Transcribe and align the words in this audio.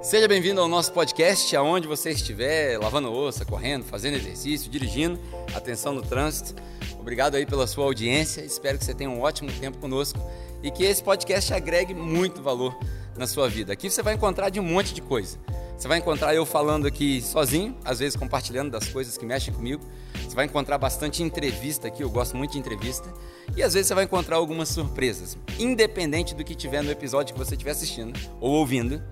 Seja 0.00 0.28
bem-vindo 0.28 0.60
ao 0.60 0.68
nosso 0.68 0.92
podcast, 0.92 1.54
aonde 1.56 1.88
você 1.88 2.10
estiver, 2.10 2.78
lavando 2.78 3.10
louça, 3.10 3.44
correndo, 3.44 3.84
fazendo 3.84 4.14
exercício, 4.14 4.70
dirigindo, 4.70 5.18
atenção 5.52 5.92
no 5.92 6.02
trânsito. 6.02 6.54
Obrigado 7.00 7.34
aí 7.34 7.44
pela 7.44 7.66
sua 7.66 7.84
audiência, 7.84 8.42
espero 8.42 8.78
que 8.78 8.84
você 8.84 8.94
tenha 8.94 9.10
um 9.10 9.20
ótimo 9.20 9.50
tempo 9.50 9.76
conosco 9.78 10.20
e 10.62 10.70
que 10.70 10.84
esse 10.84 11.02
podcast 11.02 11.52
agregue 11.52 11.94
muito 11.94 12.40
valor 12.40 12.78
na 13.16 13.26
sua 13.26 13.48
vida. 13.48 13.72
Aqui 13.72 13.90
você 13.90 14.00
vai 14.00 14.14
encontrar 14.14 14.50
de 14.50 14.60
um 14.60 14.62
monte 14.62 14.94
de 14.94 15.02
coisa. 15.02 15.36
Você 15.76 15.88
vai 15.88 15.98
encontrar 15.98 16.32
eu 16.32 16.46
falando 16.46 16.86
aqui 16.86 17.20
sozinho, 17.20 17.76
às 17.84 17.98
vezes 17.98 18.14
compartilhando 18.14 18.70
das 18.70 18.88
coisas 18.88 19.18
que 19.18 19.26
mexem 19.26 19.52
comigo. 19.52 19.82
Você 20.14 20.34
vai 20.34 20.44
encontrar 20.44 20.78
bastante 20.78 21.24
entrevista 21.24 21.88
aqui, 21.88 22.04
eu 22.04 22.10
gosto 22.10 22.36
muito 22.36 22.52
de 22.52 22.58
entrevista. 22.58 23.12
E 23.56 23.64
às 23.64 23.74
vezes 23.74 23.88
você 23.88 23.94
vai 23.94 24.04
encontrar 24.04 24.36
algumas 24.36 24.68
surpresas. 24.68 25.36
Independente 25.58 26.36
do 26.36 26.44
que 26.44 26.54
tiver 26.54 26.82
no 26.82 26.90
episódio 26.90 27.34
que 27.34 27.38
você 27.38 27.54
estiver 27.54 27.72
assistindo 27.72 28.18
ou 28.40 28.52
ouvindo, 28.52 29.02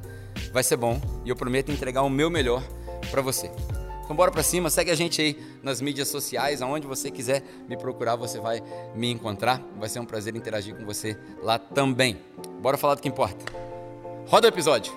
vai 0.52 0.62
ser 0.62 0.76
bom 0.76 1.00
e 1.24 1.28
eu 1.28 1.36
prometo 1.36 1.70
entregar 1.70 2.02
o 2.02 2.10
meu 2.10 2.30
melhor 2.30 2.62
para 3.10 3.22
você. 3.22 3.50
Então 4.04 4.14
bora 4.14 4.30
para 4.30 4.42
cima, 4.42 4.70
segue 4.70 4.90
a 4.92 4.94
gente 4.94 5.20
aí 5.20 5.36
nas 5.64 5.80
mídias 5.80 6.06
sociais, 6.06 6.62
aonde 6.62 6.86
você 6.86 7.10
quiser 7.10 7.42
me 7.68 7.76
procurar, 7.76 8.14
você 8.14 8.38
vai 8.38 8.62
me 8.94 9.10
encontrar. 9.10 9.60
Vai 9.80 9.88
ser 9.88 9.98
um 9.98 10.04
prazer 10.04 10.36
interagir 10.36 10.76
com 10.76 10.84
você 10.84 11.18
lá 11.42 11.58
também. 11.58 12.16
Bora 12.60 12.76
falar 12.76 12.94
do 12.94 13.02
que 13.02 13.08
importa. 13.08 13.44
Roda 14.28 14.46
o 14.46 14.48
episódio. 14.48 14.92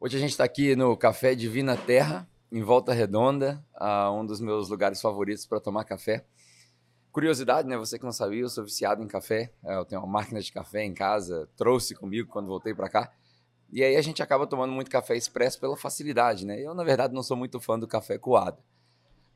Hoje 0.00 0.16
a 0.16 0.20
gente 0.20 0.32
está 0.32 0.44
aqui 0.44 0.76
no 0.76 0.96
Café 0.96 1.34
Divina 1.34 1.76
Terra, 1.76 2.28
em 2.50 2.62
Volta 2.62 2.92
Redonda, 2.92 3.64
um 4.12 4.24
dos 4.24 4.40
meus 4.40 4.68
lugares 4.68 5.00
favoritos 5.00 5.46
para 5.46 5.60
tomar 5.60 5.84
café. 5.84 6.24
Curiosidade, 7.14 7.68
né? 7.68 7.76
Você 7.76 7.96
que 7.96 8.04
não 8.04 8.10
sabia, 8.10 8.40
eu 8.40 8.48
sou 8.48 8.64
viciado 8.64 9.00
em 9.00 9.06
café. 9.06 9.52
É, 9.64 9.76
eu 9.76 9.84
tenho 9.84 10.00
uma 10.00 10.10
máquina 10.18 10.40
de 10.40 10.52
café 10.52 10.82
em 10.82 10.92
casa, 10.92 11.48
trouxe 11.56 11.94
comigo 11.94 12.28
quando 12.28 12.48
voltei 12.48 12.74
para 12.74 12.88
cá. 12.88 13.12
E 13.70 13.84
aí 13.84 13.94
a 13.94 14.02
gente 14.02 14.20
acaba 14.20 14.48
tomando 14.48 14.72
muito 14.72 14.90
café 14.90 15.16
expresso 15.16 15.60
pela 15.60 15.76
facilidade, 15.76 16.44
né? 16.44 16.60
Eu, 16.60 16.74
na 16.74 16.82
verdade, 16.82 17.14
não 17.14 17.22
sou 17.22 17.36
muito 17.36 17.60
fã 17.60 17.78
do 17.78 17.86
café 17.86 18.18
coado. 18.18 18.60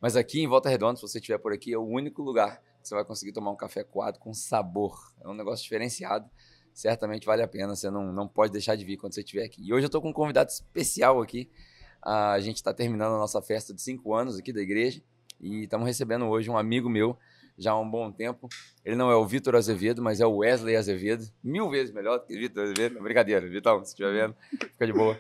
Mas 0.00 0.17
aqui 0.17 0.41
em 0.41 0.48
Volta 0.48 0.69
Redonda, 0.69 0.97
se 0.97 1.03
você 1.03 1.19
estiver 1.19 1.39
por 1.39 1.53
aqui, 1.53 1.72
é 1.72 1.78
o 1.78 1.84
único 1.84 2.20
lugar 2.20 2.61
que 2.83 2.89
você 2.89 2.95
vai 2.97 3.05
conseguir 3.05 3.33
tomar 3.33 3.53
um 3.53 3.56
café 3.56 3.84
coado 3.84 4.19
com 4.19 4.34
sabor. 4.34 4.97
É 5.20 5.28
um 5.28 5.34
negócio 5.34 5.62
diferenciado. 5.62 6.28
Certamente 6.75 7.27
vale 7.27 7.43
a 7.43 7.48
pena. 7.48 7.77
Você 7.77 7.91
não, 7.91 8.12
não 8.12 8.27
pode 8.27 8.53
deixar 8.53 8.75
de 8.75 8.84
vir 8.84 8.97
quando 8.97 9.15
você 9.15 9.20
estiver 9.20 9.45
aqui. 9.45 9.65
E 9.65 9.72
hoje 9.72 9.84
eu 9.84 9.89
estou 9.89 10.03
com 10.03 10.11
um 10.11 10.12
convidado 10.12 10.50
especial 10.50 11.20
aqui. 11.20 11.48
A 12.02 12.38
gente 12.41 12.56
está 12.56 12.72
terminando 12.72 13.14
a 13.14 13.18
nossa 13.18 13.42
festa 13.42 13.74
de 13.74 13.82
cinco 13.82 14.14
anos 14.14 14.38
aqui 14.38 14.52
da 14.52 14.60
igreja 14.60 15.02
e 15.41 15.64
estamos 15.64 15.86
recebendo 15.86 16.27
hoje 16.27 16.50
um 16.50 16.56
amigo 16.56 16.88
meu 16.88 17.16
já 17.58 17.72
há 17.72 17.78
um 17.78 17.91
bom 17.91 18.10
tempo. 18.12 18.48
Ele 18.84 18.94
não 18.94 19.10
é 19.10 19.16
o 19.16 19.27
Vitor 19.27 19.56
Azevedo, 19.56 20.00
mas 20.00 20.20
é 20.20 20.26
o 20.26 20.36
Wesley 20.36 20.76
Azevedo, 20.76 21.24
mil 21.42 21.69
vezes 21.69 21.92
melhor 21.92 22.19
do 22.19 22.26
que 22.26 22.36
o 22.36 22.38
Vitor 22.38 22.64
Azevedo. 22.64 23.02
Brincadeira, 23.02 23.48
Vitão, 23.48 23.84
se 23.84 23.91
estiver 23.91 24.12
vendo, 24.12 24.36
fica 24.50 24.86
de 24.86 24.92
boa. 24.92 25.19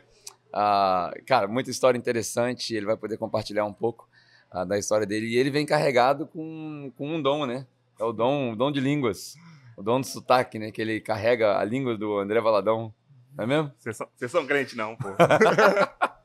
Ah, 0.52 1.12
cara, 1.26 1.48
muita 1.48 1.70
história 1.70 1.98
interessante. 1.98 2.74
Ele 2.74 2.86
vai 2.86 2.96
poder 2.96 3.18
compartilhar 3.18 3.64
um 3.64 3.72
pouco 3.72 4.08
ah, 4.50 4.64
da 4.64 4.78
história 4.78 5.06
dele 5.06 5.26
e 5.26 5.36
ele 5.36 5.50
vem 5.50 5.66
carregado 5.66 6.26
com, 6.26 6.92
com 6.96 7.16
um 7.16 7.20
dom, 7.20 7.44
né? 7.44 7.66
É 7.98 8.04
o 8.04 8.12
dom, 8.12 8.52
o 8.52 8.56
dom 8.56 8.70
de 8.70 8.80
línguas, 8.80 9.34
o 9.76 9.82
dom 9.82 10.00
do 10.00 10.06
sotaque, 10.06 10.58
né? 10.58 10.70
Que 10.70 10.80
ele 10.80 11.00
carrega 11.00 11.58
a 11.58 11.64
língua 11.64 11.98
do 11.98 12.18
André 12.18 12.40
Valadão, 12.40 12.94
não 13.36 13.44
é 13.44 13.46
mesmo? 13.46 13.72
Vocês 13.76 13.96
são, 13.96 14.08
são 14.28 14.46
crente, 14.46 14.76
não, 14.76 14.96
pô. 14.96 15.08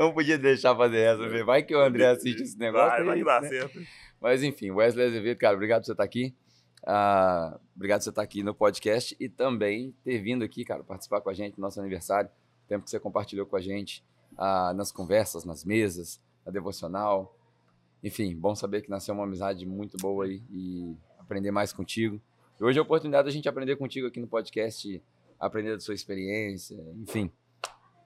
não 0.00 0.12
podia 0.12 0.38
deixar 0.38 0.74
fazer 0.74 0.98
essa, 0.98 1.44
vai 1.44 1.62
que 1.62 1.74
o 1.74 1.80
André 1.80 2.06
assiste 2.06 2.42
esse 2.42 2.58
negócio. 2.58 3.04
Vai, 3.04 3.04
vai 3.04 3.24
dar 3.24 3.42
né? 3.42 3.48
certo. 3.48 3.80
Mas 4.20 4.42
enfim, 4.42 4.70
Wesley 4.70 5.06
Azevedo, 5.06 5.38
cara, 5.38 5.54
obrigado 5.54 5.82
por 5.82 5.86
você 5.86 5.92
estar 5.92 6.04
aqui. 6.04 6.34
Uh, 6.82 7.60
obrigado 7.76 8.00
por 8.00 8.04
você 8.04 8.10
estar 8.10 8.22
aqui 8.22 8.42
no 8.42 8.54
podcast 8.54 9.16
e 9.20 9.28
também 9.28 9.94
ter 10.02 10.18
vindo 10.18 10.42
aqui, 10.44 10.64
cara, 10.64 10.82
participar 10.82 11.20
com 11.20 11.28
a 11.28 11.34
gente 11.34 11.58
no 11.58 11.62
nosso 11.62 11.78
aniversário. 11.80 12.30
O 12.64 12.68
tempo 12.68 12.84
que 12.84 12.90
você 12.90 12.98
compartilhou 12.98 13.44
com 13.44 13.56
a 13.56 13.60
gente 13.60 14.02
uh, 14.32 14.72
nas 14.74 14.90
conversas, 14.90 15.44
nas 15.44 15.64
mesas, 15.64 16.20
na 16.44 16.52
devocional. 16.52 17.36
Enfim, 18.02 18.34
bom 18.34 18.54
saber 18.54 18.80
que 18.82 18.90
nasceu 18.90 19.14
uma 19.14 19.24
amizade 19.24 19.66
muito 19.66 19.98
boa 19.98 20.24
aí 20.24 20.42
e 20.50 20.96
aprender 21.18 21.50
mais 21.50 21.72
contigo. 21.72 22.20
E 22.58 22.64
hoje 22.64 22.78
é 22.78 22.80
a 22.80 22.82
oportunidade 22.82 23.26
da 23.26 23.30
gente 23.30 23.48
aprender 23.48 23.76
contigo 23.76 24.06
aqui 24.06 24.20
no 24.20 24.26
podcast, 24.26 25.02
aprender 25.38 25.74
da 25.74 25.80
sua 25.80 25.94
experiência, 25.94 26.76
enfim. 26.96 27.30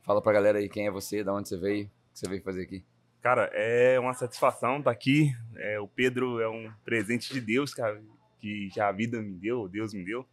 Fala 0.05 0.21
pra 0.21 0.35
galera 0.35 0.59
aí 0.59 0.69
quem 0.69 0.87
é 0.87 0.91
você, 0.91 1.25
de 1.25 1.31
onde 1.31 1.49
você 1.49 1.57
veio, 1.57 1.87
o 1.87 1.89
que 2.13 2.19
você 2.19 2.29
veio 2.29 2.43
fazer 2.43 2.63
aqui. 2.63 2.85
Cara, 3.23 3.51
é 3.55 3.99
uma 3.99 4.13
satisfação 4.13 4.79
estar 4.79 4.91
aqui. 4.91 5.35
É, 5.57 5.81
o 5.81 5.89
Pedro 5.89 6.43
é 6.43 6.49
um 6.49 6.71
presente 6.85 7.33
de 7.33 7.41
Deus, 7.41 7.73
cara, 7.73 8.03
que, 8.39 8.69
que 8.71 8.79
a 8.79 8.93
vida 8.93 9.23
me 9.23 9.33
deu, 9.33 9.67
Deus 9.67 9.95
me 9.95 10.05
deu. 10.05 10.27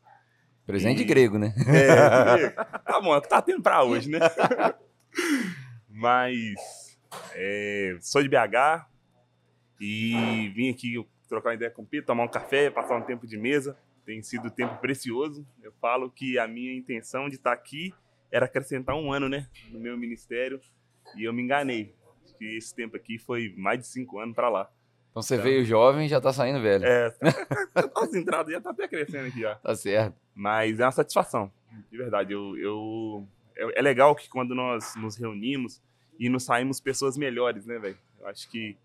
Presente 0.65 1.03
e... 1.03 1.05
grego, 1.05 1.39
né? 1.39 1.55
É, 1.67 2.49
tá 2.49 2.99
bom, 2.99 3.13
é 3.13 3.17
o 3.17 3.21
que 3.21 3.29
tá 3.29 3.41
tendo 3.41 3.63
pra 3.63 3.81
hoje, 3.81 4.09
né? 4.09 4.19
Mas 5.89 6.99
é, 7.33 7.97
sou 8.01 8.21
de 8.21 8.27
BH 8.27 8.85
e 9.79 10.51
vim 10.53 10.69
aqui 10.69 11.01
trocar 11.29 11.51
uma 11.51 11.55
ideia 11.55 11.71
com 11.71 11.83
o 11.83 11.85
Pedro, 11.85 12.07
tomar 12.07 12.25
um 12.25 12.27
café, 12.27 12.69
passar 12.69 12.97
um 12.97 13.03
tempo 13.03 13.25
de 13.25 13.38
mesa. 13.38 13.77
Tem 14.05 14.21
sido 14.21 14.51
tempo 14.51 14.75
precioso. 14.81 15.47
Eu 15.63 15.71
falo 15.79 16.11
que 16.11 16.38
a 16.38 16.45
minha 16.45 16.75
intenção 16.75 17.29
de 17.29 17.35
estar 17.35 17.53
aqui 17.53 17.93
era 18.31 18.46
acrescentar 18.46 18.96
um 18.96 19.12
ano, 19.12 19.28
né, 19.28 19.47
no 19.69 19.80
meu 19.80 19.97
ministério, 19.97 20.59
e 21.16 21.24
eu 21.24 21.34
me 21.34 21.42
enganei. 21.42 21.94
Que 22.38 22.58
esse 22.58 22.74
tempo 22.74 22.96
aqui 22.96 23.19
foi 23.19 23.53
mais 23.58 23.80
de 23.80 23.88
cinco 23.88 24.19
anos 24.19 24.34
para 24.34 24.50
lá. 24.50 24.72
Então 25.12 25.22
você 25.22 25.36
então, 25.36 25.44
veio 25.44 25.66
jovem 25.66 26.06
e 26.06 26.09
já 26.09 26.22
tá 26.22 26.31
saindo 26.31 26.62
velho. 26.62 26.86
É, 26.86 27.14
as 27.96 28.14
entradas 28.16 28.53
já 28.53 28.62
tá 28.62 28.72
até 28.72 28.88
crescendo 28.88 29.28
aqui 29.28 29.42
já. 29.42 29.56
Tá 29.56 29.75
certo. 29.75 30.16
Mas 30.34 30.80
é 30.80 30.86
uma 30.86 30.92
satisfação, 30.92 31.52
de 31.92 31.97
verdade. 31.97 32.34
Eu, 32.34 32.58
eu, 32.58 33.28
é, 33.56 33.80
é 33.80 33.81
legal 33.81 34.16
que 34.16 34.30
quando 34.30 34.56
nós 34.56 34.96
nos 34.96 35.18
reunimos 35.18 35.81
e 36.18 36.30
nos 36.30 36.44
saímos 36.44 36.80
pessoas 36.80 37.18
melhores, 37.18 37.66
né, 37.66 37.78
velho? 37.78 37.98
Eu 38.19 38.28
acho 38.28 38.50
que 38.50 38.78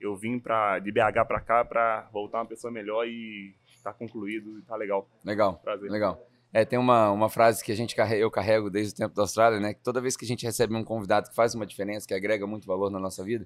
eu 0.00 0.16
vim 0.16 0.38
pra, 0.38 0.78
de 0.78 0.90
BH 0.90 1.26
para 1.28 1.40
cá 1.40 1.64
para 1.64 2.08
voltar 2.12 2.38
uma 2.38 2.46
pessoa 2.46 2.72
melhor 2.72 3.06
e 3.06 3.54
tá 3.82 3.92
concluído 3.92 4.58
e 4.58 4.62
tá 4.62 4.74
legal. 4.76 5.08
Legal. 5.22 5.60
Prazer. 5.62 5.90
Legal. 5.90 6.26
É, 6.54 6.64
tem 6.64 6.78
uma, 6.78 7.10
uma 7.10 7.28
frase 7.28 7.64
que 7.64 7.72
a 7.72 7.74
gente 7.74 7.96
eu 8.16 8.30
carrego 8.30 8.70
desde 8.70 8.92
o 8.94 8.96
tempo 8.96 9.12
da 9.12 9.22
Austrália, 9.22 9.58
né? 9.58 9.74
Que 9.74 9.82
toda 9.82 10.00
vez 10.00 10.16
que 10.16 10.24
a 10.24 10.28
gente 10.28 10.46
recebe 10.46 10.72
um 10.72 10.84
convidado 10.84 11.28
que 11.28 11.34
faz 11.34 11.52
uma 11.52 11.66
diferença, 11.66 12.06
que 12.06 12.14
agrega 12.14 12.46
muito 12.46 12.64
valor 12.64 12.92
na 12.92 13.00
nossa 13.00 13.24
vida, 13.24 13.44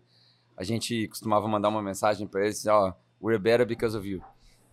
a 0.54 0.62
gente 0.62 1.08
costumava 1.08 1.48
mandar 1.48 1.70
uma 1.70 1.80
mensagem 1.80 2.26
para 2.26 2.44
eles, 2.44 2.66
ó, 2.66 2.90
oh, 2.90 3.26
we're 3.26 3.42
better 3.42 3.66
because 3.66 3.96
of 3.96 4.06
you. 4.06 4.22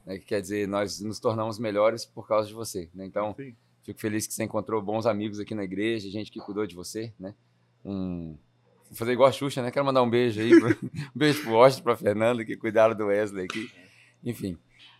Né? 0.05 0.19
Que 0.19 0.25
quer 0.25 0.41
dizer, 0.41 0.67
nós 0.67 0.99
nos 0.99 1.17
tornamos 1.17 1.57
melhores 1.57 2.03
por 2.03 2.27
causa 2.27 2.49
de 2.49 2.53
você, 2.53 2.89
né? 2.93 3.05
Então, 3.05 3.33
Sim. 3.37 3.55
fico 3.83 4.01
feliz 4.01 4.27
que 4.27 4.33
você 4.33 4.43
encontrou 4.43 4.81
bons 4.81 5.05
amigos 5.05 5.39
aqui 5.39 5.55
na 5.55 5.63
igreja, 5.63 6.09
gente 6.09 6.29
que 6.29 6.41
cuidou 6.41 6.67
de 6.67 6.75
você, 6.75 7.13
né? 7.17 7.33
Um, 7.85 8.37
vou 8.89 8.97
fazer 8.97 9.13
igual 9.13 9.29
a 9.29 9.31
Xuxa, 9.31 9.61
né? 9.61 9.71
Quero 9.71 9.85
mandar 9.85 10.03
um 10.03 10.09
beijo 10.09 10.41
aí, 10.41 10.59
pro, 10.59 10.71
um 10.83 10.89
beijo 11.15 11.41
pro 11.41 11.53
Washington, 11.53 11.83
pra 11.83 11.95
Fernanda, 11.95 12.43
que 12.43 12.57
cuidaram 12.57 12.93
do 12.93 13.05
Wesley 13.05 13.45
aqui. 13.45 13.71
Enfim, 14.21 14.57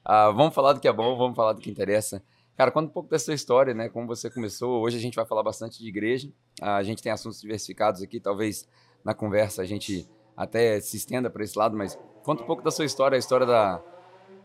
uh, 0.08 0.34
vamos 0.34 0.56
falar 0.56 0.72
do 0.72 0.80
que 0.80 0.88
é 0.88 0.94
bom, 0.94 1.18
vamos 1.18 1.36
falar 1.36 1.52
do 1.52 1.60
que 1.60 1.70
interessa. 1.70 2.24
Cara, 2.58 2.72
conta 2.72 2.90
um 2.90 2.94
pouco 2.94 3.10
da 3.10 3.20
sua 3.20 3.34
história, 3.34 3.74
né? 3.74 3.90
Como 3.90 4.08
você 4.08 4.30
começou. 4.30 4.82
Hoje 4.82 4.98
a 4.98 5.02
gente 5.02 5.16
vai 5.16 5.26
falar 5.26 5.44
bastante 5.44 5.78
de 5.78 5.88
igreja. 5.90 6.32
A 6.62 6.82
gente 6.84 7.04
tem 7.04 7.12
assuntos 7.12 7.42
diversificados 7.42 8.02
aqui. 8.02 8.18
Talvez 8.18 8.68
na 9.04 9.14
conversa 9.14 9.62
a 9.62 9.66
gente 9.66 10.08
até 10.38 10.80
se 10.80 10.96
estenda 10.96 11.30
para 11.30 11.44
esse 11.44 11.58
lado, 11.58 11.76
mas 11.78 12.00
conta 12.24 12.44
um 12.44 12.46
pouco 12.46 12.64
da 12.64 12.72
sua 12.72 12.86
história, 12.86 13.16
a 13.16 13.20
história 13.20 13.46
da, 13.46 13.84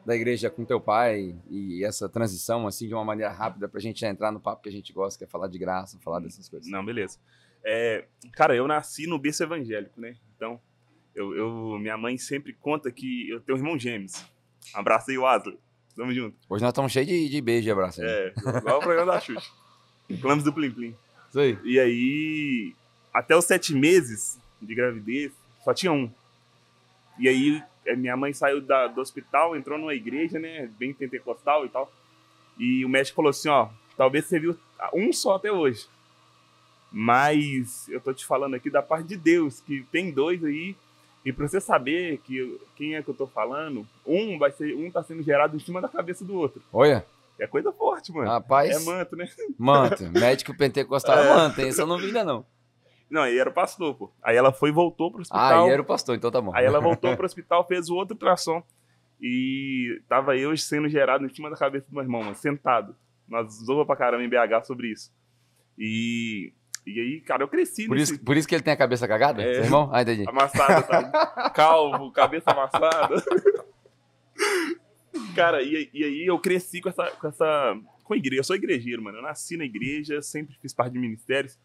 da 0.05 0.15
igreja 0.15 0.51
com 0.51 0.65
teu 0.65 0.81
pai 0.81 1.37
e 1.49 1.85
essa 1.85 2.09
transição, 2.09 2.67
assim, 2.67 2.89
de 2.89 2.95
uma 2.95 3.05
maneira 3.05 3.33
rápida 3.33 3.69
para 3.69 3.79
a 3.79 3.83
gente 3.83 4.05
entrar 4.05 4.33
no 4.33 4.41
papo 4.41 4.63
que 4.63 4.69
a 4.69 4.73
gente 4.73 4.93
gosta, 4.93 5.19
que 5.19 5.25
é 5.25 5.27
falar 5.29 5.49
de 5.49 5.59
graça, 5.59 5.99
falar 6.01 6.21
dessas 6.21 6.49
coisas. 6.49 6.71
Não, 6.71 6.85
beleza. 6.85 7.19
É, 7.65 8.07
cara, 8.33 8.57
eu 8.57 8.67
nasci 8.67 9.07
no 9.07 9.19
berço 9.19 9.43
evangélico, 9.43 10.01
né? 10.01 10.17
Então, 10.37 10.61
eu, 11.15 11.35
eu, 11.35 11.79
minha 11.79 11.97
mãe 11.97 12.19
sempre 12.19 12.55
conta 12.55 12.91
que 12.91 13.29
eu 13.29 13.41
tenho 13.41 13.57
um 13.57 13.61
irmão 13.61 13.79
gêmeos. 13.79 14.25
Abraço 14.75 15.11
aí, 15.11 15.19
Wesley. 15.19 15.59
Tamo 15.97 16.13
junto. 16.13 16.37
Hoje 16.49 16.63
nós 16.63 16.71
estamos 16.71 16.93
cheios 16.93 17.09
de, 17.09 17.29
de 17.29 17.41
beijo 17.41 17.69
e 17.69 17.71
abraço. 17.71 18.01
Aí. 18.01 18.09
É, 18.09 18.35
igual 18.59 18.79
o 18.79 18.83
programa 18.83 19.13
da 19.13 19.21
Xuxa. 19.21 19.51
Clãs 20.21 20.43
do 20.43 20.53
Plim 20.53 20.71
Plim. 20.71 20.97
Isso 21.29 21.41
aí. 21.41 21.59
E 21.65 21.79
aí, 21.79 22.75
até 23.13 23.37
os 23.37 23.45
sete 23.45 23.75
meses 23.75 24.39
de 24.61 24.75
gravidez, 24.75 25.33
só 25.65 25.73
tinha 25.73 25.93
um. 25.93 26.11
E 27.19 27.29
aí, 27.29 27.63
eh, 27.85 27.97
minha 27.97 28.17
mãe 28.17 28.33
saiu 28.33 28.61
da, 28.61 28.87
do 28.87 29.01
hospital, 29.01 29.57
entrou 29.57 29.79
numa 29.79 29.95
igreja, 29.95 30.39
né, 30.39 30.69
bem 30.79 30.93
pentecostal 30.93 31.65
e 31.67 31.69
tal. 31.69 31.93
E 32.59 32.85
o 32.85 32.89
médico 32.89 33.17
falou 33.17 33.31
assim, 33.31 33.49
ó, 33.49 33.69
talvez 33.97 34.27
você 34.27 34.39
viu 34.39 34.59
um 34.93 35.13
só 35.13 35.37
até 35.37 35.53
hoje. 35.53 35.87
Mas 36.91 37.89
eu 37.89 38.01
tô 38.01 38.13
te 38.13 38.27
falando 38.27 38.55
aqui 38.55 38.69
da 38.69 38.83
parte 38.83 39.07
de 39.07 39.17
Deus, 39.17 39.61
que 39.61 39.85
tem 39.93 40.11
dois 40.11 40.43
aí 40.45 40.75
e 41.25 41.33
para 41.33 41.47
você 41.47 41.61
saber 41.61 42.19
que 42.19 42.61
quem 42.77 42.95
é 42.95 43.03
que 43.03 43.09
eu 43.09 43.15
tô 43.15 43.27
falando, 43.27 43.87
um 44.07 44.39
vai 44.39 44.51
ser, 44.53 44.75
um 44.75 44.91
tá 44.91 45.03
sendo 45.03 45.23
gerado 45.23 45.57
em 45.57 45.61
cima 45.61 45.81
da 45.81 45.89
cabeça 45.89 46.25
do 46.25 46.35
outro. 46.35 46.63
Olha. 46.73 47.05
É 47.39 47.47
coisa 47.47 47.73
forte, 47.73 48.13
mano. 48.13 48.29
Rapaz. 48.29 48.71
É 48.71 48.85
manto, 48.85 49.17
né? 49.17 49.27
Manto. 49.59 50.05
Médico 50.13 50.55
pentecostal 50.55 51.19
é 51.19 51.29
manto, 51.29 51.61
Isso 51.63 51.81
eu 51.81 51.87
não 51.87 51.97
vi 51.97 52.07
ainda 52.07 52.23
não. 52.23 52.45
Não, 53.11 53.23
aí 53.23 53.39
era 53.39 53.51
o 53.51 53.53
pastor, 53.53 53.95
pô. 53.95 54.13
Aí 54.23 54.37
ela 54.37 54.53
foi 54.53 54.69
e 54.69 54.73
voltou 54.73 55.11
pro 55.11 55.23
hospital. 55.23 55.41
Ah, 55.41 55.65
aí 55.65 55.71
era 55.71 55.83
o 55.83 55.85
pastor, 55.85 56.15
então 56.15 56.31
tá 56.31 56.41
bom. 56.41 56.55
Aí 56.55 56.65
ela 56.65 56.79
voltou 56.81 57.17
pro 57.17 57.27
hospital, 57.27 57.67
fez 57.67 57.89
o 57.89 57.97
outro 57.97 58.15
ultrassom. 58.15 58.63
E 59.21 60.01
tava 60.09 60.37
eu 60.37 60.57
sendo 60.57 60.89
gerado 60.89 61.27
em 61.27 61.29
cima 61.29 61.51
da 61.51 61.57
cabeça 61.57 61.87
do 61.89 61.95
meu 61.95 62.03
irmão, 62.03 62.23
mano, 62.23 62.37
sentado. 62.37 62.95
Nós 63.29 63.53
zoamos 63.65 63.87
pra 63.87 63.97
caramba 63.97 64.23
em 64.23 64.29
BH 64.29 64.65
sobre 64.65 64.89
isso. 64.93 65.13
E, 65.79 66.53
e 66.95 67.01
aí, 67.01 67.21
cara, 67.21 67.43
eu 67.43 67.49
cresci 67.49 67.87
Por 67.87 67.97
nesse... 67.97 68.15
isso, 68.15 68.25
por 68.25 68.37
isso 68.37 68.49
que 68.49 68.55
ele 68.55 68.63
tem 68.63 68.73
a 68.73 68.77
cabeça 68.77 69.07
cagada, 69.09 69.43
É. 69.43 69.55
seu 69.55 69.65
irmão? 69.65 69.91
Ah, 69.93 70.03
entendi. 70.03 70.25
Amassada, 70.29 70.83
tá? 70.83 71.51
Calvo, 71.55 72.11
cabeça 72.13 72.51
amassada. 72.51 73.23
Cara, 75.35 75.63
e, 75.63 75.91
e 75.93 76.05
aí 76.05 76.27
eu 76.27 76.39
cresci 76.39 76.81
com 76.81 76.89
essa, 76.89 77.11
com 77.13 77.29
essa. 77.29 77.77
Com 78.05 78.15
a 78.15 78.17
igreja. 78.17 78.41
Eu 78.41 78.45
sou 78.45 78.57
igrejeiro, 78.57 79.03
mano. 79.03 79.19
Eu 79.19 79.23
nasci 79.23 79.57
na 79.57 79.65
igreja, 79.65 80.21
sempre 80.23 80.57
fiz 80.61 80.73
parte 80.73 80.93
de 80.93 80.99
ministérios. 80.99 81.59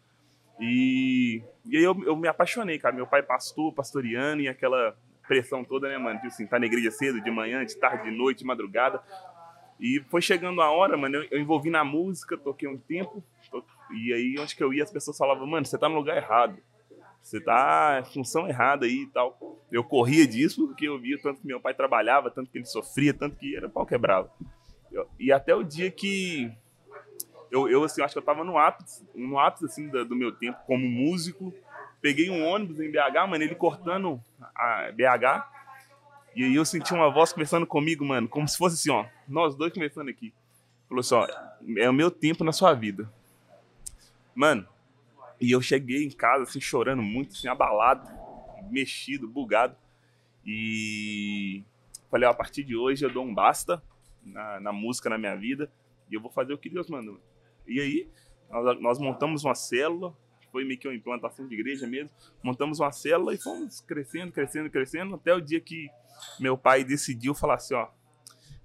E, 0.60 1.42
e 1.64 1.76
aí 1.76 1.82
eu, 1.82 1.96
eu 2.04 2.16
me 2.16 2.28
apaixonei, 2.28 2.78
cara. 2.78 2.94
Meu 2.94 3.06
pai 3.06 3.22
pastor, 3.22 3.72
pastoriano, 3.72 4.40
e 4.40 4.48
aquela 4.48 4.96
pressão 5.26 5.64
toda, 5.64 5.88
né, 5.88 5.98
mano? 5.98 6.20
De 6.20 6.28
assim, 6.28 6.46
tá 6.46 6.58
na 6.58 6.66
igreja 6.66 6.90
cedo, 6.90 7.20
de 7.20 7.30
manhã, 7.30 7.64
de 7.64 7.76
tarde, 7.76 8.10
de 8.10 8.16
noite, 8.16 8.38
de 8.38 8.44
madrugada. 8.44 9.02
E 9.80 10.02
foi 10.08 10.22
chegando 10.22 10.62
a 10.62 10.70
hora, 10.70 10.96
mano, 10.96 11.16
eu, 11.16 11.24
eu 11.32 11.38
envolvi 11.38 11.68
na 11.68 11.84
música, 11.84 12.36
toquei 12.36 12.68
um 12.68 12.78
tempo. 12.78 13.22
E 13.90 14.12
aí, 14.12 14.36
onde 14.38 14.54
que 14.56 14.62
eu 14.62 14.72
ia, 14.72 14.82
as 14.84 14.90
pessoas 14.90 15.16
falavam, 15.16 15.46
mano, 15.46 15.64
você 15.66 15.78
tá 15.78 15.88
no 15.88 15.94
lugar 15.96 16.16
errado. 16.16 16.56
Você 17.22 17.40
tá 17.40 18.02
função 18.12 18.48
errada 18.48 18.86
aí 18.86 19.02
e 19.02 19.06
tal. 19.08 19.36
Eu 19.70 19.82
corria 19.82 20.26
disso 20.26 20.66
porque 20.68 20.86
eu 20.86 20.98
via 20.98 21.18
tanto 21.20 21.40
que 21.40 21.46
meu 21.46 21.60
pai 21.60 21.74
trabalhava, 21.74 22.30
tanto 22.30 22.50
que 22.50 22.58
ele 22.58 22.66
sofria, 22.66 23.12
tanto 23.12 23.36
que 23.36 23.56
era 23.56 23.68
pau 23.68 23.84
quebrava. 23.84 24.30
Eu- 24.92 25.08
E 25.18 25.32
até 25.32 25.54
o 25.54 25.64
dia 25.64 25.90
que 25.90 26.50
eu, 27.50 27.68
eu 27.68 27.82
assim, 27.84 28.02
acho 28.02 28.12
que 28.14 28.18
eu 28.18 28.24
tava 28.24 28.44
no 28.44 28.58
ápice, 28.58 29.04
no 29.14 29.38
ápice 29.38 29.64
assim 29.64 29.88
do, 29.88 30.04
do 30.04 30.16
meu 30.16 30.32
tempo 30.32 30.58
como 30.66 30.86
músico. 30.88 31.52
Peguei 32.00 32.30
um 32.30 32.44
ônibus 32.46 32.78
em 32.80 32.90
BH, 32.90 33.26
mano, 33.28 33.42
ele 33.42 33.54
cortando 33.54 34.20
a 34.54 34.90
BH. 34.92 35.48
E 36.36 36.44
aí 36.44 36.54
eu 36.54 36.64
senti 36.64 36.92
uma 36.92 37.10
voz 37.10 37.32
conversando 37.32 37.66
comigo, 37.66 38.04
mano, 38.04 38.28
como 38.28 38.46
se 38.46 38.56
fosse 38.58 38.74
assim, 38.74 38.90
ó, 38.90 39.06
nós 39.26 39.56
dois 39.56 39.72
conversando 39.72 40.10
aqui. 40.10 40.32
Falou 40.88 41.00
assim, 41.00 41.14
ó, 41.14 41.26
é 41.78 41.88
o 41.90 41.94
meu 41.94 42.10
tempo 42.10 42.44
na 42.44 42.52
sua 42.52 42.74
vida. 42.74 43.10
Mano, 44.36 44.68
e 45.40 45.50
eu 45.50 45.62
cheguei 45.62 46.04
em 46.04 46.10
casa, 46.10 46.42
assim, 46.42 46.60
chorando 46.60 47.00
muito, 47.02 47.32
assim, 47.32 47.48
abalado, 47.48 48.06
mexido, 48.70 49.26
bugado. 49.26 49.74
E 50.44 51.64
falei, 52.10 52.28
ó, 52.28 52.32
a 52.32 52.34
partir 52.34 52.62
de 52.62 52.76
hoje 52.76 53.02
eu 53.02 53.10
dou 53.10 53.24
um 53.24 53.34
basta 53.34 53.82
na, 54.22 54.60
na 54.60 54.72
música, 54.72 55.08
na 55.08 55.16
minha 55.16 55.34
vida, 55.34 55.72
e 56.10 56.14
eu 56.14 56.20
vou 56.20 56.30
fazer 56.30 56.52
o 56.52 56.58
que 56.58 56.68
Deus 56.68 56.86
mandou. 56.90 57.18
E 57.66 57.80
aí, 57.80 58.10
nós, 58.50 58.80
nós 58.80 58.98
montamos 58.98 59.42
uma 59.42 59.54
célula, 59.54 60.14
foi 60.52 60.66
meio 60.66 60.78
que 60.78 60.86
uma 60.86 60.94
implantação 60.94 61.48
de 61.48 61.54
igreja 61.54 61.86
mesmo, 61.86 62.10
montamos 62.42 62.78
uma 62.78 62.92
célula 62.92 63.32
e 63.32 63.38
fomos 63.38 63.80
crescendo, 63.80 64.32
crescendo, 64.32 64.68
crescendo, 64.68 65.14
até 65.14 65.34
o 65.34 65.40
dia 65.40 65.60
que 65.62 65.88
meu 66.38 66.58
pai 66.58 66.84
decidiu 66.84 67.34
falar 67.34 67.54
assim, 67.54 67.74
ó, 67.74 67.84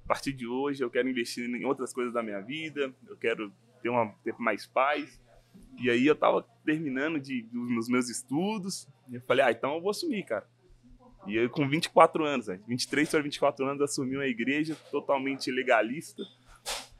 a 0.03 0.07
partir 0.07 0.33
de 0.33 0.45
hoje 0.45 0.83
eu 0.83 0.89
quero 0.89 1.07
investir 1.07 1.49
em 1.49 1.63
outras 1.63 1.93
coisas 1.93 2.13
da 2.13 2.21
minha 2.21 2.41
vida, 2.41 2.93
eu 3.07 3.15
quero 3.15 3.53
ter, 3.81 3.87
uma, 3.87 4.13
ter 4.21 4.35
mais 4.37 4.65
paz. 4.65 5.21
E 5.79 5.89
aí 5.89 6.05
eu 6.05 6.15
tava 6.15 6.45
terminando 6.63 7.19
de, 7.19 7.43
dos 7.43 7.89
meus 7.89 8.09
estudos, 8.09 8.87
e 9.09 9.15
eu 9.15 9.21
falei, 9.21 9.45
ah, 9.45 9.51
então 9.51 9.75
eu 9.75 9.81
vou 9.81 9.91
assumir, 9.91 10.23
cara. 10.23 10.47
E 11.27 11.35
eu 11.35 11.49
com 11.49 11.67
24 11.67 12.25
anos, 12.25 12.47
velho, 12.47 12.63
23 12.67 13.09
para 13.09 13.21
24 13.21 13.65
anos, 13.65 13.81
assumi 13.81 14.15
uma 14.15 14.25
igreja 14.25 14.75
totalmente 14.89 15.51
legalista, 15.51 16.23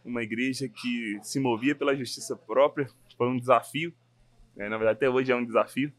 uma 0.06 0.22
igreja 0.22 0.68
que 0.68 1.20
se 1.22 1.40
movia 1.40 1.76
pela 1.76 1.96
justiça 1.96 2.36
própria, 2.36 2.88
foi 3.18 3.28
um 3.28 3.38
desafio, 3.38 3.94
né? 4.56 4.70
na 4.70 4.78
verdade 4.78 4.98
até 4.98 5.10
hoje 5.10 5.32
é 5.32 5.36
um 5.36 5.46
desafio, 5.46 5.92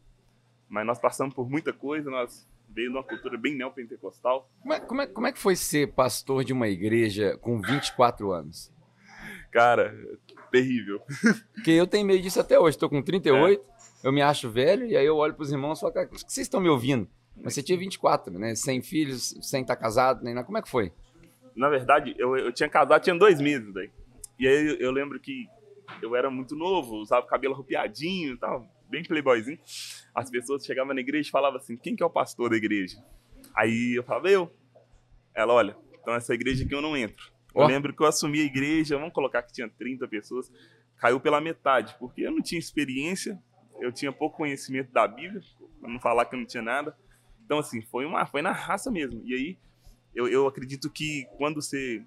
mas 0.69 0.85
nós 0.85 0.99
passamos 0.99 1.33
por 1.33 1.49
muita 1.49 1.71
coisa, 1.73 2.09
nós 2.09 2.47
veio 2.69 2.89
de 2.89 2.97
uma 2.97 3.03
cultura 3.03 3.37
bem 3.37 3.55
neopentecostal, 3.55 4.49
Como 4.61 4.73
é, 4.73 4.79
como, 4.79 5.01
é, 5.01 5.07
como 5.07 5.27
é 5.27 5.31
que 5.31 5.39
foi 5.39 5.55
ser 5.55 5.93
pastor 5.93 6.43
de 6.43 6.53
uma 6.53 6.67
igreja 6.67 7.37
com 7.37 7.61
24 7.61 8.31
anos? 8.31 8.73
cara, 9.51 9.95
terrível. 10.53 11.01
Porque 11.55 11.71
eu 11.71 11.87
tenho 11.87 12.05
meio 12.05 12.21
disso 12.21 12.39
até 12.39 12.59
hoje. 12.59 12.77
Tô 12.77 12.87
com 12.87 13.01
38, 13.01 13.65
eu 14.03 14.11
me 14.13 14.21
acho 14.21 14.51
velho, 14.51 14.85
e 14.85 14.95
aí 14.95 15.05
eu 15.05 15.17
olho 15.17 15.33
pros 15.33 15.51
irmãos 15.51 15.79
e 15.79 15.81
falo, 15.81 15.93
cara, 15.93 16.07
vocês 16.11 16.45
estão 16.45 16.61
me 16.61 16.69
ouvindo? 16.69 17.09
Mas 17.35 17.55
você 17.55 17.63
tinha 17.63 17.77
24, 17.77 18.37
né? 18.37 18.53
Sem 18.53 18.79
filhos, 18.79 19.35
sem 19.41 19.63
estar 19.63 19.75
casado, 19.75 20.23
nem 20.23 20.35
nada. 20.35 20.45
Como 20.45 20.57
é 20.59 20.61
que 20.61 20.69
foi? 20.69 20.93
Na 21.55 21.67
verdade, 21.69 22.13
eu, 22.19 22.37
eu 22.37 22.53
tinha 22.53 22.69
casado, 22.69 23.01
tinha 23.01 23.17
dois 23.17 23.41
meses 23.41 23.73
daí. 23.73 23.89
E 24.37 24.47
aí 24.47 24.67
eu, 24.67 24.75
eu 24.75 24.91
lembro 24.91 25.19
que 25.19 25.47
eu 26.01 26.15
era 26.15 26.29
muito 26.29 26.55
novo, 26.55 26.97
usava 26.97 27.25
cabelo 27.25 27.55
arrupiadinho 27.55 28.35
e 28.35 28.37
tal, 28.37 28.67
bem 28.87 29.03
playboyzinho. 29.03 29.57
As 30.13 30.29
pessoas 30.29 30.63
chegavam 30.63 30.93
na 30.93 31.01
igreja 31.01 31.29
e 31.29 31.31
falavam 31.31 31.57
assim, 31.57 31.75
quem 31.75 31.95
que 31.95 32.03
é 32.03 32.05
o 32.05 32.11
pastor 32.11 32.51
da 32.51 32.55
igreja? 32.55 32.97
Aí 33.55 33.97
eu 33.97 34.03
falava, 34.03 34.29
eu. 34.29 34.51
Ela, 35.35 35.53
olha, 35.53 35.75
então 35.99 36.13
essa 36.13 36.31
igreja 36.35 36.63
aqui 36.63 36.75
eu 36.75 36.81
não 36.81 36.95
entro. 36.95 37.32
Eu 37.55 37.67
lembro 37.67 37.93
que 37.93 38.01
eu 38.01 38.07
assumi 38.07 38.41
a 38.41 38.43
igreja, 38.43 38.97
vamos 38.97 39.13
colocar 39.13 39.43
que 39.43 39.53
tinha 39.53 39.69
30 39.69 40.07
pessoas, 40.07 40.51
caiu 40.97 41.19
pela 41.19 41.39
metade, 41.39 41.95
porque 41.99 42.21
eu 42.21 42.31
não 42.31 42.41
tinha 42.41 42.57
experiência, 42.57 43.41
eu 43.79 43.91
tinha 43.91 44.11
pouco 44.11 44.37
conhecimento 44.37 44.91
da 44.91 45.07
Bíblia, 45.07 45.41
pra 45.79 45.89
não 45.89 45.99
falar 45.99 46.25
que 46.25 46.35
eu 46.35 46.39
não 46.39 46.45
tinha 46.45 46.63
nada. 46.63 46.97
Então, 47.45 47.59
assim, 47.59 47.81
foi, 47.81 48.05
uma, 48.05 48.25
foi 48.25 48.41
na 48.41 48.51
raça 48.51 48.89
mesmo. 48.89 49.21
E 49.25 49.33
aí, 49.33 49.57
eu, 50.15 50.27
eu 50.27 50.47
acredito 50.47 50.89
que 50.89 51.27
quando 51.37 51.61
você, 51.61 52.03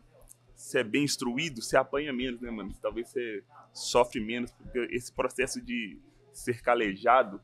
você 0.55 0.81
é 0.81 0.85
bem 0.85 1.05
instruído, 1.05 1.63
você 1.63 1.77
apanha 1.77 2.13
menos, 2.13 2.41
né, 2.41 2.51
mano? 2.51 2.73
Talvez 2.81 3.09
você 3.09 3.45
sofre 3.73 4.21
menos, 4.21 4.51
porque 4.53 4.79
esse 4.91 5.13
processo 5.13 5.61
de 5.61 5.99
ser 6.33 6.63
calejado 6.63 7.41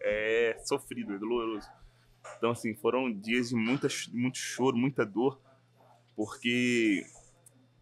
é 0.00 0.56
sofrido, 0.64 1.14
é 1.14 1.18
doloroso. 1.18 1.68
Então, 2.38 2.52
assim, 2.52 2.74
foram 2.74 3.12
dias 3.12 3.50
de 3.50 3.56
muita, 3.56 3.88
muito 4.12 4.38
choro, 4.38 4.76
muita 4.76 5.04
dor, 5.04 5.40
porque 6.14 7.04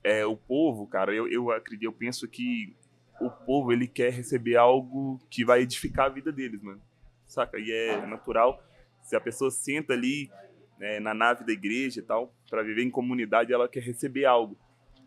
é, 0.03 0.27
o 0.27 0.37
povo, 0.37 0.87
cara, 0.87 1.15
eu, 1.15 1.29
eu 1.29 1.51
acredito, 1.51 1.85
eu 1.85 1.93
penso 1.93 2.29
que 2.29 2.75
o 3.21 3.31
povo, 3.31 3.73
ele 3.73 3.87
quer 3.87 4.13
receber 4.13 4.57
algo 4.57 5.21
que 5.31 5.45
vai 5.45 5.63
edificar 5.63 6.07
a 6.07 6.09
vida 6.09 6.33
deles, 6.33 6.61
mano. 6.63 6.81
Saca? 7.27 7.59
E 7.59 7.71
é 7.71 8.05
natural, 8.07 8.63
se 9.03 9.15
a 9.17 9.21
pessoa 9.21 9.51
senta 9.51 9.93
ali 9.93 10.31
né, 10.79 10.99
na 10.99 11.15
nave 11.15 11.45
da 11.45 11.53
igreja 11.53 12.01
e 12.01 12.03
tal, 12.03 12.35
para 12.51 12.63
viver 12.63 12.83
em 12.83 12.91
comunidade, 12.91 13.53
ela 13.53 13.69
quer 13.69 13.83
receber 13.83 14.25
algo 14.25 14.57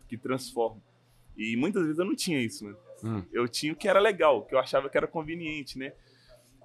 que 0.08 0.16
transforma. 0.16 0.80
E 1.36 1.56
muitas 1.56 1.82
vezes 1.82 1.98
eu 1.98 2.04
não 2.04 2.16
tinha 2.16 2.40
isso, 2.40 2.64
mano. 2.64 2.78
Hum. 3.04 3.22
Eu 3.30 3.46
tinha 3.46 3.72
o 3.72 3.76
que 3.76 3.88
era 3.88 4.00
legal, 4.00 4.46
que 4.46 4.54
eu 4.54 4.58
achava 4.58 4.88
que 4.88 4.96
era 4.96 5.06
conveniente, 5.06 5.78
né? 5.78 5.92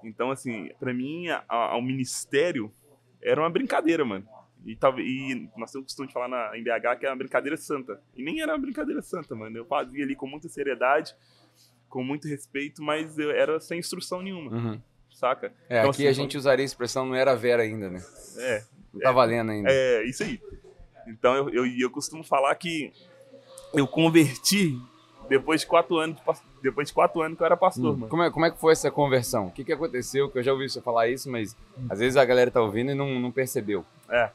Então, 0.02 0.30
assim, 0.30 0.70
para 0.80 0.92
mim, 0.94 1.28
a, 1.28 1.44
a, 1.46 1.76
o 1.76 1.82
ministério 1.82 2.72
era 3.22 3.40
uma 3.40 3.50
brincadeira, 3.50 4.04
mano. 4.04 4.26
E, 4.64 4.78
e 5.00 5.48
nós 5.56 5.70
temos 5.72 5.82
o 5.82 5.82
costume 5.84 6.08
de 6.08 6.14
falar 6.14 6.28
na, 6.28 6.56
em 6.56 6.62
BH 6.62 6.98
que 7.00 7.06
é 7.06 7.10
uma 7.10 7.16
brincadeira 7.16 7.56
santa. 7.56 8.00
E 8.16 8.22
nem 8.22 8.40
era 8.40 8.52
uma 8.52 8.58
brincadeira 8.58 9.02
santa, 9.02 9.34
mano. 9.34 9.56
Eu 9.56 9.64
fazia 9.64 10.04
ali 10.04 10.14
com 10.14 10.26
muita 10.26 10.48
seriedade, 10.48 11.14
com 11.88 12.02
muito 12.04 12.28
respeito, 12.28 12.82
mas 12.82 13.18
eu 13.18 13.30
era 13.30 13.60
sem 13.60 13.78
instrução 13.78 14.22
nenhuma, 14.22 14.50
Uhum. 14.50 14.80
saca? 15.10 15.52
É, 15.68 15.78
Então, 15.78 15.90
aqui 15.90 16.02
assim, 16.02 16.08
a 16.08 16.12
gente 16.12 16.36
usaria 16.38 16.64
a 16.64 16.66
expressão 16.66 17.04
não 17.06 17.14
era 17.14 17.34
Vera 17.34 17.62
ainda, 17.62 17.90
né? 17.90 18.02
É, 18.38 18.62
Não 18.94 19.00
tá 19.00 19.12
valendo 19.12 19.50
ainda. 19.50 19.68
é 19.70 20.04
isso 20.04 20.22
aí. 20.22 20.40
Então 21.06 21.34
eu, 21.34 21.48
eu, 21.50 21.66
eu 21.66 21.90
costumo 21.90 22.22
falar 22.22 22.54
que 22.54 22.92
eu 23.74 23.86
converti 23.88 24.78
depois 25.28 25.62
de 25.62 25.66
quatro 25.66 25.96
anos, 25.98 26.18
depois 26.62 26.88
de 26.88 26.94
quatro 26.94 27.20
anos 27.22 27.36
que 27.36 27.42
eu 27.42 27.46
era 27.46 27.56
pastor, 27.56 27.92
Hum. 27.94 27.96
mano. 27.96 28.08
Como, 28.08 28.22
é, 28.22 28.30
como 28.30 28.46
é 28.46 28.50
que 28.50 28.58
foi 28.60 28.72
essa 28.72 28.90
conversão? 28.90 29.46
O 29.46 29.50
que, 29.50 29.64
que 29.64 29.72
aconteceu? 29.72 30.30
Que 30.30 30.38
eu 30.38 30.42
já 30.42 30.52
ouvi 30.52 30.68
você 30.68 30.80
falar 30.80 31.08
isso, 31.08 31.28
mas 31.30 31.56
às 31.90 31.98
vezes 31.98 32.16
a 32.16 32.24
galera 32.24 32.50
tá 32.50 32.60
ouvindo 32.60 32.92
e 32.92 32.94
não, 32.94 33.18
não 33.18 33.32
percebeu. 33.32 33.84
É. 34.08 34.30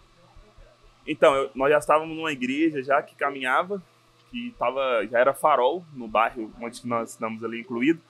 Então, 1.07 1.33
eu- 1.35 1.51
nós 1.55 1.71
já 1.71 1.77
estávamos 1.77 2.15
numa 2.15 2.31
igreja 2.31 2.83
já 2.83 3.01
que 3.01 3.15
caminhava, 3.15 3.81
que 4.29 4.53
tava, 4.59 5.05
já 5.07 5.19
era 5.19 5.33
farol 5.33 5.85
no 5.93 6.07
bairro 6.07 6.53
onde 6.59 6.85
nós 6.85 7.11
estamos 7.11 7.43
ali 7.43 7.61
incluído. 7.61 8.01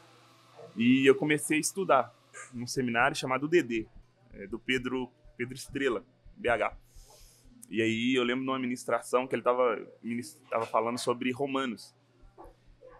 E 0.75 1.05
eu 1.05 1.15
comecei 1.15 1.57
a 1.57 1.61
estudar 1.61 2.13
num 2.53 2.67
seminário 2.67 3.15
chamado 3.15 3.47
DD, 3.47 3.87
é, 4.33 4.47
do 4.47 4.59
Pedro, 4.59 5.11
Pedro 5.37 5.55
Estrela, 5.55 6.03
BH. 6.35 6.75
E 7.69 7.81
aí 7.81 8.15
eu 8.15 8.23
lembro 8.23 8.43
de 8.43 8.49
uma 8.49 8.59
ministração 8.59 9.27
que 9.27 9.35
ele 9.35 9.41
estava 9.41 9.77
tava 10.49 10.65
falando 10.65 10.97
sobre 10.97 11.31
Romanos. 11.31 11.93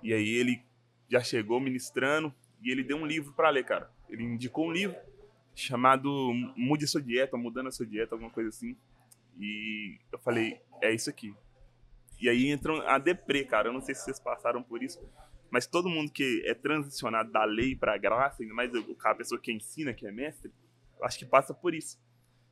E 0.04 0.14
aí 0.14 0.30
ele 0.30 0.62
já 1.10 1.22
chegou 1.22 1.60
ministrando 1.60 2.34
e 2.62 2.70
ele 2.72 2.84
deu 2.84 2.98
um 2.98 3.06
livro 3.06 3.32
para 3.34 3.50
ler, 3.50 3.64
cara. 3.64 3.90
Ele 4.10 4.24
indicou 4.24 4.68
um 4.68 4.72
livro 4.72 4.96
chamado 5.56 6.10
Mude 6.56 6.86
sua 6.86 7.02
dieta, 7.02 7.38
mudando 7.38 7.68
a 7.68 7.72
sua 7.72 7.86
dieta, 7.86 8.14
alguma 8.16 8.30
coisa 8.30 8.50
assim. 8.50 8.76
E 9.40 10.00
eu 10.12 10.20
falei, 10.20 10.60
é 10.82 10.94
isso 10.94 11.10
aqui. 11.10 11.34
E 12.20 12.28
aí 12.28 12.48
entra 12.48 12.74
a 12.92 12.98
deprê, 12.98 13.44
cara. 13.44 13.70
Eu 13.70 13.74
não 13.74 13.82
sei 13.82 13.94
se 13.94 14.04
vocês 14.04 14.20
passaram 14.20 14.64
por 14.64 14.82
isso, 14.82 15.00
mas 15.52 15.68
todo 15.68 15.90
mundo 15.90 16.12
que 16.12 16.44
é 16.46 16.54
transicionado 16.54 17.32
da 17.32 17.44
lei 17.46 17.76
para 17.76 17.94
a 17.94 17.98
graça, 17.98 18.42
ainda 18.42 18.54
mais 18.54 18.72
a 19.04 19.16
pessoa 19.16 19.40
que 19.40 19.52
ensina, 19.52 19.94
que 19.94 20.08
é 20.08 20.12
mestre, 20.12 20.52
eu 21.00 21.06
acho 21.06 21.20
que 21.20 21.26
passa 21.26 21.54
por 21.54 21.74
isso. 21.74 22.00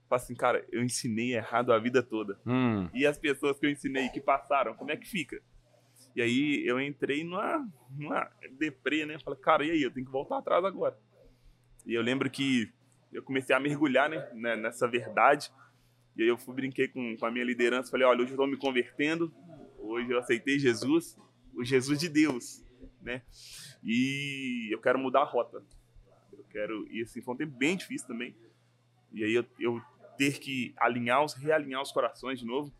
Fala 0.07 0.21
assim, 0.21 0.35
cara, 0.35 0.63
eu 0.71 0.83
ensinei 0.83 1.35
errado 1.35 1.73
a 1.73 1.79
vida 1.79 2.03
toda. 2.03 2.39
Hum. 2.45 2.87
E 2.93 3.07
as 3.07 3.17
pessoas 3.17 3.57
que 3.59 3.65
eu 3.65 3.71
ensinei 3.71 4.07
que 4.09 4.21
passaram, 4.21 4.75
como 4.75 4.91
é 4.91 4.97
que 4.97 5.07
fica? 5.07 5.41
E 6.15 6.21
aí 6.21 6.65
eu 6.65 6.79
entrei 6.79 7.23
numa, 7.23 7.67
numa 7.89 8.31
deprê, 8.57 9.05
né? 9.05 9.17
Falei, 9.19 9.39
cara, 9.39 9.65
e 9.65 9.71
aí? 9.71 9.81
Eu 9.81 9.91
tenho 9.91 10.05
que 10.05 10.11
voltar 10.11 10.37
atrás 10.37 10.63
agora. 10.63 10.97
E 11.85 11.93
eu 11.93 12.01
lembro 12.01 12.29
que 12.29 12.71
eu 13.11 13.21
comecei 13.23 13.55
a 13.55 13.59
mergulhar 13.59 14.09
né, 14.09 14.29
né, 14.33 14.55
nessa 14.55 14.87
verdade. 14.87 15.51
E 16.15 16.23
aí 16.23 16.27
eu 16.29 16.37
fui, 16.37 16.55
brinquei 16.55 16.87
com, 16.87 17.15
com 17.17 17.25
a 17.25 17.31
minha 17.31 17.43
liderança, 17.43 17.91
falei, 17.91 18.05
olha, 18.05 18.21
hoje 18.21 18.31
eu 18.31 18.35
estou 18.35 18.47
me 18.47 18.57
convertendo, 18.57 19.33
hoje 19.77 20.09
eu 20.09 20.19
aceitei 20.19 20.57
Jesus, 20.57 21.17
o 21.53 21.63
Jesus 21.63 21.99
de 21.99 22.07
Deus, 22.07 22.63
né? 23.01 23.21
E 23.83 24.69
eu 24.71 24.79
quero 24.79 24.97
mudar 24.97 25.21
a 25.21 25.25
rota. 25.25 25.63
Eu 26.31 26.43
quero, 26.49 26.87
e 26.91 27.01
assim, 27.01 27.21
foi 27.21 27.33
um 27.33 27.37
tempo 27.37 27.55
bem 27.55 27.75
difícil 27.75 28.07
também. 28.07 28.35
E 29.11 29.23
aí 29.23 29.33
eu, 29.33 29.45
eu 29.59 29.81
ter 30.17 30.39
que 30.39 30.73
alinhar 30.77 31.23
os, 31.23 31.33
realinhar 31.33 31.81
os 31.81 31.91
corações 31.91 32.39
de 32.39 32.45
novo. 32.45 32.73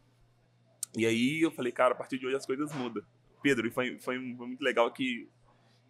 E 0.97 1.05
aí 1.05 1.41
eu 1.41 1.51
falei, 1.51 1.71
cara, 1.71 1.93
a 1.93 1.97
partir 1.97 2.17
de 2.17 2.25
hoje 2.25 2.37
as 2.37 2.45
coisas 2.45 2.73
mudam. 2.73 3.03
Pedro, 3.41 3.67
e 3.67 3.71
foi, 3.71 3.99
foi, 3.99 4.17
foi 4.35 4.47
muito 4.47 4.63
legal 4.63 4.91
que 4.91 5.29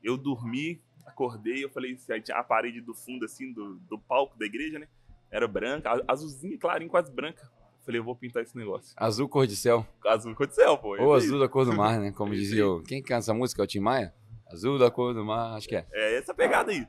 eu 0.03 0.17
dormi, 0.17 0.81
acordei, 1.05 1.63
eu 1.63 1.69
falei, 1.69 1.97
a 2.33 2.43
parede 2.43 2.81
do 2.81 2.93
fundo, 2.93 3.25
assim, 3.25 3.53
do, 3.53 3.75
do 3.75 3.97
palco 3.97 4.37
da 4.37 4.45
igreja, 4.45 4.79
né? 4.79 4.87
Era 5.31 5.47
branca, 5.47 6.03
azulzinha, 6.07 6.57
clarinha, 6.57 6.89
quase 6.89 7.11
branca. 7.11 7.49
Falei, 7.85 7.99
eu 7.99 8.03
vou 8.03 8.15
pintar 8.15 8.41
esse 8.41 8.57
negócio. 8.57 8.93
Azul 8.97 9.29
cor 9.29 9.45
de 9.45 9.55
céu. 9.55 9.85
Azul 10.05 10.33
cor 10.33 10.47
de 10.47 10.55
céu, 10.55 10.77
pô. 10.77 10.99
Ou 10.99 11.13
azul 11.13 11.39
da 11.39 11.47
cor 11.47 11.65
do 11.65 11.73
mar, 11.73 11.99
né? 11.99 12.11
Como 12.11 12.33
dizia 12.35 12.67
o... 12.67 12.81
Quem 12.81 13.01
canta 13.01 13.19
essa 13.19 13.33
música? 13.33 13.61
É 13.61 13.63
o 13.63 13.67
Tim 13.67 13.79
Maia? 13.79 14.13
Azul 14.51 14.79
da 14.79 14.89
cor 14.89 15.13
do 15.13 15.23
mar, 15.23 15.55
acho 15.55 15.67
que 15.67 15.75
é. 15.75 15.85
É 15.91 16.17
essa 16.17 16.33
pegada 16.33 16.71
aí. 16.71 16.87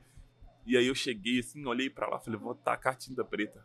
E 0.65 0.77
aí 0.77 0.87
eu 0.87 0.95
cheguei 0.95 1.41
assim, 1.41 1.65
olhei 1.67 1.91
para 1.91 2.09
lá, 2.09 2.19
falei, 2.19 2.41
vou 2.41 2.55
tacar 2.55 2.97
tinta 2.97 3.25
preta. 3.25 3.65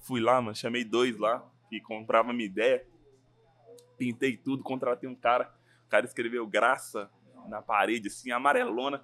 Fui 0.00 0.20
lá, 0.20 0.40
mano, 0.40 0.54
chamei 0.54 0.84
dois 0.84 1.16
lá, 1.18 1.44
que 1.68 1.80
comprava 1.80 2.32
minha 2.32 2.46
ideia. 2.46 2.86
Pintei 3.96 4.36
tudo, 4.36 4.62
contratei 4.62 5.08
um 5.08 5.14
cara. 5.14 5.52
O 5.86 5.88
cara 5.88 6.04
escreveu 6.04 6.46
graça 6.46 7.10
na 7.48 7.62
parede, 7.62 8.08
assim, 8.08 8.30
amarelona. 8.30 9.02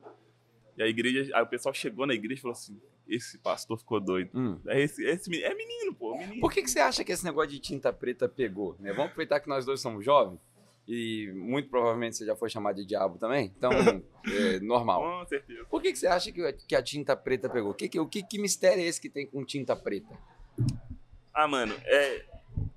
E 0.76 0.82
a 0.82 0.86
igreja, 0.86 1.30
aí 1.34 1.42
o 1.42 1.46
pessoal 1.46 1.74
chegou 1.74 2.06
na 2.06 2.14
igreja 2.14 2.40
e 2.40 2.42
falou 2.42 2.52
assim: 2.52 2.80
esse 3.08 3.38
pastor 3.38 3.78
ficou 3.78 4.00
doido. 4.00 4.30
Hum. 4.34 4.58
É, 4.66 4.80
esse, 4.80 5.04
esse, 5.04 5.42
é 5.42 5.54
menino, 5.54 5.94
pô, 5.94 6.16
menino. 6.16 6.40
Por 6.40 6.52
que, 6.52 6.62
que 6.62 6.70
você 6.70 6.80
acha 6.80 7.04
que 7.04 7.12
esse 7.12 7.24
negócio 7.24 7.50
de 7.50 7.60
tinta 7.60 7.92
preta 7.92 8.28
pegou? 8.28 8.76
Né? 8.78 8.90
Vamos 8.90 9.06
aproveitar 9.06 9.40
que 9.40 9.48
nós 9.48 9.64
dois 9.64 9.80
somos 9.80 10.04
jovens 10.04 10.40
e 10.88 11.32
muito 11.34 11.68
provavelmente 11.68 12.16
você 12.16 12.24
já 12.24 12.36
foi 12.36 12.48
chamado 12.48 12.76
de 12.76 12.84
diabo 12.84 13.18
também, 13.18 13.52
então 13.56 13.70
é 14.26 14.60
normal. 14.60 15.20
Com 15.20 15.28
certeza. 15.28 15.64
Por 15.64 15.82
que, 15.82 15.92
que 15.92 15.98
você 15.98 16.06
acha 16.06 16.30
que, 16.30 16.52
que 16.52 16.76
a 16.76 16.82
tinta 16.82 17.16
preta 17.16 17.48
pegou? 17.48 17.74
Que, 17.74 17.88
que, 17.88 17.98
o 17.98 18.06
que, 18.06 18.22
que 18.22 18.38
mistério 18.38 18.82
é 18.82 18.86
esse 18.86 19.00
que 19.00 19.10
tem 19.10 19.26
com 19.26 19.44
tinta 19.44 19.74
preta? 19.74 20.16
Ah, 21.34 21.48
mano, 21.48 21.74
é. 21.84 22.24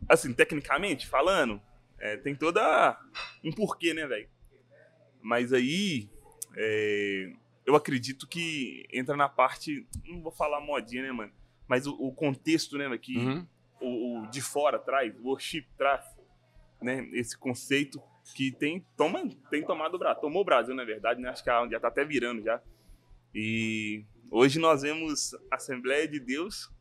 Assim, 0.08 0.34
tecnicamente 0.34 1.08
falando, 1.08 1.62
é, 2.00 2.18
tem 2.18 2.36
toda 2.36 3.00
um 3.44 3.52
porquê, 3.52 3.94
né, 3.94 4.08
velho? 4.08 4.28
Mas 5.22 5.54
aí. 5.54 6.10
É, 6.58 7.32
eu 7.70 7.76
acredito 7.76 8.28
que 8.28 8.84
entra 8.92 9.16
na 9.16 9.30
parte. 9.30 9.88
Não 10.04 10.24
vou 10.24 10.32
falar 10.32 10.60
modinha, 10.60 11.04
né, 11.04 11.12
mano? 11.12 11.32
Mas 11.68 11.86
o, 11.86 11.94
o 11.94 12.12
contexto, 12.12 12.80
né, 12.80 12.98
que 12.98 13.16
uhum. 13.16 13.46
o, 13.80 14.22
o, 14.24 14.28
de 14.28 14.42
fora 14.42 14.80
traz, 14.80 15.16
o 15.20 15.28
worship 15.28 15.68
traz, 15.78 16.04
né? 16.82 17.08
Esse 17.14 17.38
conceito 17.38 18.02
que 18.36 18.52
tem, 18.52 18.84
toma, 18.98 19.22
tem 19.52 19.64
tomado 19.64 19.94
o 19.94 20.00
Brasil. 20.00 20.20
Tomou 20.20 20.42
o 20.42 20.46
Brasil, 20.46 20.74
na 20.74 20.84
verdade, 20.84 21.22
né? 21.22 21.30
Acho 21.30 21.44
que 21.44 21.50
já 21.70 21.80
tá 21.80 21.90
até 21.90 22.04
virando 22.04 22.42
já. 22.42 22.60
E 23.36 24.04
hoje 24.32 24.58
nós 24.58 24.82
vemos 24.82 25.36
Assembleia 25.52 26.08
de 26.08 26.20
Deus 26.20 26.74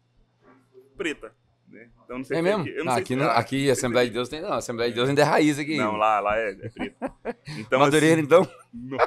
preta. 0.96 1.34
Né? 1.68 1.90
Então, 2.02 2.16
não 2.16 2.24
sei 2.24 2.38
é 2.38 2.42
mesmo? 2.42 2.64
Não, 2.82 2.92
aqui, 2.94 3.14
não, 3.14 3.28
aqui 3.28 3.70
Assembleia 3.70 4.08
de 4.08 4.14
Deus 4.14 4.30
tem 4.30 4.40
não. 4.40 4.54
Assembleia 4.54 4.90
de 4.90 4.96
Deus 4.96 5.10
ainda 5.10 5.20
é 5.20 5.24
raiz 5.24 5.58
aqui. 5.58 5.76
Não, 5.76 5.96
lá, 5.96 6.18
lá 6.18 6.38
é, 6.38 6.52
é 6.52 6.68
preta. 6.70 7.12
Então, 7.58 7.78
Madureira, 7.78 8.16
assim, 8.16 8.24
então? 8.24 8.50
Não. 8.72 8.98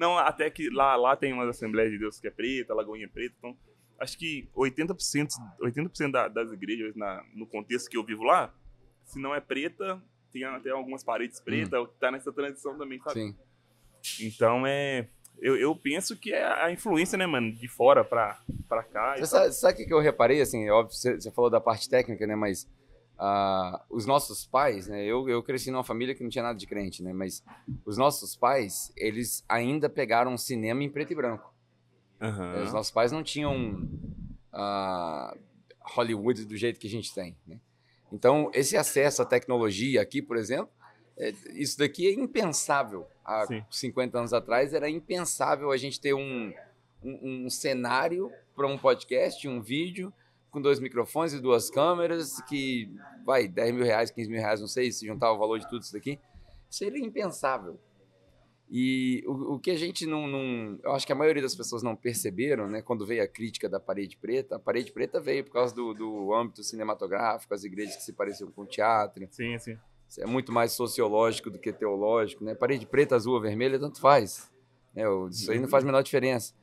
Não, 0.00 0.16
até 0.16 0.48
que 0.48 0.70
lá, 0.70 0.96
lá 0.96 1.14
tem 1.14 1.30
umas 1.30 1.50
Assembleias 1.50 1.92
de 1.92 1.98
Deus 1.98 2.18
que 2.18 2.26
é 2.26 2.30
preta, 2.30 2.72
Lagoinha 2.72 3.04
é 3.04 3.08
preta, 3.08 3.34
então 3.36 3.54
acho 3.98 4.16
que 4.16 4.48
80%, 4.56 5.28
80% 5.60 6.10
da, 6.10 6.26
das 6.26 6.50
igrejas 6.50 6.96
na, 6.96 7.22
no 7.34 7.46
contexto 7.46 7.90
que 7.90 7.98
eu 7.98 8.02
vivo 8.02 8.22
lá, 8.22 8.50
se 9.04 9.20
não 9.20 9.34
é 9.34 9.40
preta, 9.40 10.02
tem 10.32 10.42
até 10.44 10.70
algumas 10.70 11.04
paredes 11.04 11.38
pretas, 11.38 11.78
hum. 11.78 11.88
tá 12.00 12.10
nessa 12.10 12.32
transição 12.32 12.78
também, 12.78 12.98
sabe? 13.00 13.36
Sim. 14.02 14.26
Então 14.26 14.66
é. 14.66 15.06
Eu, 15.38 15.56
eu 15.56 15.76
penso 15.76 16.16
que 16.16 16.32
é 16.32 16.44
a 16.44 16.70
influência, 16.70 17.18
né, 17.18 17.26
mano, 17.26 17.52
de 17.52 17.68
fora 17.68 18.02
pra, 18.02 18.40
pra 18.68 18.82
cá. 18.82 19.16
Você 19.18 19.52
sabe 19.52 19.82
o 19.82 19.86
que 19.86 19.92
eu 19.92 20.00
reparei, 20.00 20.40
assim, 20.40 20.68
óbvio, 20.70 20.94
você, 20.94 21.14
você 21.14 21.30
falou 21.30 21.50
da 21.50 21.60
parte 21.60 21.88
técnica, 21.88 22.26
né, 22.26 22.34
mas 22.34 22.66
Uh, 23.20 23.78
os 23.90 24.06
nossos 24.06 24.46
pais, 24.46 24.86
né? 24.88 25.04
Eu, 25.04 25.28
eu 25.28 25.42
cresci 25.42 25.70
numa 25.70 25.84
família 25.84 26.14
que 26.14 26.22
não 26.22 26.30
tinha 26.30 26.42
nada 26.42 26.58
de 26.58 26.66
crente, 26.66 27.02
né? 27.02 27.12
Mas 27.12 27.44
os 27.84 27.98
nossos 27.98 28.34
pais, 28.34 28.90
eles 28.96 29.44
ainda 29.46 29.90
pegaram 29.90 30.38
cinema 30.38 30.82
em 30.82 30.88
preto 30.88 31.12
e 31.12 31.14
branco. 31.14 31.52
Uhum. 32.18 32.62
Os 32.62 32.72
nossos 32.72 32.90
pais 32.90 33.12
não 33.12 33.22
tinham 33.22 33.86
uh, 34.54 35.38
Hollywood 35.82 36.46
do 36.46 36.56
jeito 36.56 36.80
que 36.80 36.86
a 36.86 36.90
gente 36.90 37.12
tem, 37.12 37.36
né? 37.46 37.60
Então, 38.10 38.50
esse 38.54 38.74
acesso 38.74 39.20
à 39.20 39.26
tecnologia 39.26 40.00
aqui, 40.00 40.22
por 40.22 40.38
exemplo, 40.38 40.72
é, 41.18 41.34
isso 41.52 41.78
daqui 41.78 42.08
é 42.08 42.12
impensável. 42.12 43.06
Há 43.22 43.46
Sim. 43.46 43.62
50 43.70 44.18
anos 44.18 44.32
atrás 44.32 44.72
era 44.72 44.88
impensável 44.88 45.70
a 45.70 45.76
gente 45.76 46.00
ter 46.00 46.14
um, 46.14 46.54
um, 47.04 47.44
um 47.44 47.50
cenário 47.50 48.32
para 48.56 48.66
um 48.66 48.78
podcast, 48.78 49.46
um 49.46 49.60
vídeo, 49.60 50.10
com 50.50 50.60
dois 50.60 50.80
microfones 50.80 51.32
e 51.32 51.40
duas 51.40 51.70
câmeras, 51.70 52.40
que 52.42 52.90
vai 53.24 53.46
10 53.48 53.74
mil 53.74 53.84
reais, 53.84 54.10
15 54.10 54.30
mil 54.30 54.40
reais, 54.40 54.60
não 54.60 54.68
sei, 54.68 54.90
se 54.90 55.06
juntar 55.06 55.32
o 55.32 55.38
valor 55.38 55.58
de 55.58 55.68
tudo 55.68 55.82
isso 55.82 55.92
daqui, 55.92 56.18
seria 56.68 57.04
impensável. 57.04 57.78
E 58.70 59.24
o, 59.26 59.54
o 59.54 59.58
que 59.58 59.72
a 59.72 59.76
gente 59.76 60.06
não, 60.06 60.28
não, 60.28 60.78
Eu 60.84 60.92
acho 60.92 61.04
que 61.04 61.12
a 61.12 61.16
maioria 61.16 61.42
das 61.42 61.56
pessoas 61.56 61.82
não 61.82 61.96
perceberam, 61.96 62.68
né? 62.68 62.80
Quando 62.80 63.04
veio 63.04 63.22
a 63.22 63.26
crítica 63.26 63.68
da 63.68 63.80
parede 63.80 64.16
preta, 64.16 64.56
a 64.56 64.58
parede 64.60 64.92
preta 64.92 65.20
veio 65.20 65.42
por 65.42 65.52
causa 65.52 65.74
do, 65.74 65.92
do 65.92 66.32
âmbito 66.32 66.62
cinematográfico, 66.62 67.52
as 67.52 67.64
igrejas 67.64 67.96
que 67.96 68.02
se 68.02 68.12
pareciam 68.12 68.48
com 68.52 68.64
teatro. 68.64 69.26
Sim, 69.32 69.58
sim. 69.58 69.76
É 70.18 70.26
muito 70.26 70.52
mais 70.52 70.72
sociológico 70.72 71.50
do 71.50 71.58
que 71.58 71.72
teológico, 71.72 72.44
né? 72.44 72.54
Parede 72.54 72.86
preta, 72.86 73.16
azul 73.16 73.34
ou 73.34 73.40
vermelha, 73.40 73.78
tanto 73.78 74.00
faz. 74.00 74.50
Né? 74.94 75.02
Isso 75.30 75.50
aí 75.50 75.58
não 75.58 75.68
faz 75.68 75.82
a 75.82 75.86
menor 75.86 76.02
diferença. 76.02 76.54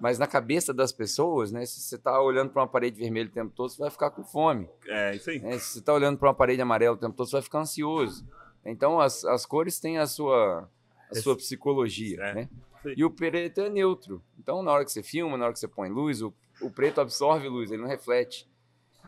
Mas 0.00 0.18
na 0.18 0.26
cabeça 0.26 0.74
das 0.74 0.92
pessoas, 0.92 1.50
né? 1.50 1.64
Se 1.64 1.80
você 1.80 1.96
está 1.96 2.20
olhando 2.20 2.50
para 2.50 2.62
uma 2.62 2.68
parede 2.68 2.98
vermelha 2.98 3.28
o 3.28 3.32
tempo 3.32 3.52
todo, 3.54 3.70
você 3.70 3.80
vai 3.80 3.90
ficar 3.90 4.10
com 4.10 4.22
fome. 4.22 4.68
É, 4.86 5.14
isso 5.14 5.30
aí. 5.30 5.40
É, 5.42 5.58
se 5.58 5.72
você 5.72 5.78
está 5.78 5.92
olhando 5.94 6.18
para 6.18 6.28
uma 6.28 6.34
parede 6.34 6.60
amarela 6.60 6.94
o 6.94 6.98
tempo 6.98 7.14
todo, 7.14 7.26
você 7.26 7.36
vai 7.36 7.42
ficar 7.42 7.60
ansioso. 7.60 8.26
Então, 8.64 9.00
as, 9.00 9.24
as 9.24 9.46
cores 9.46 9.80
têm 9.80 9.98
a 9.98 10.06
sua, 10.06 10.68
a 11.10 11.14
sua 11.14 11.36
psicologia, 11.36 12.20
é. 12.20 12.34
né? 12.34 12.48
E 12.96 13.04
o 13.04 13.10
preto 13.10 13.60
é 13.60 13.70
neutro. 13.70 14.22
Então, 14.38 14.62
na 14.62 14.70
hora 14.70 14.84
que 14.84 14.92
você 14.92 15.02
filma, 15.02 15.36
na 15.36 15.46
hora 15.46 15.52
que 15.52 15.58
você 15.58 15.68
põe 15.68 15.88
luz, 15.88 16.22
o, 16.22 16.32
o 16.60 16.70
preto 16.70 17.00
absorve 17.00 17.48
luz, 17.48 17.70
ele 17.70 17.82
não 17.82 17.88
reflete. 17.88 18.48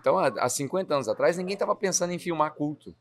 Então, 0.01 0.19
há, 0.19 0.29
há 0.29 0.49
50 0.49 0.95
anos 0.95 1.09
atrás, 1.09 1.37
ninguém 1.37 1.55
estava 1.55 1.77
pensando 1.77 2.13
em 2.13 2.19
filmar 2.19 2.55
culto. 2.55 2.95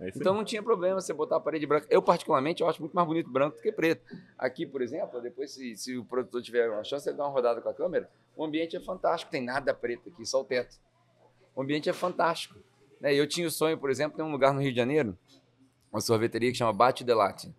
É 0.00 0.08
então 0.14 0.34
não 0.34 0.44
tinha 0.44 0.62
problema 0.62 1.00
você 1.00 1.12
botar 1.12 1.36
a 1.36 1.40
parede 1.40 1.66
branca. 1.66 1.86
Eu, 1.90 2.00
particularmente, 2.00 2.62
eu 2.62 2.68
acho 2.68 2.80
muito 2.80 2.94
mais 2.94 3.06
bonito 3.06 3.30
branco 3.30 3.56
do 3.56 3.62
que 3.62 3.72
preto. 3.72 4.04
Aqui, 4.38 4.64
por 4.64 4.80
exemplo, 4.80 5.20
depois, 5.20 5.52
se, 5.52 5.76
se 5.76 5.96
o 5.96 6.04
produtor 6.04 6.40
tiver 6.40 6.70
uma 6.70 6.84
chance, 6.84 7.08
ele 7.08 7.16
dá 7.16 7.24
uma 7.24 7.32
rodada 7.32 7.60
com 7.60 7.68
a 7.68 7.74
câmera, 7.74 8.08
o 8.36 8.44
ambiente 8.44 8.76
é 8.76 8.80
fantástico. 8.80 9.30
Tem 9.30 9.42
nada 9.42 9.74
preto 9.74 10.08
aqui, 10.08 10.24
só 10.24 10.40
o 10.40 10.44
teto. 10.44 10.76
O 11.54 11.62
ambiente 11.62 11.88
é 11.88 11.92
fantástico. 11.92 12.58
Né? 13.00 13.14
Eu 13.14 13.26
tinha 13.26 13.46
o 13.46 13.50
sonho, 13.50 13.76
por 13.76 13.90
exemplo, 13.90 14.16
de 14.16 14.22
um 14.22 14.30
lugar 14.30 14.54
no 14.54 14.60
Rio 14.60 14.70
de 14.70 14.76
Janeiro, 14.76 15.18
uma 15.90 16.00
sorveteria 16.00 16.50
que 16.50 16.58
chama 16.58 16.72
Bate 16.72 17.02
de 17.02 17.12
Latte. 17.12 17.52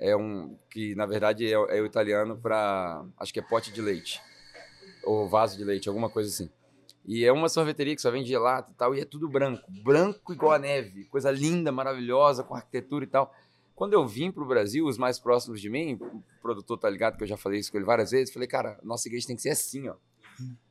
É 0.00 0.16
um 0.16 0.56
que, 0.70 0.94
na 0.94 1.06
verdade, 1.06 1.46
é, 1.46 1.52
é 1.52 1.80
o 1.80 1.86
italiano 1.86 2.36
para, 2.36 3.04
acho 3.18 3.32
que 3.32 3.40
é 3.40 3.42
pote 3.42 3.72
de 3.72 3.80
leite. 3.80 4.20
Ou 5.04 5.28
vaso 5.28 5.56
de 5.56 5.64
leite, 5.64 5.88
alguma 5.88 6.10
coisa 6.10 6.28
assim. 6.28 6.50
E 7.08 7.24
é 7.24 7.32
uma 7.32 7.48
sorveteria 7.48 7.96
que 7.96 8.02
só 8.02 8.10
vende 8.10 8.28
gelato 8.28 8.70
e 8.70 8.74
tal, 8.74 8.94
e 8.94 9.00
é 9.00 9.04
tudo 9.06 9.26
branco. 9.26 9.62
Branco 9.82 10.30
igual 10.30 10.52
a 10.52 10.58
neve. 10.58 11.06
Coisa 11.06 11.30
linda, 11.30 11.72
maravilhosa, 11.72 12.44
com 12.44 12.54
arquitetura 12.54 13.02
e 13.02 13.08
tal. 13.08 13.34
Quando 13.74 13.94
eu 13.94 14.06
vim 14.06 14.30
para 14.30 14.42
o 14.42 14.46
Brasil, 14.46 14.84
os 14.84 14.98
mais 14.98 15.18
próximos 15.18 15.58
de 15.58 15.70
mim, 15.70 15.94
o 15.94 16.22
produtor 16.42 16.76
tá 16.76 16.90
ligado 16.90 17.16
que 17.16 17.24
eu 17.24 17.26
já 17.26 17.38
falei 17.38 17.60
isso 17.60 17.72
com 17.72 17.78
ele 17.78 17.86
várias 17.86 18.10
vezes, 18.10 18.30
falei, 18.30 18.46
cara, 18.46 18.78
nossa 18.82 19.08
igreja 19.08 19.26
tem 19.26 19.36
que 19.36 19.40
ser 19.40 19.48
assim, 19.48 19.88
ó. 19.88 19.94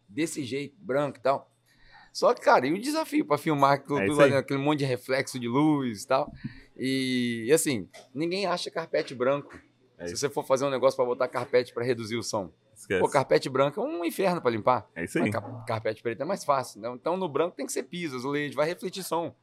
Desse 0.08 0.44
jeito, 0.44 0.76
branco 0.80 1.18
e 1.18 1.22
tal. 1.22 1.50
Só 2.14 2.32
que, 2.36 2.42
cara, 2.42 2.68
e 2.68 2.74
o 2.74 2.80
desafio 2.80 3.26
para 3.26 3.40
filmar 3.40 3.82
tudo, 3.82 4.22
é 4.22 4.38
aquele 4.38 4.60
monte 4.60 4.80
de 4.80 4.86
reflexo 4.86 5.40
de 5.40 5.48
luz 5.48 6.04
e 6.04 6.08
tal. 6.08 6.32
E, 6.76 7.46
e 7.48 7.52
assim, 7.52 7.90
ninguém 8.14 8.46
acha 8.46 8.70
carpete 8.70 9.16
branco. 9.16 9.60
É 9.98 10.06
Se 10.06 10.16
você 10.16 10.30
for 10.30 10.46
fazer 10.46 10.66
um 10.66 10.70
negócio 10.70 10.96
para 10.96 11.06
botar 11.06 11.28
carpete 11.28 11.74
para 11.74 11.84
reduzir 11.84 12.16
o 12.16 12.22
som. 12.22 12.52
Esquece. 12.78 13.02
Pô, 13.02 13.10
carpete 13.10 13.50
branco 13.50 13.82
é 13.82 13.84
um 13.84 14.06
inferno 14.06 14.40
para 14.40 14.52
limpar. 14.52 14.88
É 14.96 15.04
isso 15.04 15.18
aí. 15.18 15.32
Mas 15.32 15.66
carpete 15.66 16.04
preto 16.04 16.22
é 16.22 16.26
mais 16.26 16.46
fácil. 16.46 16.80
Né? 16.80 16.88
Então, 16.94 17.18
no 17.18 17.28
branco 17.28 17.56
tem 17.56 17.66
que 17.66 17.72
ser 17.72 17.84
piso, 17.84 18.16
azulejo, 18.16 18.56
vai 18.56 18.68
refletir 18.68 19.04
som. 19.04 19.36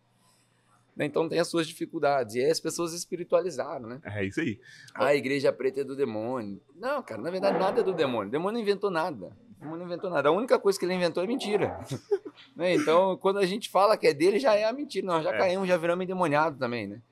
Né? 0.97 1.07
Então 1.07 1.29
tem 1.29 1.41
as 1.41 1.49
suas 1.49 1.67
dificuldades. 1.67 2.37
E 2.37 2.41
aí 2.41 2.49
as 2.49 2.61
pessoas 2.61 2.93
espiritualizaram, 2.93 3.89
né? 3.89 4.01
É 4.05 4.25
isso 4.25 4.41
aí. 4.41 4.61
Ah, 4.95 5.07
a 5.07 5.15
igreja 5.17 5.53
preta 5.53 5.81
é 5.81 5.85
do 5.85 5.97
demônio. 5.97 6.61
Não, 6.77 7.03
cara, 7.03 7.21
na 7.21 7.31
verdade 7.31 7.59
nada 7.59 7.81
é 7.81 7.83
do 7.83 7.93
demônio. 7.93 8.29
O 8.29 8.31
demônio 8.31 8.55
não 8.55 8.61
inventou 8.61 8.91
nada. 8.91 9.27
O 9.27 9.61
demônio 9.61 9.81
não 9.81 9.87
inventou 9.87 10.09
nada. 10.09 10.29
A 10.29 10.33
única 10.33 10.57
coisa 10.57 10.79
que 10.79 10.85
ele 10.85 10.95
inventou 10.95 11.25
é 11.25 11.27
mentira. 11.27 11.77
né? 12.55 12.75
Então, 12.75 13.17
quando 13.17 13.39
a 13.39 13.47
gente 13.47 13.69
fala 13.69 13.97
que 13.97 14.07
é 14.07 14.15
dele, 14.15 14.39
já 14.39 14.55
é 14.55 14.65
a 14.65 14.73
mentira. 14.73 15.05
Nós 15.05 15.25
já 15.25 15.35
é. 15.35 15.39
caímos, 15.39 15.67
já 15.67 15.77
viramos 15.77 16.05
endemoniado 16.05 16.57
também, 16.57 16.87
né? 16.87 17.03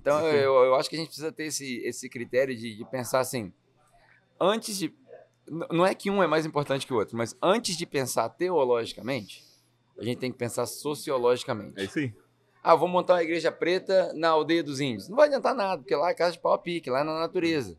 Então, 0.00 0.26
eu, 0.26 0.52
eu, 0.64 0.74
acho 0.74 0.90
que 0.90 0.96
a 0.96 0.98
gente 0.98 1.08
precisa 1.08 1.30
ter 1.30 1.44
esse, 1.44 1.78
esse 1.84 2.08
critério 2.08 2.54
de, 2.56 2.76
de 2.76 2.84
pensar 2.90 3.20
assim, 3.20 3.52
antes 4.40 4.76
de 4.76 4.88
não 5.70 5.84
é 5.84 5.94
que 5.94 6.08
um 6.08 6.22
é 6.22 6.26
mais 6.28 6.46
importante 6.46 6.86
que 6.86 6.92
o 6.92 6.96
outro, 6.96 7.16
mas 7.16 7.36
antes 7.42 7.76
de 7.76 7.84
pensar 7.84 8.28
teologicamente, 8.28 9.44
a 9.98 10.04
gente 10.04 10.18
tem 10.18 10.30
que 10.30 10.38
pensar 10.38 10.64
sociologicamente. 10.64 11.78
É 11.78 11.84
isso 11.84 11.98
aí. 11.98 12.14
Ah, 12.62 12.74
vou 12.74 12.86
montar 12.86 13.14
uma 13.14 13.22
igreja 13.22 13.50
preta 13.50 14.12
na 14.14 14.28
aldeia 14.28 14.62
dos 14.62 14.80
índios. 14.80 15.08
Não 15.08 15.16
vai 15.16 15.26
adiantar 15.26 15.54
nada, 15.54 15.82
porque 15.82 15.96
lá 15.96 16.10
é 16.10 16.14
casa 16.14 16.32
de 16.32 16.38
pau 16.38 16.52
a 16.52 16.58
pique, 16.58 16.88
lá 16.88 17.00
é 17.00 17.04
na 17.04 17.18
natureza. 17.18 17.76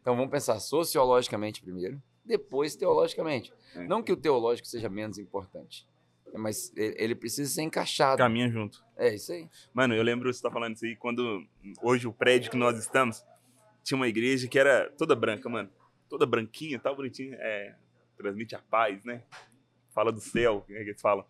Então 0.00 0.16
vamos 0.16 0.30
pensar 0.30 0.58
sociologicamente 0.58 1.60
primeiro, 1.60 2.00
depois 2.24 2.74
teologicamente. 2.74 3.52
É. 3.74 3.86
Não 3.86 4.02
que 4.02 4.12
o 4.12 4.16
teológico 4.16 4.66
seja 4.66 4.88
menos 4.88 5.18
importante, 5.18 5.86
mas 6.34 6.72
ele 6.76 7.14
precisa 7.14 7.52
ser 7.52 7.62
encaixado. 7.62 8.18
Caminha 8.18 8.48
junto. 8.48 8.82
É 8.96 9.14
isso 9.14 9.32
aí. 9.32 9.48
Mano, 9.74 9.94
eu 9.94 10.02
lembro 10.02 10.32
você 10.32 10.40
tá 10.40 10.50
falando 10.50 10.76
isso 10.76 10.86
aí 10.86 10.96
quando 10.96 11.44
hoje 11.82 12.06
o 12.06 12.12
prédio 12.12 12.50
que 12.50 12.56
nós 12.56 12.78
estamos 12.78 13.22
tinha 13.82 13.96
uma 13.96 14.08
igreja 14.08 14.48
que 14.48 14.58
era 14.58 14.90
toda 14.96 15.14
branca, 15.14 15.48
mano. 15.48 15.68
Toda 16.12 16.26
branquinha, 16.26 16.78
tal, 16.78 16.94
bonitinha. 16.94 17.34
É, 17.40 17.74
transmite 18.18 18.54
a 18.54 18.58
paz, 18.58 19.02
né? 19.02 19.22
Fala 19.94 20.12
do 20.12 20.20
céu, 20.20 20.60
que, 20.66 20.74
é 20.74 20.84
que 20.84 20.90
eles 20.90 21.00
falam. 21.00 21.24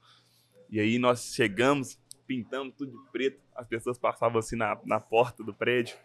E 0.69 0.81
aí 0.81 0.99
nós 0.99 1.33
chegamos, 1.33 2.01
pintamos 2.27 2.75
tudo 2.75 2.91
de 2.91 3.13
preto. 3.13 3.41
As 3.55 3.69
pessoas 3.69 3.97
passavam 3.97 4.41
assim 4.41 4.57
na, 4.57 4.77
na 4.85 4.99
porta 4.99 5.45
do 5.45 5.55
prédio 5.55 5.97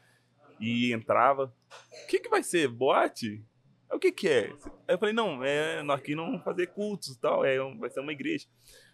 e 0.60 0.94
entrava. 0.94 1.52
O 2.04 2.08
que 2.08 2.20
que 2.20 2.30
vai 2.30 2.44
ser? 2.44 2.68
Boate? 2.68 3.44
O 3.92 3.98
que 3.98 4.12
que 4.12 4.30
é? 4.30 4.52
Aí 4.88 4.94
eu 4.94 5.00
falei, 5.00 5.14
não, 5.16 5.44
é, 5.44 5.82
nós 5.82 6.00
aqui 6.00 6.14
não 6.14 6.28
vamos 6.28 6.44
fazer 6.44 6.68
cultos 6.68 7.16
e 7.16 7.20
tal, 7.20 7.44
é, 7.44 7.58
vai 7.80 7.90
ser 7.90 8.02
uma 8.02 8.12
igreja. 8.12 8.46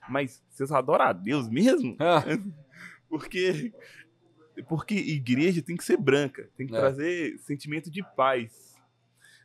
Mas 0.08 0.42
vocês 0.50 0.72
adoram 0.72 1.04
a 1.04 1.12
Deus 1.12 1.50
mesmo? 1.50 1.98
Ah, 2.00 2.24
Porque 3.10 3.74
porque 4.70 4.96
igreja 4.96 5.62
tem 5.62 5.76
que 5.76 5.84
ser 5.84 5.98
branca, 5.98 6.50
tem 6.56 6.68
que 6.68 6.74
É. 6.74 6.80
trazer 6.80 7.38
sentimento 7.40 7.92
de 7.92 8.02
paz. 8.16 8.73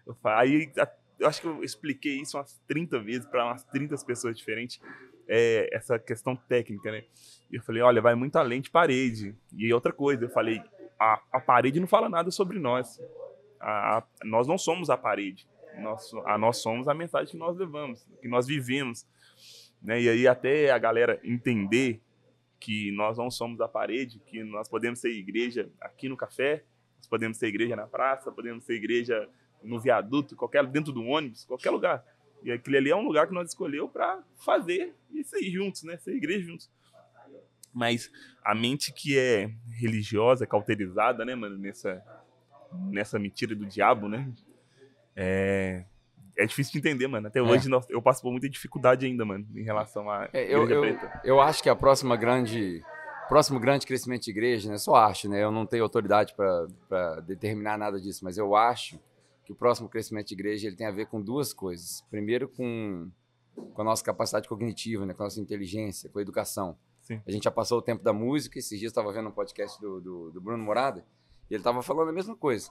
Eu 0.08 0.16
Aí 0.24 0.72
eu 1.18 1.26
acho 1.28 1.40
que 1.40 1.46
eu 1.46 1.62
expliquei 1.64 2.20
isso 2.20 2.36
umas 2.38 2.58
30 2.66 2.98
vezes 3.00 3.26
para 3.26 3.44
umas 3.44 3.64
30 3.64 3.96
pessoas 4.04 4.36
diferentes, 4.36 4.80
é, 5.28 5.68
essa 5.72 5.98
questão 5.98 6.34
técnica, 6.36 6.90
né? 6.92 7.04
E 7.50 7.56
eu 7.56 7.62
falei, 7.62 7.82
olha, 7.82 8.00
vai 8.00 8.14
muito 8.14 8.36
além 8.36 8.60
de 8.60 8.70
parede. 8.70 9.34
E 9.52 9.72
outra 9.72 9.92
coisa, 9.92 10.24
eu 10.24 10.30
falei, 10.30 10.62
a, 10.98 11.20
a 11.32 11.40
parede 11.40 11.80
não 11.80 11.86
fala 11.88 12.08
nada 12.08 12.30
sobre 12.30 12.58
nós. 12.58 13.00
A- 13.60 13.98
a- 13.98 14.06
nós 14.24 14.46
não 14.46 14.56
somos 14.56 14.90
a 14.90 14.96
parede. 14.96 15.46
Nós, 15.80 16.12
a, 16.24 16.38
nós 16.38 16.58
somos 16.58 16.86
a 16.88 16.94
mensagem 16.94 17.32
que 17.32 17.36
nós 17.36 17.56
levamos, 17.56 18.06
que 18.20 18.28
nós 18.28 18.46
vivemos. 18.46 19.06
Né? 19.82 20.00
E 20.02 20.08
aí 20.08 20.26
até 20.28 20.70
a 20.70 20.78
galera 20.78 21.20
entender 21.24 22.00
que 22.60 22.90
nós 22.92 23.18
não 23.18 23.30
somos 23.30 23.60
a 23.60 23.68
parede, 23.68 24.20
que 24.26 24.42
nós 24.44 24.68
podemos 24.68 24.98
ser 25.00 25.10
igreja 25.10 25.68
aqui 25.80 26.08
no 26.08 26.16
café, 26.16 26.64
nós 26.96 27.06
podemos 27.06 27.36
ser 27.38 27.46
igreja 27.48 27.76
na 27.76 27.86
praça, 27.86 28.32
podemos 28.32 28.64
ser 28.64 28.74
igreja 28.74 29.28
no 29.62 29.80
viaduto, 29.80 30.36
qualquer 30.36 30.66
dentro 30.66 30.92
do 30.92 31.02
ônibus, 31.04 31.44
qualquer 31.44 31.70
lugar. 31.70 32.04
E 32.42 32.52
aquele 32.52 32.76
ali 32.76 32.90
é 32.90 32.96
um 32.96 33.02
lugar 33.02 33.26
que 33.26 33.34
nós 33.34 33.48
escolheu 33.48 33.88
para 33.88 34.22
fazer 34.44 34.94
isso 35.12 35.34
aí 35.36 35.50
juntos, 35.50 35.82
né? 35.82 35.96
Ser 35.98 36.14
igreja 36.14 36.46
juntos. 36.46 36.70
Mas 37.72 38.10
a 38.44 38.54
mente 38.54 38.92
que 38.92 39.18
é 39.18 39.50
religiosa, 39.78 40.46
cauterizada, 40.46 41.24
né, 41.24 41.34
mano, 41.34 41.58
nessa 41.58 42.02
nessa 42.90 43.18
mentira 43.18 43.54
do 43.54 43.66
diabo, 43.66 44.08
né? 44.08 44.30
É 45.16 45.84
é 46.36 46.46
difícil 46.46 46.72
de 46.74 46.78
entender, 46.78 47.08
mano. 47.08 47.26
Até 47.26 47.42
hoje 47.42 47.68
nós- 47.68 47.90
eu 47.90 48.00
passo 48.00 48.22
por 48.22 48.30
muita 48.30 48.48
dificuldade 48.48 49.04
ainda, 49.04 49.24
mano, 49.24 49.44
em 49.56 49.62
relação 49.64 50.08
à 50.08 50.28
É, 50.32 50.44
eu, 50.44 50.70
eu, 50.70 50.84
eu 51.24 51.40
acho 51.40 51.60
que 51.60 51.68
a 51.68 51.74
próxima 51.74 52.16
grande 52.16 52.80
próximo 53.28 53.58
grande 53.58 53.84
crescimento 53.86 54.22
de 54.22 54.30
igreja, 54.30 54.70
né? 54.70 54.78
Só 54.78 54.94
acho, 54.94 55.28
né? 55.28 55.42
Eu 55.42 55.50
não 55.50 55.66
tenho 55.66 55.82
autoridade 55.82 56.34
para 56.36 57.20
determinar 57.22 57.76
nada 57.76 58.00
disso, 58.00 58.24
mas 58.24 58.38
eu 58.38 58.54
acho 58.54 59.00
que 59.48 59.52
o 59.52 59.56
próximo 59.56 59.88
crescimento 59.88 60.28
de 60.28 60.34
igreja 60.34 60.66
ele 60.68 60.76
tem 60.76 60.86
a 60.86 60.90
ver 60.90 61.06
com 61.06 61.22
duas 61.22 61.54
coisas. 61.54 62.02
Primeiro, 62.10 62.50
com, 62.50 63.10
com 63.72 63.80
a 63.80 63.84
nossa 63.84 64.04
capacidade 64.04 64.46
cognitiva, 64.46 65.06
né? 65.06 65.14
com 65.14 65.22
a 65.22 65.24
nossa 65.26 65.40
inteligência, 65.40 66.10
com 66.10 66.18
a 66.18 66.22
educação. 66.22 66.76
Sim. 67.00 67.22
A 67.26 67.30
gente 67.30 67.44
já 67.44 67.50
passou 67.50 67.78
o 67.78 67.82
tempo 67.82 68.04
da 68.04 68.12
música. 68.12 68.58
Esses 68.58 68.78
dias 68.78 68.90
estava 68.90 69.10
vendo 69.10 69.30
um 69.30 69.32
podcast 69.32 69.80
do, 69.80 70.02
do, 70.02 70.30
do 70.32 70.38
Bruno 70.42 70.62
Morada 70.62 71.02
e 71.50 71.54
ele 71.54 71.60
estava 71.62 71.80
falando 71.82 72.10
a 72.10 72.12
mesma 72.12 72.36
coisa. 72.36 72.70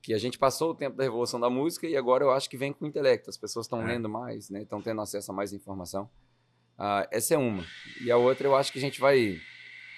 Que 0.00 0.14
a 0.14 0.18
gente 0.18 0.38
passou 0.38 0.70
o 0.70 0.74
tempo 0.76 0.96
da 0.96 1.02
revolução 1.02 1.40
da 1.40 1.50
música 1.50 1.88
e 1.88 1.96
agora 1.96 2.22
eu 2.22 2.30
acho 2.30 2.48
que 2.48 2.56
vem 2.56 2.72
com 2.72 2.84
o 2.84 2.88
intelecto. 2.88 3.28
As 3.28 3.36
pessoas 3.36 3.66
estão 3.66 3.82
É. 3.82 3.86
lendo 3.86 4.08
mais, 4.08 4.48
né? 4.48 4.62
Estão 4.62 4.80
tendo 4.80 5.00
acesso 5.00 5.32
a 5.32 5.34
mais 5.34 5.52
informação. 5.52 6.08
Ah, 6.78 7.04
essa 7.10 7.34
é 7.34 7.36
uma. 7.36 7.64
E 8.00 8.12
a 8.12 8.16
outra 8.16 8.46
eu 8.46 8.54
acho 8.54 8.70
que 8.72 8.78
a 8.78 8.80
gente 8.80 9.00
vai 9.00 9.40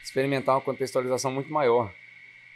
experimentar 0.03 0.55
uma 0.55 0.63
contextualização 0.63 1.31
muito 1.31 1.53
maior. 1.53 1.93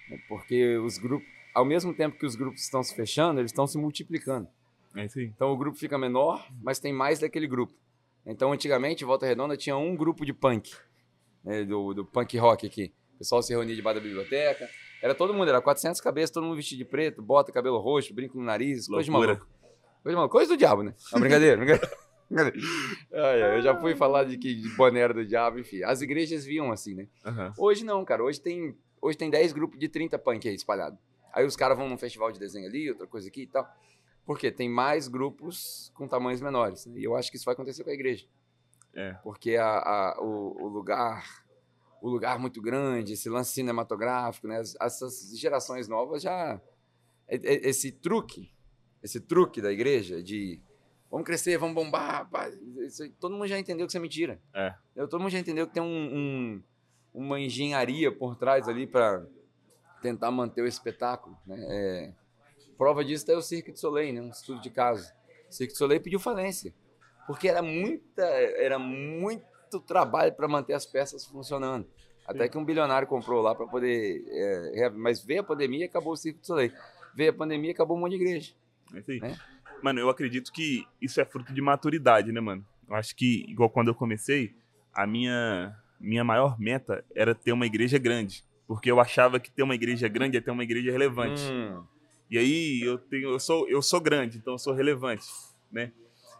né? 0.08 0.18
Porque 0.26 0.78
os 0.78 0.96
grupos, 0.96 1.28
ao 1.54 1.64
mesmo 1.64 1.94
tempo 1.94 2.18
que 2.18 2.26
os 2.26 2.36
grupos 2.36 2.62
estão 2.62 2.82
se 2.82 2.94
fechando, 2.94 3.40
eles 3.40 3.50
estão 3.50 3.66
se 3.66 3.78
multiplicando. 3.78 4.48
É. 4.96 5.06
Então 5.16 5.52
o 5.52 5.56
grupo 5.56 5.78
fica 5.78 5.98
menor, 5.98 6.46
mas 6.62 6.78
tem 6.78 6.92
mais 6.92 7.18
daquele 7.18 7.46
grupo. 7.46 7.74
Então 8.26 8.52
antigamente, 8.52 9.04
em 9.04 9.06
Volta 9.06 9.26
Redonda 9.26 9.56
tinha 9.56 9.76
um 9.76 9.96
grupo 9.96 10.24
de 10.24 10.32
punk, 10.32 10.70
né, 11.44 11.64
do, 11.64 11.94
do 11.94 12.04
punk 12.04 12.36
rock 12.38 12.66
aqui. 12.66 12.92
O 13.14 13.18
pessoal 13.18 13.42
se 13.42 13.52
reunia 13.52 13.74
debaixo 13.74 14.00
da 14.00 14.06
biblioteca. 14.06 14.68
Era 15.02 15.14
todo 15.14 15.32
mundo, 15.32 15.48
era 15.48 15.60
400 15.60 16.00
cabeças, 16.00 16.30
todo 16.30 16.44
mundo 16.44 16.56
vestido 16.56 16.78
de 16.78 16.84
preto, 16.84 17.22
bota, 17.22 17.52
cabelo 17.52 17.78
roxo, 17.78 18.12
brinco 18.12 18.36
no 18.38 18.44
nariz, 18.44 18.88
coisa 18.88 19.04
de 19.04 19.10
Loucura. 19.10 19.34
maluco. 19.34 19.46
Coisa 20.02 20.10
de 20.10 20.16
maluco. 20.16 20.32
Coisa 20.32 20.52
do 20.52 20.56
diabo, 20.56 20.82
né? 20.82 20.94
Não, 21.12 21.20
brincadeira, 21.20 21.56
brincadeira. 21.58 21.90
Eu 23.56 23.62
já 23.62 23.78
fui 23.78 23.94
falar 23.94 24.24
de 24.24 24.36
que 24.36 24.54
de 24.54 24.68
boné 24.76 25.08
do 25.08 25.24
diabo, 25.24 25.58
enfim. 25.58 25.82
As 25.82 26.02
igrejas 26.02 26.44
viam 26.44 26.70
assim, 26.72 26.94
né? 26.94 27.08
Aham. 27.24 27.52
Hoje 27.56 27.84
não, 27.84 28.04
cara. 28.04 28.22
Hoje 28.22 28.40
tem, 28.40 28.76
hoje 29.00 29.16
tem 29.16 29.30
10 29.30 29.52
grupos 29.52 29.78
de 29.78 29.88
30 29.88 30.18
punk 30.18 30.48
aí 30.48 30.54
espalhado. 30.54 30.98
Aí 31.32 31.44
os 31.46 31.56
caras 31.56 31.76
vão 31.76 31.88
num 31.88 31.98
festival 31.98 32.30
de 32.32 32.38
desenho 32.38 32.66
ali, 32.66 32.88
outra 32.90 33.06
coisa 33.06 33.28
aqui 33.28 33.42
e 33.42 33.46
tal. 33.46 33.68
Por 34.24 34.38
quê? 34.38 34.50
Tem 34.50 34.68
mais 34.68 35.08
grupos 35.08 35.90
com 35.94 36.06
tamanhos 36.06 36.40
menores. 36.40 36.84
né? 36.86 36.98
E 36.98 37.04
eu 37.04 37.16
acho 37.16 37.30
que 37.30 37.36
isso 37.36 37.44
vai 37.46 37.54
acontecer 37.54 37.82
com 37.84 37.90
a 37.90 37.94
igreja. 37.94 38.26
É. 38.94 39.12
Porque 39.22 39.56
a, 39.56 39.66
a- 39.78 40.20
o, 40.20 40.64
o 40.64 40.68
lugar 40.68 41.46
o 42.00 42.08
lugar 42.08 42.38
muito 42.38 42.62
grande, 42.62 43.14
esse 43.14 43.28
lance 43.28 43.52
cinematográfico, 43.52 44.46
né? 44.46 44.58
As- 44.58 44.76
Essas 44.80 45.36
gerações 45.38 45.88
novas 45.88 46.22
já... 46.22 46.60
Esse 47.28 47.90
truque, 47.92 48.50
esse 49.02 49.20
truque 49.20 49.60
da 49.60 49.70
igreja 49.72 50.22
de 50.22 50.60
vamos 51.10 51.26
crescer, 51.26 51.58
vamos 51.58 51.74
bombar, 51.74 52.28
pá, 52.30 52.48
isso 52.86 53.08
todo 53.20 53.32
mundo 53.34 53.46
já 53.46 53.58
entendeu 53.58 53.86
que 53.86 53.90
isso 53.90 53.96
é 53.98 54.00
mentira. 54.00 54.40
É. 54.54 54.74
Todo 55.06 55.18
mundo 55.20 55.30
já 55.30 55.38
entendeu 55.38 55.66
que 55.66 55.74
tem 55.74 55.82
um, 55.82 55.86
um- 55.86 56.62
uma 57.12 57.40
engenharia 57.40 58.10
por 58.12 58.36
trás 58.36 58.68
ali 58.68 58.86
para 58.86 59.26
tentar 60.00 60.30
manter 60.30 60.62
o 60.62 60.66
espetáculo. 60.66 61.36
Né? 61.46 61.56
É, 61.68 62.12
prova 62.76 63.04
disso 63.04 63.30
é 63.30 63.36
o 63.36 63.42
Cirque 63.42 63.72
du 63.72 63.78
Soleil, 63.78 64.14
né? 64.14 64.20
um 64.20 64.30
estudo 64.30 64.60
de 64.60 64.70
caso. 64.70 65.12
O 65.48 65.52
Cirque 65.52 65.72
du 65.72 65.78
Soleil 65.78 66.00
pediu 66.00 66.20
falência, 66.20 66.74
porque 67.26 67.48
era, 67.48 67.62
muita, 67.62 68.22
era 68.22 68.78
muito 68.78 69.80
trabalho 69.86 70.32
para 70.32 70.48
manter 70.48 70.74
as 70.74 70.86
peças 70.86 71.24
funcionando. 71.26 71.86
Até 72.26 72.46
que 72.46 72.58
um 72.58 72.64
bilionário 72.64 73.08
comprou 73.08 73.40
lá 73.40 73.54
para 73.54 73.66
poder. 73.66 74.22
é, 74.74 74.90
mas 74.90 75.24
veio 75.24 75.40
a 75.40 75.44
pandemia 75.44 75.80
e 75.80 75.88
acabou 75.88 76.12
o 76.12 76.16
Cirque 76.16 76.40
du 76.40 76.46
Soleil. 76.46 76.70
Veio 77.14 77.30
a 77.30 77.34
pandemia 77.34 77.70
e 77.70 77.72
acabou 77.72 77.96
um 77.96 78.00
monte 78.00 78.10
de 78.10 78.22
igreja. 78.22 78.52
É 78.92 78.98
isso 78.98 79.10
aí. 79.10 79.20
Né? 79.20 79.34
Mano, 79.82 80.00
eu 80.00 80.10
acredito 80.10 80.52
que 80.52 80.86
isso 81.00 81.20
é 81.20 81.24
fruto 81.24 81.54
de 81.54 81.60
maturidade, 81.62 82.30
né, 82.30 82.40
mano? 82.40 82.66
Eu 82.88 82.96
acho 82.96 83.14
que, 83.14 83.44
igual 83.48 83.70
quando 83.70 83.88
eu 83.88 83.94
comecei, 83.94 84.54
a 84.92 85.06
minha, 85.06 85.74
minha 86.00 86.24
maior 86.24 86.58
meta 86.58 87.04
era 87.14 87.34
ter 87.34 87.52
uma 87.52 87.66
igreja 87.66 87.98
grande. 87.98 88.44
Porque 88.68 88.90
eu 88.90 89.00
achava 89.00 89.40
que 89.40 89.50
ter 89.50 89.62
uma 89.64 89.74
igreja 89.74 90.06
grande 90.06 90.36
é 90.36 90.40
ter 90.40 90.50
uma 90.52 90.62
igreja 90.62 90.92
relevante. 90.92 91.42
Hum, 91.50 91.82
E 92.30 92.36
aí 92.38 92.82
eu 92.82 92.98
tenho, 92.98 93.30
eu 93.30 93.40
sou, 93.40 93.66
eu 93.68 93.80
sou 93.80 94.00
grande, 94.00 94.36
então 94.36 94.52
eu 94.52 94.58
sou 94.58 94.74
relevante, 94.74 95.24
né? 95.72 95.90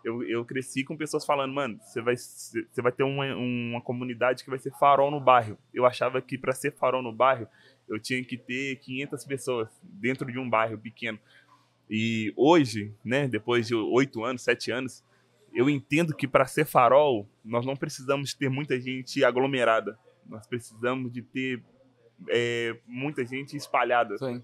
Eu, 0.05 0.23
eu 0.23 0.45
cresci 0.45 0.85
com 0.85 0.97
pessoas 0.97 1.25
falando, 1.25 1.53
mano, 1.53 1.81
você 1.83 2.01
vai, 2.01 2.14
você 2.17 2.83
vai 2.83 2.93
ter 2.93 3.03
uma, 3.03 3.35
uma 3.35 3.81
comunidade 3.81 4.45
que 4.45 4.51
vai 4.51 4.59
ser 4.59 4.71
farol 4.79 5.11
no 5.11 5.19
bairro. 5.19 5.59
Eu 5.75 5.87
achava 5.87 6.21
que 6.23 6.38
para 6.38 6.53
ser 6.53 6.73
farol 6.73 7.03
no 7.03 7.12
bairro, 7.12 7.49
eu 7.88 7.99
tinha 7.99 8.23
que 8.23 8.37
ter 8.37 8.77
500 8.77 9.25
pessoas 9.25 9.69
dentro 9.83 10.31
de 10.31 10.38
um 10.38 10.49
bairro 10.49 10.79
pequeno. 10.79 11.19
E 11.91 12.33
hoje, 12.37 12.95
né, 13.03 13.27
depois 13.27 13.67
de 13.67 13.75
oito 13.75 14.23
anos, 14.23 14.43
sete 14.43 14.71
anos, 14.71 15.03
eu 15.53 15.69
entendo 15.69 16.14
que 16.14 16.29
para 16.29 16.47
ser 16.47 16.67
farol, 16.67 17.27
nós 17.43 17.64
não 17.64 17.75
precisamos 17.75 18.35
ter 18.35 18.51
muita 18.51 18.79
gente 18.79 19.25
aglomerada. 19.25 19.99
Nós 20.27 20.47
precisamos 20.47 21.11
de 21.11 21.23
ter 21.23 21.62
é, 22.28 22.76
muita 22.87 23.24
gente 23.24 23.57
espalhada. 23.57 24.16
aí. 24.22 24.42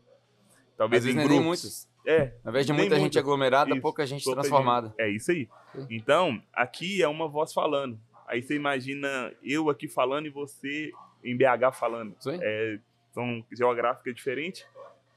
Talvez 0.77 1.05
Às 1.07 1.15
em 1.15 1.19
é 1.19 1.23
grupos. 1.25 1.45
muitos. 1.45 1.89
É, 2.07 2.35
Ao 2.45 2.51
invés 2.51 2.67
de 2.67 2.73
muita 2.73 2.97
gente 2.99 3.19
aglomerada, 3.19 3.71
Isso, 3.71 3.81
pouca 3.81 4.05
gente 4.07 4.25
pouca 4.25 4.41
transformada. 4.43 4.89
gente. 4.89 5.01
É 5.01 5.09
isso 5.09 5.31
aí. 5.31 5.49
Sim. 5.75 5.87
Então, 5.91 6.43
aqui 6.53 7.03
é 7.03 7.09
uma 7.09 7.29
voz 7.29 7.53
falando. 7.53 7.99
Aí 8.27 8.43
você 8.43 8.57
imagina 8.57 9.33
eu 9.43 9.71
aqui 9.71 9.89
falando 9.89 10.27
e 10.27 10.31
você 10.31 10.93
em 11.23 11.37
BH 11.37 11.73
falando. 11.75 12.15
Aí. 12.27 12.39
É, 12.43 12.79
são 13.13 13.45
geográficas 13.53 14.15
diferentes, 14.15 14.67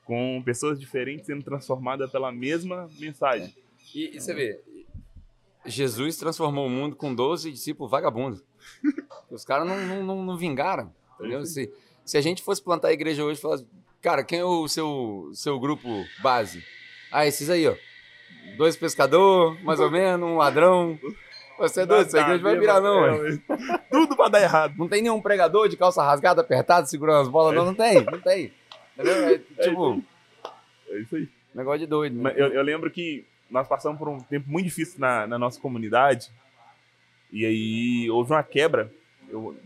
com 0.05 0.41
pessoas 0.45 0.79
diferentes 0.79 1.25
sendo 1.25 1.43
transformadas 1.43 2.09
pela 2.11 2.31
mesma 2.31 2.87
mensagem. 2.99 3.53
E, 3.93 4.15
e 4.15 4.21
você 4.21 4.33
vê, 4.33 4.61
Jesus 5.65 6.15
transformou 6.15 6.67
o 6.67 6.69
mundo 6.69 6.95
com 6.95 7.13
12 7.13 7.51
discípulos 7.51 7.91
vagabundos. 7.91 8.43
Os 9.29 9.43
caras 9.43 9.67
não, 9.67 9.77
não, 9.85 10.03
não, 10.03 10.23
não 10.23 10.37
vingaram. 10.37 10.93
Entendeu? 11.19 11.45
Se, 11.45 11.73
se 12.07 12.17
a 12.17 12.21
gente 12.21 12.41
fosse 12.41 12.61
plantar 12.63 12.87
a 12.87 12.93
igreja 12.93 13.23
hoje 13.23 13.37
e 13.39 13.41
falasse, 13.41 13.67
cara, 14.01 14.23
quem 14.23 14.39
é 14.39 14.43
o 14.45 14.67
seu, 14.67 15.29
seu 15.33 15.59
grupo 15.59 15.87
base? 16.21 16.63
Ah, 17.11 17.27
esses 17.27 17.49
aí, 17.49 17.67
ó. 17.67 17.75
Dois 18.57 18.75
pescador, 18.77 19.61
mais 19.63 19.79
ou 19.79 19.91
menos, 19.91 20.27
um 20.27 20.37
ladrão. 20.37 20.97
Você 21.59 21.81
é 21.81 21.85
doido, 21.85 22.07
essa 22.07 22.19
igreja 22.19 22.43
vai 22.43 22.57
virar, 22.57 22.79
não, 22.81 23.03
é, 23.05 23.17
velho. 23.17 23.43
Tudo 23.91 24.15
pra 24.15 24.29
dar 24.29 24.41
errado. 24.41 24.75
Não 24.77 24.87
tem 24.87 25.01
nenhum 25.01 25.21
pregador 25.21 25.67
de 25.67 25.75
calça 25.75 26.03
rasgada, 26.03 26.41
apertado, 26.41 26.87
segurando 26.87 27.21
as 27.21 27.27
bolas, 27.27 27.55
não, 27.55 27.65
não 27.65 27.73
tem, 27.75 28.03
não 28.05 28.19
tem. 28.21 28.53
Entendeu? 28.93 29.15
É, 29.29 29.37
tipo, 29.63 30.03
É 30.89 30.99
isso 30.99 31.15
aí. 31.15 31.27
negócio 31.53 31.79
de 31.79 31.87
doido. 31.87 32.21
né? 32.21 32.33
Eu, 32.35 32.47
eu 32.53 32.61
lembro 32.61 32.89
que 32.91 33.25
nós 33.49 33.67
passamos 33.67 33.97
por 33.97 34.07
um 34.07 34.19
tempo 34.19 34.49
muito 34.49 34.65
difícil 34.65 34.99
na, 34.99 35.25
na 35.27 35.37
nossa 35.39 35.59
comunidade. 35.59 36.29
E 37.31 37.45
aí 37.45 38.09
houve 38.11 38.31
uma 38.31 38.43
quebra. 38.43 38.91
Eu- 39.29 39.57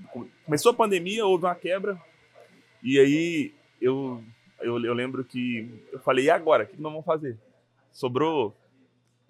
começou 0.45 0.71
a 0.71 0.75
pandemia, 0.75 1.25
houve 1.25 1.45
uma 1.45 1.55
quebra. 1.55 1.99
E 2.83 2.99
aí 2.99 3.53
eu, 3.79 4.23
eu, 4.59 4.83
eu 4.83 4.93
lembro 4.93 5.23
que 5.23 5.69
eu 5.91 5.99
falei, 5.99 6.25
e 6.25 6.29
agora? 6.29 6.63
O 6.63 6.67
que 6.67 6.81
nós 6.81 6.91
vamos 6.91 7.05
fazer? 7.05 7.37
Sobrou 7.91 8.55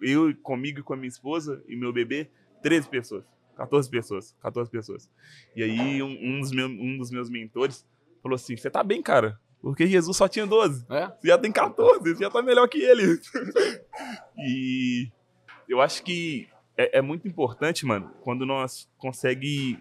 eu 0.00 0.34
comigo 0.42 0.80
e 0.80 0.82
com 0.82 0.94
a 0.94 0.96
minha 0.96 1.08
esposa 1.08 1.62
e 1.68 1.76
meu 1.76 1.92
bebê, 1.92 2.28
13 2.62 2.88
pessoas. 2.88 3.24
14 3.56 3.90
pessoas. 3.90 4.36
14 4.40 4.70
pessoas. 4.70 5.10
E 5.54 5.62
aí 5.62 6.02
um, 6.02 6.08
um 6.08 6.40
dos, 6.40 6.50
meus, 6.50 6.70
um 6.70 6.98
dos 6.98 7.10
meus 7.10 7.30
mentores 7.30 7.86
falou 8.22 8.36
assim: 8.36 8.56
Você 8.56 8.70
tá 8.70 8.82
bem, 8.82 9.02
cara? 9.02 9.38
Porque 9.60 9.86
Jesus 9.86 10.16
só 10.16 10.26
tinha 10.26 10.46
12. 10.46 10.86
É? 10.90 11.06
Você 11.06 11.28
já 11.28 11.38
tem 11.38 11.52
14, 11.52 12.00
você 12.00 12.24
já 12.24 12.30
tá 12.30 12.42
melhor 12.42 12.68
que 12.68 12.78
ele. 12.78 13.20
e 14.36 15.08
eu 15.68 15.80
acho 15.80 16.02
que 16.02 16.48
é, 16.76 16.98
é 16.98 17.02
muito 17.02 17.28
importante, 17.28 17.86
mano, 17.86 18.10
quando 18.22 18.44
nós 18.44 18.90
conseguimos 18.98 19.80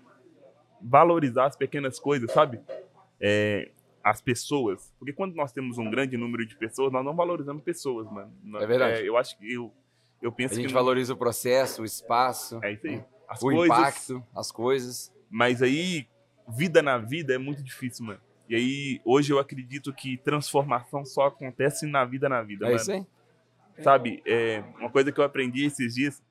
valorizar 0.80 1.46
as 1.46 1.56
pequenas 1.56 2.00
coisas, 2.00 2.32
sabe? 2.32 2.60
É, 3.22 3.72
as 4.04 4.20
pessoas. 4.22 4.92
Porque 4.98 5.14
quando 5.14 5.36
nós 5.36 5.52
temos 5.52 5.78
um 5.78 5.90
grande 5.90 6.18
número 6.18 6.46
de 6.46 6.56
pessoas, 6.58 6.92
nós 6.92 7.06
não 7.06 7.16
valorizamos 7.16 7.64
pessoas, 7.64 8.12
mano. 8.12 8.32
É 8.60 8.66
verdade. 8.66 9.06
eu 9.06 9.16
acho 9.18 9.38
que 9.38 9.54
eu, 9.54 9.72
eu 10.22 10.32
penso 10.32 10.54
A 10.54 10.58
gente 10.58 10.68
que. 10.68 10.74
valoriza 10.74 11.14
o 11.14 11.18
processo, 11.18 11.84
o 11.84 11.86
espaço, 11.86 12.60
É 12.64 12.72
isso 12.74 12.88
aí. 12.88 13.04
As 13.30 13.40
o 13.40 13.42
coisas. 13.44 13.66
impacto, 13.66 14.24
as 14.36 14.52
coisas. 14.52 15.14
Mas 15.30 15.62
aí, 15.62 16.08
vida 16.48 16.82
na 16.82 16.98
vida 16.98 17.34
é 17.34 17.38
muito 17.38 17.64
difícil, 17.64 18.06
mano. 18.06 18.20
E 18.50 18.56
aí, 18.56 19.02
hoje 19.06 19.32
eu 19.32 19.40
acredito 19.40 19.94
que 19.94 20.18
transformação 20.18 21.06
só 21.06 21.28
acontece 21.28 21.86
na 21.86 22.04
vida 22.04 22.28
na 22.28 22.42
vida, 22.42 22.66
É 22.66 22.70
mano. 22.70 22.82
isso 22.82 22.92
aí? 22.92 23.06
Sabe, 23.82 24.22
é, 24.26 24.62
uma 24.78 24.90
coisa 24.90 25.12
que 25.12 25.20
eu 25.20 25.24
aprendi 25.24 25.64
esses 25.66 25.96
dias, 25.96 26.22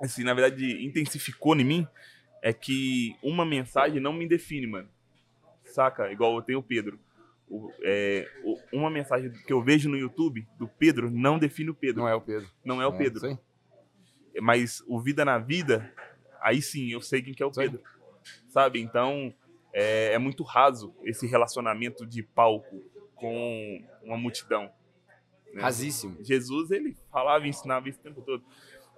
assim, 0.00 0.24
na 0.24 0.32
verdade, 0.32 0.82
intensificou 0.84 1.54
em 1.54 1.64
mim, 1.64 1.86
é 2.42 2.52
que 2.54 3.14
uma 3.22 3.44
mensagem 3.44 4.00
não 4.00 4.12
me 4.14 4.26
define, 4.26 4.66
mano. 4.66 4.88
Saca? 5.70 6.10
Igual 6.12 6.36
eu 6.36 6.42
tenho 6.42 6.58
o 6.58 6.62
Pedro. 6.62 6.98
O- 7.48 7.72
é, 7.82 8.28
o- 8.44 8.58
uma 8.72 8.90
mensagem 8.90 9.30
que 9.32 9.52
eu 9.52 9.62
vejo 9.62 9.88
no 9.88 9.96
YouTube 9.96 10.46
do 10.58 10.68
Pedro 10.68 11.10
não 11.10 11.38
define 11.38 11.70
o 11.70 11.74
Pedro. 11.74 12.02
Não 12.02 12.08
é 12.08 12.14
o 12.14 12.20
Pedro. 12.20 12.48
Não 12.64 12.80
é 12.80 12.86
o 12.86 12.90
isso 12.90 12.98
Pedro. 12.98 13.26
aí? 13.26 13.38
Mas 14.40 14.82
o 14.86 15.00
Vida 15.00 15.24
na 15.24 15.38
Vida, 15.38 15.92
aí 16.40 16.62
sim 16.62 16.92
eu 16.92 17.00
sei 17.00 17.20
quem 17.22 17.34
que 17.34 17.42
é 17.42 17.46
o 17.46 17.50
aí. 17.50 17.54
Pedro. 17.68 17.82
Sabe? 18.48 18.80
Então, 18.80 19.34
é, 19.72 20.12
é 20.14 20.18
muito 20.18 20.42
raso 20.44 20.94
esse 21.04 21.26
relacionamento 21.26 22.06
de 22.06 22.22
palco 22.22 22.82
com 23.14 23.82
uma 24.02 24.16
multidão. 24.16 24.70
né? 25.52 25.62
Rasíssimo. 25.62 26.16
Jesus, 26.22 26.70
ele 26.70 26.96
falava 27.10 27.44
e 27.46 27.50
ensinava 27.50 27.88
isso 27.88 27.98
o 27.98 28.02
tempo 28.02 28.22
todo. 28.22 28.44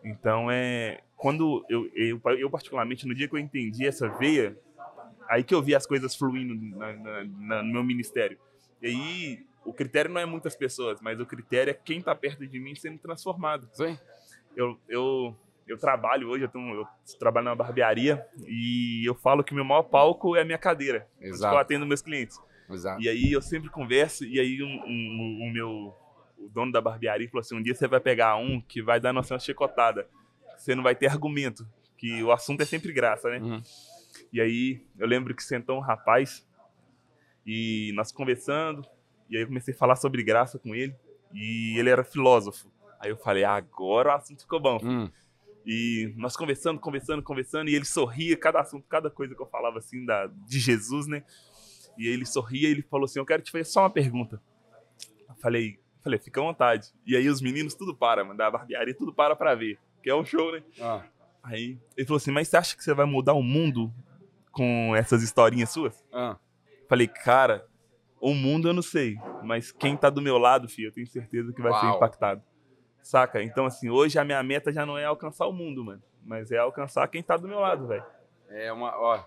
Então, 0.05 0.51
é. 0.51 1.01
Quando 1.17 1.65
eu, 1.69 1.89
eu, 1.95 2.21
eu, 2.37 2.51
particularmente, 2.51 3.07
no 3.07 3.15
dia 3.15 3.29
que 3.29 3.35
eu 3.35 3.39
entendi 3.39 3.87
essa 3.87 4.09
veia, 4.09 4.59
aí 5.33 5.45
que 5.45 5.55
eu 5.55 5.63
vi 5.63 5.75
as 5.75 5.87
coisas 5.87 6.15
fluindo 6.15 6.55
na- 6.77 6.93
na- 6.93 7.25
na- 7.25 7.63
no 7.63 7.73
meu 7.73 7.85
ministério. 7.85 8.39
E 8.81 8.87
aí, 8.89 9.47
o 9.65 9.73
critério 9.73 10.11
não 10.11 10.21
é 10.21 10.27
muitas 10.27 10.55
pessoas, 10.57 11.01
mas 11.01 11.19
o 11.21 11.27
critério 11.27 11.71
é 11.71 11.75
quem 11.75 12.01
tá 12.03 12.15
perto 12.15 12.47
de 12.47 12.59
mim 12.61 12.75
sendo 12.75 12.99
transformado. 12.99 13.69
Aí? 13.81 13.99
Eu, 14.57 14.79
eu, 14.89 15.37
eu 15.67 15.79
trabalho 15.79 16.29
hoje, 16.29 16.45
eu, 16.45 16.49
tenho, 16.49 16.75
eu 16.75 16.87
trabalho 17.19 17.45
na 17.47 17.55
barbearia 17.55 18.27
e 18.47 19.03
eu 19.09 19.15
falo 19.15 19.43
que 19.45 19.55
meu 19.55 19.65
maior 19.65 19.85
palco 19.85 20.37
é 20.37 20.43
a 20.43 20.45
minha 20.45 20.59
cadeira. 20.59 21.07
Exato. 21.21 21.55
Eu 21.55 21.59
atendo 21.61 21.87
meus 21.87 22.03
clientes. 22.03 22.39
Exato. 22.71 23.01
E 23.03 23.09
aí 23.09 23.33
eu 23.33 23.41
sempre 23.43 23.69
converso, 23.71 24.25
e 24.25 24.39
aí 24.41 24.63
um, 24.63 24.67
um- 24.87 25.49
o 25.49 25.53
meu 25.53 25.95
o 26.39 26.49
dono 26.49 26.73
da 26.73 26.81
barbearia 26.81 27.29
falou 27.29 27.41
assim: 27.41 27.55
um 27.57 27.63
dia 27.63 27.75
você 27.75 27.87
vai 27.87 28.01
pegar 28.01 28.37
um 28.37 28.61
que 28.61 28.83
vai 28.83 28.99
dar 28.99 29.13
nossa 29.13 29.39
chicotada. 29.39 30.09
Você 30.57 30.75
não 30.75 30.83
vai 30.83 30.95
ter 30.97 31.07
argumento, 31.07 31.65
que 31.97 32.23
o 32.23 32.33
assunto 32.33 32.63
é 32.63 32.65
sempre 32.65 32.93
graça, 32.93 33.29
né? 33.31 33.39
Uhum. 33.39 33.63
E 34.33 34.41
aí 34.41 34.83
eu 34.99 35.07
lembro 35.07 35.35
que 35.35 35.43
sentou 35.43 35.77
um 35.77 35.81
rapaz 35.81 36.47
e 37.47 37.93
nós 37.95 38.11
conversando, 38.13 38.83
e 39.29 39.37
aí 39.37 39.43
eu 39.43 39.47
comecei 39.47 39.75
a 39.75 39.77
falar 39.77 39.97
sobre 39.97 40.23
graça 40.23 40.59
com 40.59 40.75
ele, 40.75 40.95
e 41.33 41.79
ele 41.79 41.91
era 41.91 42.05
filósofo. 42.05 42.71
Aí 43.01 43.11
eu 43.11 43.17
falei: 43.17 43.45
agora 43.45 44.11
o 44.11 44.13
assunto 44.13 44.43
ficou 44.43 44.61
bom. 44.61 44.79
Hum. 44.83 45.11
E 45.67 46.13
nós 46.17 46.37
conversando, 46.37 46.81
conversando, 46.81 47.23
conversando, 47.23 47.69
e 47.69 47.75
ele 47.75 47.85
sorria, 47.85 48.37
cada 48.37 48.61
assunto, 48.61 48.85
cada 48.89 49.11
coisa 49.11 49.35
que 49.35 49.43
eu 49.43 49.47
falava 49.47 49.79
assim 49.79 50.05
da, 50.05 50.27
de 50.27 50.59
Jesus, 50.59 51.07
né? 51.07 51.23
E 51.99 52.07
ele 52.07 52.25
sorria 52.25 52.69
e 52.69 52.73
ele 52.73 52.83
falou 52.83 53.05
assim: 53.05 53.19
Eu 53.19 53.27
quero 53.27 53.43
te 53.43 53.51
fazer 53.51 53.65
só 53.65 53.81
uma 53.81 53.91
pergunta. 53.91 54.41
Eu 55.29 55.35
falei, 55.37 55.79
falei, 56.03 56.19
fica 56.19 56.41
à 56.41 56.45
vontade. 56.45 56.89
E 57.07 57.17
aí 57.17 57.29
os 57.29 57.41
meninos 57.41 57.75
tudo 57.75 57.95
para, 57.95 58.25
mano, 58.25 58.37
da 58.37 58.51
barbearia, 58.51 58.95
tudo 58.95 59.13
para 59.13 59.37
pra 59.37 59.55
ver. 59.55 59.79
Que 60.03 60.11
é 60.11 60.15
um 60.15 60.25
show, 60.25 60.53
né? 60.53 60.63
Ah, 60.81 61.05
Aí 61.43 61.79
ele 61.97 62.07
falou 62.07 62.19
assim: 62.19 62.31
Mas 62.31 62.49
você 62.49 62.57
acha 62.57 62.77
que 62.77 62.83
você 62.83 62.95
vai 62.95 63.07
mudar 63.07 63.35
o 63.35 63.43
mundo 63.43 63.93
com 64.53 64.95
essas 64.95 65.23
historinhas 65.23 65.71
suas? 65.71 66.05
ah. 66.13 66.37
Falei, 66.89 67.09
cara, 67.09 67.67
o 68.21 68.35
mundo 68.35 68.69
eu 68.69 68.75
não 68.75 68.83
sei, 68.83 69.17
mas 69.43 69.73
quem 69.73 69.97
tá 69.97 70.11
do 70.11 70.21
meu 70.21 70.37
lado, 70.37 70.69
filho, 70.69 70.89
eu 70.89 70.93
tenho 70.93 71.07
certeza 71.07 71.53
que 71.53 71.63
vai 71.63 71.73
ser 71.73 71.87
Uau. 71.87 71.97
impactado. 71.97 72.43
Saca? 73.03 73.43
Então, 73.43 73.65
assim, 73.67 73.89
hoje 73.89 74.19
a 74.19 74.25
minha 74.25 74.43
meta 74.43 74.71
já 74.73 74.85
não 74.87 74.97
é 74.99 75.05
alcançar 75.07 75.47
o 75.47 75.53
mundo, 75.53 75.83
mano. 75.85 76.03
Mas 76.25 76.53
é 76.53 76.59
alcançar 76.59 77.09
quem 77.09 77.23
tá 77.23 77.37
do 77.37 77.49
meu 77.49 77.59
lado, 77.61 77.87
velho. 77.89 78.05
É 78.51 78.71
uma. 78.73 78.95
Ó, 78.97 79.19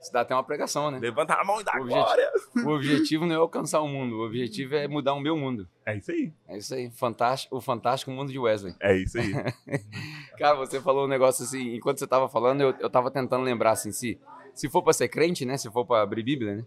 isso 0.00 0.12
dá 0.12 0.20
até 0.20 0.34
uma 0.34 0.44
pregação, 0.44 0.90
né? 0.90 0.98
Levanta 1.00 1.34
a 1.34 1.42
mão 1.44 1.60
e 1.60 1.64
dá 1.64 1.72
O 1.72 1.80
objetivo- 1.80 2.04
glória. 2.04 2.32
O 2.64 2.68
objetivo 2.68 3.26
não 3.26 3.34
é 3.34 3.38
alcançar 3.38 3.80
o 3.80 3.88
mundo, 3.88 4.16
o 4.18 4.26
objetivo 4.26 4.74
é 4.76 4.86
mudar 4.86 5.14
o 5.14 5.20
meu 5.20 5.36
mundo. 5.36 5.66
É 5.84 5.96
isso 5.96 6.12
aí. 6.12 6.32
É 6.46 6.58
isso 6.58 6.74
aí. 6.74 6.90
Fantástico, 6.90 7.56
o 7.56 7.60
fantástico 7.60 8.10
mundo 8.12 8.30
de 8.30 8.38
Wesley. 8.38 8.74
É 8.78 8.94
isso 8.94 9.18
aí. 9.18 9.32
Cara, 10.38 10.54
você 10.56 10.80
falou 10.80 11.06
um 11.06 11.08
negócio 11.08 11.44
assim, 11.44 11.74
enquanto 11.74 11.98
você 11.98 12.06
tava 12.06 12.28
falando, 12.28 12.60
eu, 12.60 12.74
eu 12.78 12.90
tava 12.90 13.10
tentando 13.10 13.42
lembrar 13.42 13.70
assim, 13.72 13.90
se, 13.90 14.20
se 14.56 14.68
for 14.68 14.82
pra 14.82 14.92
ser 14.92 15.08
crente, 15.08 15.44
né? 15.44 15.56
Se 15.56 15.70
for 15.70 15.84
pra 15.86 16.02
abrir 16.02 16.22
Bíblia, 16.22 16.56
né? 16.56 16.64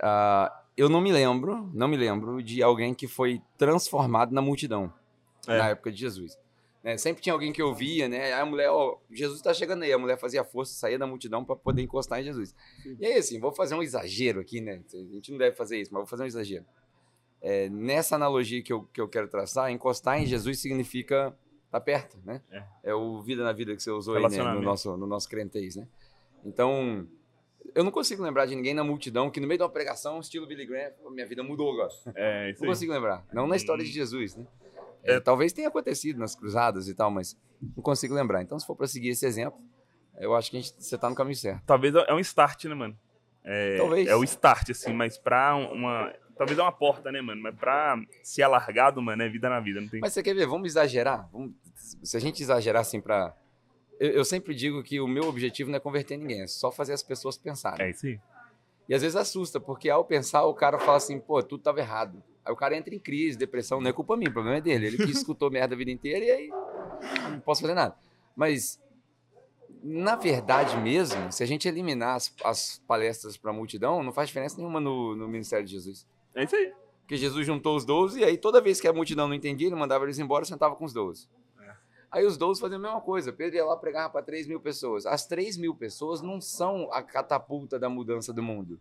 ah, 0.00 0.62
eu 0.76 0.88
não 0.88 1.00
me 1.00 1.10
lembro, 1.12 1.68
não 1.74 1.88
me 1.88 1.96
lembro 1.96 2.40
de 2.42 2.62
alguém 2.62 2.94
que 2.94 3.08
foi 3.08 3.42
transformado 3.56 4.32
na 4.32 4.40
multidão 4.40 4.92
É. 5.46 5.58
na 5.58 5.68
época 5.70 5.90
de 5.90 5.98
Jesus. 5.98 6.38
Né, 6.84 6.96
sempre 6.96 7.20
tinha 7.20 7.32
alguém 7.32 7.52
que 7.52 7.60
eu 7.60 7.74
via, 7.74 8.08
né? 8.08 8.26
Aí 8.26 8.32
a 8.40 8.46
mulher, 8.46 8.70
ó, 8.70 8.96
Jesus 9.10 9.42
tá 9.42 9.52
chegando 9.52 9.82
aí. 9.82 9.92
A 9.92 9.98
mulher 9.98 10.16
fazia 10.16 10.44
força, 10.44 10.72
saía 10.74 10.96
da 10.96 11.06
multidão 11.08 11.44
para 11.44 11.56
poder 11.56 11.82
encostar 11.82 12.20
em 12.20 12.24
Jesus. 12.24 12.54
E 13.00 13.04
aí, 13.04 13.14
assim, 13.14 13.40
vou 13.40 13.50
fazer 13.52 13.74
um 13.74 13.82
exagero 13.82 14.40
aqui, 14.40 14.60
né? 14.60 14.80
A 14.94 14.96
gente 15.14 15.32
não 15.32 15.38
deve 15.38 15.56
fazer 15.56 15.80
isso, 15.80 15.92
mas 15.92 16.00
vou 16.00 16.06
fazer 16.06 16.22
um 16.22 16.26
exagero. 16.26 16.64
É, 17.42 17.68
nessa 17.68 18.14
analogia 18.14 18.62
que 18.62 18.72
eu, 18.72 18.84
que 18.84 19.00
eu 19.00 19.08
quero 19.08 19.26
traçar, 19.28 19.70
encostar 19.72 20.22
em 20.22 20.26
Jesus 20.26 20.60
significa 20.60 21.36
estar 21.66 21.80
perto, 21.80 22.16
né? 22.24 22.40
É. 22.84 22.94
o 22.94 23.20
vida 23.20 23.42
na 23.42 23.52
vida 23.52 23.74
que 23.74 23.82
você 23.82 23.90
usou 23.90 24.14
aí 24.16 24.22
né, 24.28 24.42
no 24.54 24.62
nosso, 24.62 24.96
no 24.96 25.06
nosso 25.06 25.28
crentez, 25.28 25.74
né? 25.74 25.86
Então, 26.44 27.06
eu 27.74 27.84
não 27.84 27.90
consigo 27.90 28.22
lembrar 28.22 28.46
de 28.46 28.54
ninguém 28.54 28.74
na 28.74 28.82
multidão 28.84 29.30
que 29.30 29.40
no 29.40 29.46
meio 29.46 29.58
de 29.58 29.62
uma 29.64 29.70
pregação, 29.70 30.20
estilo 30.20 30.46
Billy 30.46 30.66
Graham, 30.66 30.90
"Pô, 31.02 31.10
minha 31.10 31.26
vida 31.26 31.42
mudou 31.42 31.72
agora. 31.72 31.90
É 32.14 32.50
isso 32.50 32.62
Não 32.62 32.68
consigo 32.68 32.92
lembrar. 32.92 33.24
Não 33.32 33.46
na 33.46 33.56
história 33.56 33.84
de 33.84 33.90
Jesus, 33.90 34.36
né? 34.36 34.46
É. 35.04 35.14
É, 35.14 35.20
talvez 35.20 35.52
tenha 35.52 35.68
acontecido 35.68 36.18
nas 36.18 36.34
cruzadas 36.34 36.88
e 36.88 36.94
tal, 36.94 37.10
mas 37.10 37.36
não 37.76 37.82
consigo 37.82 38.14
lembrar. 38.14 38.42
Então, 38.42 38.58
se 38.58 38.66
for 38.66 38.74
para 38.76 38.86
seguir 38.86 39.08
esse 39.10 39.24
exemplo, 39.24 39.58
eu 40.18 40.34
acho 40.34 40.50
que 40.50 40.56
a 40.56 40.60
gente, 40.60 40.74
você 40.78 40.98
tá 40.98 41.08
no 41.08 41.14
caminho 41.14 41.36
certo. 41.36 41.62
Talvez 41.64 41.94
é 41.94 42.12
um 42.12 42.18
start, 42.18 42.64
né, 42.64 42.74
mano? 42.74 42.98
É, 43.44 43.76
Talvez. 43.76 44.08
É 44.08 44.16
o 44.16 44.24
start, 44.24 44.70
assim, 44.70 44.92
mas 44.92 45.16
pra 45.16 45.54
uma. 45.56 46.12
Talvez 46.36 46.58
é 46.58 46.62
uma 46.62 46.70
porta, 46.72 47.10
né, 47.10 47.20
mano? 47.20 47.40
Mas 47.42 47.54
pra 47.56 47.96
ser 48.22 48.42
alargado, 48.42 49.00
mano, 49.02 49.22
é 49.22 49.28
vida 49.28 49.48
na 49.48 49.58
vida. 49.60 49.80
Não 49.80 49.88
tem. 49.88 50.00
Mas 50.00 50.12
você 50.12 50.22
quer 50.22 50.34
ver? 50.34 50.46
Vamos 50.46 50.68
exagerar? 50.68 51.28
Vamos- 51.32 51.52
se 51.74 52.16
a 52.16 52.20
gente 52.20 52.42
exagerar 52.42 52.82
assim 52.82 53.00
para 53.00 53.34
eu, 53.98 54.10
eu 54.10 54.24
sempre 54.24 54.54
digo 54.54 54.82
que 54.82 55.00
o 55.00 55.08
meu 55.08 55.24
objetivo 55.24 55.70
não 55.70 55.76
é 55.76 55.80
converter 55.80 56.16
ninguém, 56.16 56.42
é 56.42 56.46
só 56.46 56.70
fazer 56.70 56.92
as 56.92 57.02
pessoas 57.02 57.36
pensarem. 57.36 57.86
É 57.86 57.90
isso 57.90 58.06
aí. 58.06 58.20
E 58.88 58.94
às 58.94 59.02
vezes 59.02 59.16
assusta, 59.16 59.60
porque 59.60 59.90
ao 59.90 60.04
pensar 60.04 60.44
o 60.44 60.54
cara 60.54 60.78
fala 60.78 60.96
assim, 60.96 61.18
pô, 61.18 61.42
tudo 61.42 61.62
tava 61.62 61.80
errado. 61.80 62.22
Aí 62.44 62.52
o 62.52 62.56
cara 62.56 62.74
entra 62.74 62.94
em 62.94 62.98
crise, 62.98 63.36
depressão, 63.36 63.80
não 63.80 63.90
é 63.90 63.92
culpa 63.92 64.16
minha, 64.16 64.30
o 64.30 64.32
problema 64.32 64.56
é 64.56 64.60
dele. 64.60 64.86
Ele 64.86 64.96
que 64.96 65.10
escutou 65.12 65.50
merda 65.50 65.74
a 65.74 65.78
vida 65.78 65.90
inteira 65.90 66.24
e 66.24 66.30
aí 66.30 66.48
não 67.30 67.40
posso 67.40 67.60
fazer 67.60 67.74
nada. 67.74 67.94
Mas, 68.34 68.80
na 69.82 70.16
verdade 70.16 70.76
mesmo, 70.78 71.30
se 71.30 71.42
a 71.42 71.46
gente 71.46 71.68
eliminar 71.68 72.14
as, 72.16 72.34
as 72.42 72.82
palestras 72.86 73.36
para 73.36 73.52
multidão, 73.52 74.02
não 74.02 74.12
faz 74.12 74.28
diferença 74.28 74.56
nenhuma 74.56 74.80
no, 74.80 75.14
no 75.14 75.28
ministério 75.28 75.66
de 75.66 75.72
Jesus. 75.72 76.06
É 76.34 76.44
isso 76.44 76.56
aí. 76.56 76.72
Porque 77.00 77.16
Jesus 77.16 77.46
juntou 77.46 77.76
os 77.76 77.84
12 77.84 78.20
e 78.20 78.24
aí 78.24 78.38
toda 78.38 78.60
vez 78.60 78.80
que 78.80 78.88
a 78.88 78.92
multidão 78.92 79.28
não 79.28 79.34
entendia, 79.34 79.66
ele 79.66 79.76
mandava 79.76 80.04
eles 80.04 80.18
embora 80.18 80.44
e 80.44 80.48
sentava 80.48 80.74
com 80.76 80.84
os 80.84 80.92
12. 80.94 81.28
Aí 82.10 82.24
os 82.24 82.36
12 82.36 82.60
faziam 82.60 82.78
a 82.78 82.82
mesma 82.82 83.00
coisa. 83.00 83.32
Pedro 83.32 83.56
ia 83.56 83.64
lá 83.64 83.76
pregar 83.76 84.10
para 84.10 84.22
3 84.22 84.46
mil 84.46 84.60
pessoas. 84.60 85.04
As 85.04 85.26
3 85.26 85.56
mil 85.56 85.74
pessoas 85.74 86.22
não 86.22 86.40
são 86.40 86.90
a 86.92 87.02
catapulta 87.02 87.78
da 87.78 87.88
mudança 87.88 88.32
do 88.32 88.42
mundo. 88.42 88.80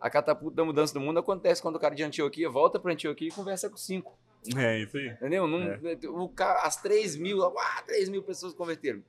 A 0.00 0.08
catapulta 0.08 0.56
da 0.56 0.64
mudança 0.64 0.94
do 0.94 1.00
mundo 1.00 1.18
acontece 1.18 1.60
quando 1.60 1.76
o 1.76 1.80
cara 1.80 1.94
de 1.94 2.02
Antioquia 2.02 2.48
volta 2.48 2.78
para 2.78 2.92
Antioquia 2.92 3.28
e 3.28 3.32
conversa 3.32 3.68
com 3.68 3.76
cinco. 3.76 4.16
É 4.56 4.80
isso 4.80 4.96
aí. 4.98 5.08
Entendeu? 5.08 5.46
Não, 5.46 5.58
o 6.12 6.32
as 6.62 6.76
3 6.76 7.16
mil, 7.16 7.42
ah, 7.42 7.82
3 7.86 8.08
mil 8.08 8.22
pessoas 8.22 8.54
converteram. 8.54 9.02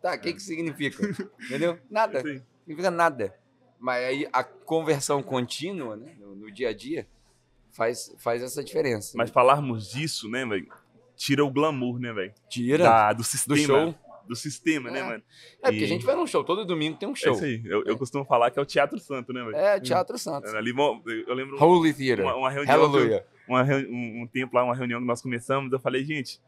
Tá, 0.00 0.14
o 0.14 0.20
que 0.20 0.34
que 0.34 0.42
significa? 0.42 1.02
Entendeu? 1.46 1.78
Nada. 1.88 2.20
Sim. 2.20 2.42
Significa 2.60 2.90
nada. 2.90 3.34
Mas 3.78 4.04
aí 4.04 4.28
a 4.32 4.44
conversão 4.44 5.22
contínua, 5.22 5.96
né, 5.96 6.14
no, 6.18 6.34
no 6.36 6.52
dia 6.52 6.68
a 6.68 6.72
dia, 6.72 7.06
faz, 7.72 8.14
faz 8.18 8.42
essa 8.42 8.62
diferença. 8.62 9.16
Mas 9.16 9.30
falarmos 9.30 9.90
disso, 9.90 10.28
né, 10.28 10.46
velho? 10.46 10.72
Tira 11.16 11.44
o 11.44 11.50
glamour, 11.50 11.98
né, 11.98 12.12
velho? 12.12 12.32
Tira 12.48 12.84
Da- 12.84 13.12
Do 13.12 13.18
do 13.18 13.24
sistema. 13.24 13.56
show. 13.66 13.94
Do 14.28 14.36
sistema, 14.36 14.90
né, 14.90 15.00
É. 15.00 15.02
mano? 15.02 15.22
É 15.60 15.66
porque 15.66 15.80
E- 15.80 15.84
a 15.84 15.88
gente 15.88 16.06
vai 16.06 16.14
num 16.14 16.26
show, 16.26 16.44
todo 16.44 16.64
domingo 16.64 16.96
tem 16.96 17.08
um 17.08 17.12
É 17.12 17.16
show. 17.16 17.32
isso 17.34 17.44
aí. 17.44 17.60
Eu, 17.64 17.82
eu 17.84 17.98
costumo 17.98 18.24
falar 18.24 18.50
que 18.50 18.58
é 18.58 18.62
o 18.62 18.64
Teatro 18.64 18.98
Santo, 19.00 19.32
né, 19.32 19.42
velho? 19.42 19.56
É, 19.56 19.80
Teatro 19.80 20.16
Santos. 20.16 20.54
Ali, 20.54 20.72
bom, 20.72 21.02
eu 21.06 21.34
lembro 21.34 21.62
Holy 21.62 21.92
Theater. 21.92 22.24
uma, 22.24 22.36
uma 22.36 22.50
reunião. 22.50 22.72
Hallelujah. 22.86 23.24
uma 23.48 23.62
um, 23.64 24.22
um 24.22 24.26
tempo 24.26 24.54
lá, 24.56 24.62
uma 24.64 24.74
reunião 24.76 25.00
que 25.00 25.06
nós 25.06 25.20
começamos, 25.20 25.72
eu 25.72 25.80
falei, 25.80 26.04
gente, 26.04 26.40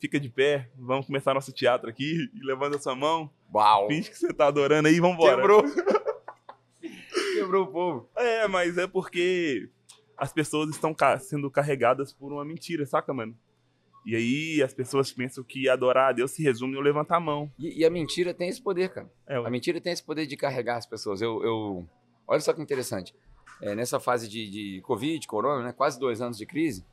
fica 0.00 0.20
de 0.20 0.28
pé, 0.28 0.68
vamos 0.78 1.04
começar 1.06 1.34
nosso 1.34 1.52
teatro 1.52 1.90
aqui, 1.90 2.30
e 2.32 2.46
levanta 2.46 2.76
a 2.76 2.80
sua 2.80 2.94
mão, 2.94 3.28
Uau. 3.52 3.88
finge 3.88 4.08
que 4.10 4.16
você 4.16 4.32
tá 4.32 4.46
adorando 4.46 4.86
aí, 4.88 5.00
vambora. 5.00 5.36
Quebrou. 5.36 5.64
Quebrou 7.34 7.64
o 7.64 7.66
povo. 7.66 8.08
É, 8.16 8.46
mas 8.48 8.78
é 8.78 8.86
porque 8.86 9.68
as 10.16 10.32
pessoas 10.32 10.70
estão 10.70 10.94
sendo 11.18 11.50
carregadas 11.50 12.12
por 12.12 12.32
uma 12.32 12.44
mentira, 12.44 12.86
saca, 12.86 13.12
mano? 13.12 13.36
E 14.06 14.14
aí 14.14 14.62
as 14.62 14.72
pessoas 14.72 15.10
pensam 15.12 15.42
que 15.42 15.68
adorar 15.68 16.10
a 16.10 16.12
Deus 16.12 16.30
se 16.30 16.40
resume 16.40 16.76
eu 16.76 16.80
levantar 16.80 17.16
a 17.16 17.20
mão. 17.20 17.50
E, 17.58 17.80
e 17.80 17.84
a 17.84 17.90
mentira 17.90 18.32
tem 18.32 18.48
esse 18.48 18.62
poder, 18.62 18.90
cara. 18.90 19.10
É, 19.26 19.36
A 19.36 19.50
mentira 19.50 19.80
tem 19.80 19.92
esse 19.92 20.02
poder 20.02 20.26
de 20.26 20.36
carregar 20.36 20.76
as 20.76 20.86
pessoas. 20.86 21.20
Eu, 21.20 21.42
eu... 21.42 21.88
Olha 22.24 22.40
só 22.40 22.52
que 22.52 22.62
interessante. 22.62 23.12
É, 23.60 23.74
nessa 23.74 23.98
fase 23.98 24.28
de, 24.28 24.48
de 24.48 24.80
Covid, 24.82 25.26
Corona, 25.26 25.64
né, 25.64 25.72
quase 25.72 25.98
dois 25.98 26.20
anos 26.20 26.38
de 26.38 26.46
crise, 26.46 26.84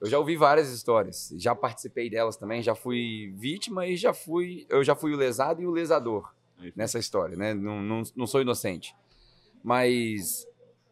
eu 0.00 0.08
já 0.08 0.16
ouvi 0.16 0.36
várias 0.36 0.70
histórias. 0.70 1.34
Já 1.36 1.56
participei 1.56 2.08
delas 2.08 2.36
também. 2.36 2.62
Já 2.62 2.76
fui 2.76 3.32
vítima 3.36 3.86
e 3.88 3.96
já 3.96 4.14
fui. 4.14 4.64
Eu 4.68 4.84
já 4.84 4.94
fui 4.94 5.12
o 5.12 5.16
lesado 5.16 5.60
e 5.60 5.66
o 5.66 5.72
lesador 5.72 6.32
isso. 6.60 6.72
nessa 6.76 7.00
história, 7.00 7.36
né? 7.36 7.52
Não, 7.52 7.82
não, 7.82 8.02
não 8.14 8.26
sou 8.28 8.40
inocente. 8.40 8.94
Mas 9.62 10.46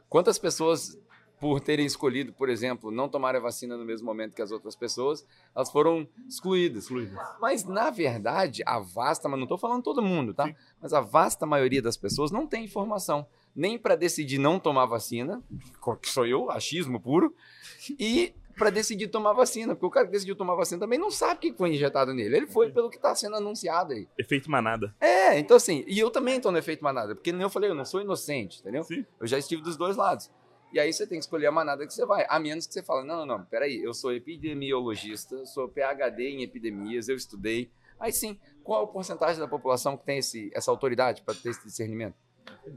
quantas 0.09 0.39
pessoas, 0.39 0.99
por 1.43 1.61
terem 1.61 1.85
escolhido, 1.85 2.33
por 2.33 2.49
exemplo, 2.49 2.93
não 2.93 3.09
tomar 3.09 3.35
a 3.35 3.41
vacina 3.41 3.77
no 3.77 3.85
mesmo 3.85 4.07
momento 4.07 4.33
que 4.33 4.41
as 4.41 4.53
outras 4.53 4.77
pessoas, 4.77 5.27
elas 5.53 5.73
foram 5.73 6.07
excluídas. 6.29 6.87
Fluido. 6.87 7.19
Mas, 7.41 7.65
na 7.65 7.91
verdade, 7.91 8.63
a 8.65 8.79
vasta, 8.79 9.29
mas 9.29 9.41
não 9.41 9.47
estou 9.47 9.59
falando 9.59 9.83
todo 9.83 10.01
mundo, 10.01 10.33
tá? 10.33 10.47
Sim. 10.47 10.55
Mas 10.81 10.93
a 10.93 11.01
vasta 11.01 11.45
maioria 11.45 11.83
das 11.83 11.97
pessoas 11.97 12.31
não 12.31 12.47
tem 12.47 12.65
informação. 12.65 13.27
Nem 13.57 13.77
para 13.77 13.97
decidir 13.97 14.39
não 14.39 14.61
tomar 14.61 14.87
vacina, 14.87 15.43
que 16.01 16.09
sou 16.09 16.25
eu, 16.25 16.49
achismo 16.49 17.01
puro, 17.01 17.35
e 17.99 18.33
para 18.57 18.71
decidir 18.71 19.09
tomar 19.09 19.33
vacina. 19.33 19.75
Porque 19.75 19.87
o 19.87 19.91
cara 19.91 20.07
que 20.07 20.13
decidiu 20.13 20.37
tomar 20.37 20.55
vacina 20.55 20.79
também 20.79 20.99
não 20.99 21.11
sabe 21.11 21.35
o 21.35 21.41
que 21.41 21.59
foi 21.59 21.75
injetado 21.75 22.15
nele. 22.15 22.37
Ele 22.37 22.47
foi 22.47 22.71
pelo 22.71 22.89
que 22.89 22.99
está 22.99 23.17
sendo 23.17 23.35
anunciado 23.35 23.95
aí. 23.95 24.07
Efeito 24.17 24.49
manada. 24.49 24.95
É, 25.01 25.41
então 25.41 25.57
assim, 25.57 25.83
e 25.89 25.99
eu 25.99 26.09
também 26.09 26.37
estou 26.37 26.53
no 26.53 26.59
efeito 26.59 26.85
manada, 26.85 27.17
porque 27.17 27.33
nem 27.33 27.43
eu 27.43 27.51
falei, 27.51 27.69
eu 27.69 27.75
não 27.75 27.85
sou 27.85 28.01
inocente, 28.01 28.61
entendeu? 28.61 28.85
Sim. 28.85 29.05
Eu 29.19 29.27
já 29.27 29.39
estive 29.39 29.61
dos 29.61 29.77
dois 29.77 29.97
lados. 29.97 30.31
E 30.73 30.81
aí 30.81 30.93
você 30.93 31.07
tem 31.07 31.19
que 31.19 31.25
escolher 31.25 31.47
a 31.47 31.53
manada 31.53 31.87
que 31.87 31.93
você 31.93 32.07
vai. 32.07 32.25
A 32.29 32.39
menos 32.39 32.67
que 32.67 32.73
você 32.73 32.83
fale, 32.83 33.07
não, 33.07 33.19
não, 33.19 33.39
não, 33.39 33.45
peraí, 33.45 33.83
eu 33.83 33.93
sou 33.93 34.13
epidemiologista, 34.13 35.45
sou 35.45 35.69
PhD 35.69 36.31
em 36.31 36.43
epidemias, 36.43 37.09
eu 37.09 37.17
estudei. 37.17 37.71
Aí 38.01 38.13
sim, 38.13 38.39
qual 38.65 38.85
a 38.85 38.87
porcentagem 38.87 39.39
da 39.39 39.47
população 39.47 39.97
que 39.97 40.05
tem 40.05 40.19
esse, 40.19 40.51
essa 40.55 40.71
autoridade 40.71 41.23
para 41.23 41.35
ter 41.35 41.51
esse 41.51 41.65
discernimento? 41.65 42.17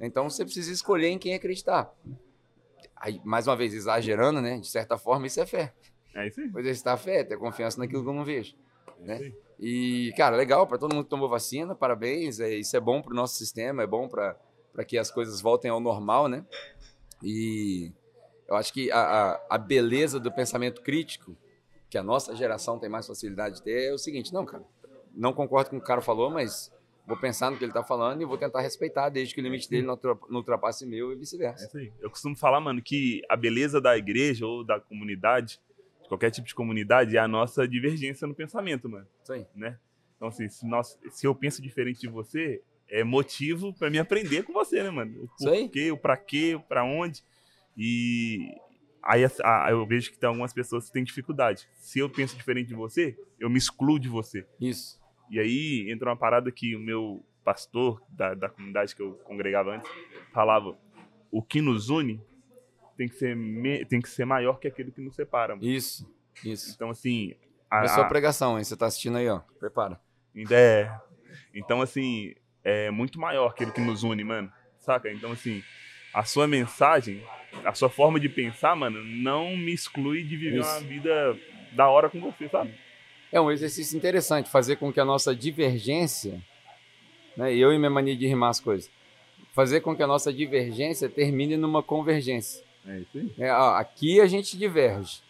Então 0.01 0.29
você 0.29 0.43
precisa 0.43 0.71
escolher 0.71 1.07
em 1.07 1.17
quem 1.17 1.33
acreditar. 1.33 1.91
Aí, 2.95 3.21
mais 3.23 3.47
uma 3.47 3.55
vez, 3.55 3.73
exagerando, 3.73 4.41
né? 4.41 4.57
De 4.57 4.67
certa 4.67 4.97
forma, 4.97 5.27
isso 5.27 5.39
é 5.39 5.45
fé. 5.45 5.73
É 6.13 6.27
isso 6.27 6.39
aí. 6.39 6.49
Pois 6.49 6.87
a 6.87 6.97
fé, 6.97 7.23
ter 7.23 7.37
confiança 7.37 7.79
naquilo 7.79 8.03
que 8.03 8.09
eu 8.09 8.13
não 8.13 8.23
vejo. 8.23 8.55
É 9.01 9.05
né? 9.05 9.33
E, 9.59 10.13
cara, 10.17 10.35
legal 10.35 10.65
para 10.67 10.77
todo 10.77 10.93
mundo 10.93 11.05
que 11.05 11.09
tomou 11.09 11.29
vacina, 11.29 11.75
parabéns. 11.75 12.39
É, 12.39 12.53
isso 12.55 12.75
é 12.75 12.79
bom 12.79 13.01
para 13.01 13.13
o 13.13 13.15
nosso 13.15 13.35
sistema, 13.35 13.83
é 13.83 13.87
bom 13.87 14.07
para 14.07 14.37
que 14.87 14.97
as 14.97 15.11
coisas 15.11 15.41
voltem 15.41 15.71
ao 15.71 15.79
normal, 15.79 16.27
né? 16.27 16.45
E 17.25 17.91
eu 18.47 18.55
acho 18.55 18.71
que 18.71 18.91
a, 18.91 19.41
a, 19.49 19.57
beleza 19.57 20.19
do 20.19 20.31
pensamento 20.31 20.81
crítico, 20.83 21.35
que 21.89 21.97
a 21.97 22.03
nossa 22.03 22.35
geração 22.35 22.77
tem 22.77 22.87
mais 22.87 23.07
facilidade 23.07 23.55
de 23.55 23.63
ter, 23.63 23.89
é 23.89 23.93
o 23.93 23.97
seguinte: 23.97 24.31
não, 24.31 24.45
cara, 24.45 24.63
não 25.15 25.33
concordo 25.33 25.71
com 25.71 25.77
o 25.77 25.79
que 25.79 25.83
o 25.85 25.87
cara 25.87 26.01
falou, 26.01 26.29
mas 26.29 26.71
vou 27.07 27.17
pensar 27.17 27.49
no 27.49 27.57
que 27.57 27.63
ele 27.63 27.71
está 27.71 27.83
falando 27.83 28.21
e 28.21 28.25
vou 28.25 28.37
tentar 28.37 28.61
respeitar, 28.61 29.09
desde 29.09 29.33
que 29.33 29.41
o 29.41 29.43
limite 29.43 29.67
dele 29.69 29.87
não 29.87 29.93
ultra- 29.95 30.17
não 30.29 30.37
ultrapasse 30.37 30.85
o 30.85 30.87
meu 30.87 31.11
e 31.11 31.15
É 31.15 31.17
vice-versa. 31.17 31.77
aí. 31.77 31.91
Eu 31.99 32.09
costumo 32.11 32.35
falar, 32.35 32.59
mano, 32.59 32.81
que 32.81 33.21
a 33.27 33.35
beleza 33.35 33.81
da 33.81 33.97
igreja 33.97 34.45
ou 34.45 34.63
da 34.63 34.79
comunidade, 34.79 35.59
de 36.03 36.07
qualquer 36.07 36.29
tipo 36.29 36.47
de 36.47 36.53
comunidade, 36.53 37.17
é 37.17 37.19
a 37.19 37.27
nossa 37.27 37.67
divergência 37.67 38.27
no 38.27 38.35
pensamento, 38.35 38.87
mano. 38.87 39.07
Aí. 39.29 39.47
né? 39.55 39.79
Então, 40.15 40.27
assim, 40.27 40.47
se, 40.47 40.67
nós, 40.67 40.97
se 41.09 41.25
eu 41.27 41.33
penso 41.35 41.61
diferente 41.61 42.01
de 42.01 42.07
você, 42.07 42.61
é 42.89 43.03
motivo 43.03 43.73
pra 43.73 43.89
mim 43.89 43.97
aprender 43.97 44.43
com 44.43 44.53
você, 44.53 44.81
né, 44.83 44.89
mano? 44.89 45.23
O 45.23 45.27
porquê, 45.63 45.91
o 45.91 45.97
pra 45.97 46.15
quê, 46.17 46.55
o 46.55 46.59
pra 46.59 46.83
onde. 46.83 47.23
E 47.77 48.47
aí 49.03 49.23
a- 49.25 49.31
a- 49.65 49.71
eu 49.71 49.85
vejo 49.85 50.11
que 50.11 50.17
tem 50.17 50.27
algumas 50.27 50.53
pessoas 50.53 50.85
que 50.87 50.93
têm 50.93 51.03
dificuldade. 51.03 51.67
Se 51.75 51.99
eu 51.99 52.09
penso 52.09 52.35
diferente 52.37 52.67
de 52.67 52.75
você, 52.75 53.17
eu 53.39 53.49
me 53.49 53.57
excluo 53.57 53.99
de 53.99 54.07
você. 54.09 54.45
Isso. 54.59 54.99
E 55.29 55.39
aí 55.39 55.89
entra 55.91 56.09
uma 56.09 56.15
parada 56.15 56.51
que 56.51 56.75
o 56.75 56.79
meu 56.79 57.23
pastor 57.43 58.01
da, 58.09 58.33
da 58.33 58.49
comunidade 58.49 58.95
que 58.95 59.01
eu 59.01 59.13
congregava 59.23 59.75
antes 59.75 59.89
falava: 60.31 60.77
o 61.31 61.41
que 61.41 61.61
nos 61.61 61.89
une 61.89 62.21
tem 62.97 63.07
que 63.09 63.15
ser, 63.15 63.35
me- 63.35 63.83
tem 63.85 63.99
que 64.01 64.09
ser 64.09 64.25
maior 64.25 64.59
que 64.59 64.67
aquilo 64.67 64.91
que 64.91 65.01
nos 65.01 65.15
separa. 65.15 65.55
mano. 65.55 65.67
Isso. 65.67 66.07
Isso. 66.43 66.71
Então, 66.73 66.89
assim. 66.89 67.33
a- 67.69 67.81
a 67.81 68.01
a- 68.01 68.05
pregação, 68.05 68.57
hein? 68.57 68.63
Você 68.63 68.77
tá 68.77 68.85
assistindo 68.85 69.17
aí, 69.17 69.27
ó. 69.27 69.39
Prepara. 69.59 69.99
É. 70.51 70.91
Então, 71.53 71.81
assim, 71.81 72.33
é 72.65 72.89
muito 72.89 73.19
maior 73.19 73.51
aquilo 73.51 73.71
que 73.71 73.79
nos 73.79 74.03
une, 74.03 74.23
mano. 74.23 74.51
Saca? 74.79 75.11
Então, 75.11 75.31
assim, 75.31 75.63
a 76.11 76.23
sua 76.23 76.47
mensagem, 76.47 77.23
a 77.63 77.73
sua 77.73 77.89
forma 77.89 78.19
de 78.19 78.27
pensar, 78.27 78.75
mano, 78.75 79.03
não 79.03 79.55
me 79.55 79.71
exclui 79.71 80.23
de 80.23 80.35
viver 80.35 80.59
Isso. 80.59 80.69
uma 80.69 80.79
vida 80.79 81.37
da 81.71 81.87
hora 81.87 82.09
com 82.09 82.19
você, 82.19 82.49
sabe? 82.49 82.73
É 83.31 83.39
um 83.39 83.51
exercício 83.51 83.95
interessante, 83.95 84.49
fazer 84.49 84.77
com 84.77 84.91
que 84.91 84.99
a 84.99 85.05
nossa 85.05 85.35
divergência, 85.35 86.41
né, 87.37 87.53
eu 87.53 87.71
e 87.71 87.77
minha 87.77 87.89
mania 87.89 88.15
de 88.15 88.25
rimar 88.25 88.49
as 88.49 88.59
coisas, 88.59 88.89
fazer 89.53 89.81
com 89.81 89.95
que 89.95 90.01
a 90.01 90.07
nossa 90.07 90.33
divergência 90.33 91.07
termine 91.09 91.57
numa 91.57 91.83
convergência. 91.83 92.63
É 92.87 92.99
isso 92.99 93.17
aí. 93.17 93.33
É, 93.37 93.51
ó, 93.51 93.75
aqui 93.75 94.21
a 94.21 94.25
gente 94.25 94.57
diverge, 94.57 95.21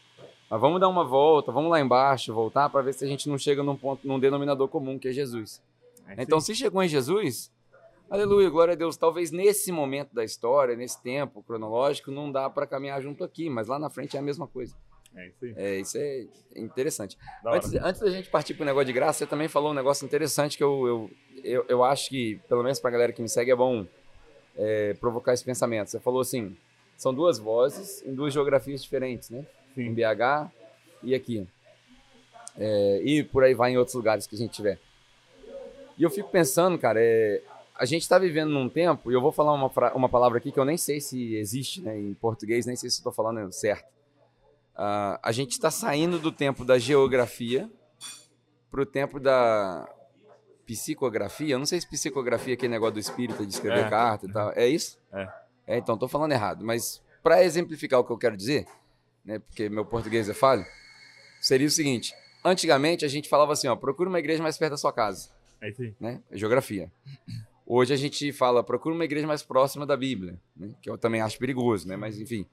mas 0.50 0.62
vamos 0.62 0.80
dar 0.80 0.88
uma 0.88 1.04
volta, 1.04 1.52
vamos 1.52 1.72
lá 1.72 1.80
embaixo, 1.80 2.34
voltar 2.34 2.70
para 2.70 2.82
ver 2.82 2.94
se 2.94 3.04
a 3.04 3.08
gente 3.08 3.28
não 3.28 3.38
chega 3.38 3.64
num 3.64 3.76
ponto, 3.76 4.08
num 4.08 4.20
denominador 4.20 4.68
comum 4.68 5.00
que 5.00 5.08
é 5.08 5.12
Jesus. 5.12 5.62
É 6.08 6.22
Então, 6.22 6.40
se 6.40 6.56
chegou 6.56 6.82
em 6.84 6.88
Jesus, 6.88 7.52
aleluia, 8.10 8.50
glória 8.50 8.74
a 8.74 8.76
Deus. 8.76 8.98
Talvez 8.98 9.32
nesse 9.32 9.72
momento 9.72 10.14
da 10.14 10.24
história, 10.24 10.76
nesse 10.76 11.02
tempo 11.02 11.44
cronológico, 11.44 12.12
não 12.12 12.32
dá 12.32 12.50
para 12.50 12.68
caminhar 12.68 13.02
junto 13.02 13.24
aqui, 13.24 13.50
mas 13.50 13.68
lá 13.68 13.80
na 13.80 13.90
frente 13.90 14.16
é 14.16 14.20
a 14.20 14.24
mesma 14.24 14.48
coisa. 14.48 14.76
É 15.16 15.28
isso 15.28 15.46
aí. 15.46 15.54
É, 15.56 15.80
isso 15.80 15.98
é 15.98 16.26
interessante. 16.56 17.18
Antes, 17.46 17.74
antes 17.76 18.02
da 18.02 18.10
gente 18.10 18.30
partir 18.30 18.54
para 18.54 18.64
o 18.64 18.66
negócio 18.66 18.86
de 18.86 18.94
graça, 18.94 19.20
você 19.20 19.26
também 19.26 19.48
falou 19.48 19.72
um 19.72 19.74
negócio 19.74 20.06
interessante 20.06 20.58
que 20.58 20.64
eu, 20.64 20.88
eu, 20.88 21.12
eu, 21.44 21.66
eu 21.70 21.84
acho 21.84 22.10
que, 22.10 22.40
pelo 22.50 22.62
menos 22.62 22.80
para 22.80 22.90
a 22.90 22.92
galera 22.92 23.14
que 23.14 23.22
me 23.22 23.30
segue, 23.30 23.52
é 23.52 23.56
bom 23.56 23.86
é, 24.58 24.94
provocar 24.96 25.34
esse 25.34 25.44
pensamento. 25.44 25.90
Você 25.90 26.00
falou 26.00 26.20
assim: 26.20 26.56
são 26.98 27.14
duas 27.14 27.40
vozes 27.40 28.04
em 28.06 28.14
duas 28.14 28.34
geografias 28.34 28.84
diferentes, 28.84 29.30
né? 29.30 29.46
Em 29.78 29.88
Sim. 29.88 29.94
BH 29.94 30.52
e 31.04 31.16
aqui. 31.16 31.48
É, 32.58 33.02
e 33.04 33.24
por 33.24 33.44
aí 33.44 33.54
vai 33.54 33.72
em 33.72 33.78
outros 33.78 33.96
lugares 33.96 34.28
que 34.28 34.36
a 34.36 34.38
gente 34.38 34.52
tiver. 34.52 34.80
E 35.98 36.04
eu 36.04 36.10
fico 36.10 36.30
pensando, 36.30 36.78
cara, 36.78 37.00
é, 37.02 37.42
a 37.76 37.86
gente 37.86 38.02
está 38.04 38.18
vivendo 38.20 38.50
num 38.52 38.70
tempo, 38.70 39.12
e 39.12 39.14
eu 39.14 39.22
vou 39.22 39.32
falar 39.32 39.54
uma, 39.54 39.72
uma 39.94 40.10
palavra 40.10 40.38
aqui 40.38 40.52
que 40.52 40.60
eu 40.60 40.66
nem 40.66 40.78
sei 40.78 41.00
se 41.00 41.36
existe 41.36 41.82
né, 41.82 41.98
em 41.98 42.14
português, 42.14 42.66
nem 42.66 42.76
sei 42.76 42.90
se 42.90 42.98
estou 42.98 43.12
falando 43.12 43.52
certo. 43.52 43.86
Ah, 44.76 45.20
a 45.24 45.32
gente 45.32 45.52
está 45.52 45.72
saindo 45.72 46.20
do 46.20 46.32
tempo 46.32 46.66
da 46.66 46.78
geografia 46.78 47.70
para 48.70 48.82
o 48.82 48.86
tempo 48.86 49.20
da 49.20 49.88
psicografia. 50.66 51.56
Eu 51.56 51.60
não 51.60 51.66
sei 51.66 51.80
se 51.80 51.88
psicografia 51.90 52.54
é 52.54 52.56
aquele 52.56 52.74
negócio 52.74 52.96
do 52.96 53.00
espírito 53.00 53.46
de 53.46 53.54
escrever 53.54 53.86
É. 53.86 53.90
carta 53.90 54.26
e 54.26 54.32
tal. 54.32 54.52
É 54.56 54.68
isso? 54.68 54.98
É. 55.14 55.30
É, 55.68 55.78
então 55.78 55.96
estou 55.96 56.10
falando 56.10 56.32
errado. 56.34 56.66
Mas 56.66 57.02
para 57.24 57.44
exemplificar 57.44 58.00
o 58.00 58.04
que 58.04 58.12
eu 58.12 58.18
quero 58.18 58.36
dizer, 58.36 58.68
né, 59.24 59.40
porque 59.40 59.70
meu 59.70 59.86
português 59.86 60.28
é 60.30 60.34
falho, 60.34 60.66
seria 61.42 61.68
o 61.68 61.72
seguinte: 61.72 62.14
antigamente 62.44 63.06
a 63.06 63.08
gente 63.08 63.30
falava 63.30 63.54
assim, 63.54 63.68
ó, 63.68 63.76
procura 63.76 64.10
uma 64.10 64.20
igreja 64.20 64.44
mais 64.44 64.58
perto 64.58 64.72
da 64.72 64.78
sua 64.78 64.92
casa, 64.94 65.30
É 65.62 65.70
isso 65.70 65.82
aí. 65.82 65.94
né? 66.00 66.22
É 66.30 66.38
geografia. 66.38 66.92
Hoje 67.66 67.94
a 67.94 67.98
gente 67.98 68.32
fala, 68.32 68.64
procura 68.64 68.94
uma 68.94 69.06
igreja 69.06 69.26
mais 69.26 69.42
próxima 69.42 69.86
da 69.86 69.98
Bíblia, 69.98 70.40
né? 70.56 70.70
que 70.82 70.90
eu 70.90 70.98
também 70.98 71.22
acho 71.22 71.38
perigoso, 71.40 71.88
né? 71.88 71.96
Mas 71.96 72.20
enfim, 72.20 72.46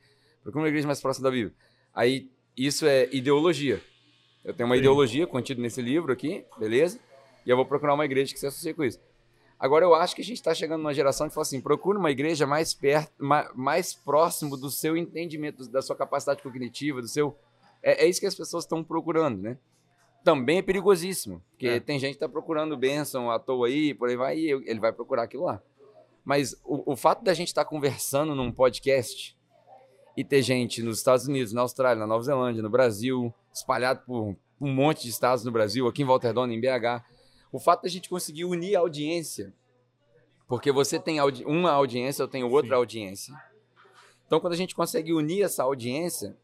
procura 0.43 0.63
uma 0.65 0.69
igreja 0.69 0.87
mais 0.87 1.01
próxima 1.01 1.25
da 1.25 1.31
Bíblia. 1.31 1.55
Aí 1.95 2.31
isso 2.57 2.87
é 2.87 3.09
ideologia. 3.13 3.81
Eu 4.45 4.55
tenho 4.55 4.69
uma 4.69 4.75
Sim. 4.75 4.81
ideologia 4.81 5.27
contida 5.27 5.61
nesse 5.61 5.83
livro 5.83 6.13
aqui, 6.13 6.45
beleza? 6.59 6.99
E 7.45 7.51
eu 7.51 7.57
vou 7.57 7.67
procurar 7.67 7.95
uma 7.95 8.05
igreja 8.05 8.33
que 8.33 8.41
se 8.41 8.47
associe 8.47 8.73
com 8.75 8.83
isso. 8.85 8.99
Agora 9.59 9.85
eu 9.85 9.95
acho 9.95 10.17
que 10.17 10.23
a 10.23 10.25
gente 10.25 10.39
está 10.39 10.53
chegando 10.55 10.81
numa 10.81 10.93
geração 10.95 11.29
que 11.29 11.35
fala 11.35 11.43
assim, 11.43 11.61
procura 11.61 11.97
uma 11.99 12.11
igreja 12.11 12.47
mais 12.47 12.75
perto, 12.75 13.13
ma- 13.19 13.49
mais 13.55 13.95
próximo 13.95 14.57
do 14.57 14.71
seu 14.71 14.97
entendimento, 14.97 15.69
da 15.69 15.81
sua 15.83 15.95
capacidade 15.95 16.43
cognitiva, 16.43 17.01
do 17.01 17.07
seu 17.07 17.37
é, 17.83 18.05
é 18.05 18.09
isso 18.09 18.19
que 18.21 18.27
as 18.27 18.35
pessoas 18.35 18.65
estão 18.65 18.83
procurando, 18.83 19.41
né? 19.41 19.59
Também 20.25 20.59
é 20.59 20.63
perigosíssimo. 20.63 21.43
Porque 21.51 21.67
É. 21.67 21.81
tem 21.81 21.99
gente 21.99 22.15
que 22.15 22.21
tá 22.21 22.29
procurando 22.29 22.77
bênção 22.77 23.31
à 23.31 23.39
toa 23.39 23.67
aí, 23.67 23.95
por 23.95 24.09
aí 24.09 24.17
vai, 24.17 24.39
e 24.39 24.51
ele 24.51 24.81
vai 24.81 24.93
procurar 24.93 25.25
aquilo 25.25 25.45
lá. 25.45 25.61
Mas 26.25 26.53
o, 26.65 26.93
o 26.93 26.97
fato 26.97 27.23
da 27.25 27.35
gente 27.35 27.49
estar 27.49 27.65
conversando 27.65 28.35
num 28.35 28.53
podcast 28.53 29.37
e 30.17 30.23
ter 30.23 30.43
gente 30.43 30.83
nos 30.83 30.99
Estados 30.99 31.27
Unidos, 31.27 31.53
na 31.53 31.63
Austrália, 31.63 31.99
na 31.99 32.07
Nova 32.07 32.23
Zelândia, 32.23 32.63
no 32.63 32.71
Brasil, 32.71 33.33
espalhado 33.53 34.03
por 34.07 34.37
um 34.61 34.73
monte 34.73 35.03
de 35.03 35.09
estados 35.09 35.45
no 35.45 35.51
Brasil, 35.51 35.87
aqui 35.89 36.03
em 36.03 36.05
Volta 36.05 36.29
Redonda, 36.29 36.53
em 36.55 36.61
BH, 36.61 37.03
o 37.51 37.59
fato 37.59 37.83
da 37.83 37.89
gente 37.89 38.09
conseguir 38.09 38.45
unir 38.45 38.77
a 38.77 38.81
audiência, 38.81 39.53
porque 40.47 40.71
você 40.71 40.99
tem 41.01 41.19
audi- 41.19 41.45
uma 41.45 41.73
audiência, 41.73 42.23
eu 42.23 42.29
tenho 42.29 42.49
outra 42.49 42.69
Sim. 42.71 42.75
audiência. 42.77 43.35
Então, 44.27 44.39
quando 44.39 44.53
a 44.53 44.57
gente 44.57 44.75
consegue 44.75 45.13
unir 45.13 45.43
essa 45.43 45.63
audiência, 45.65 46.37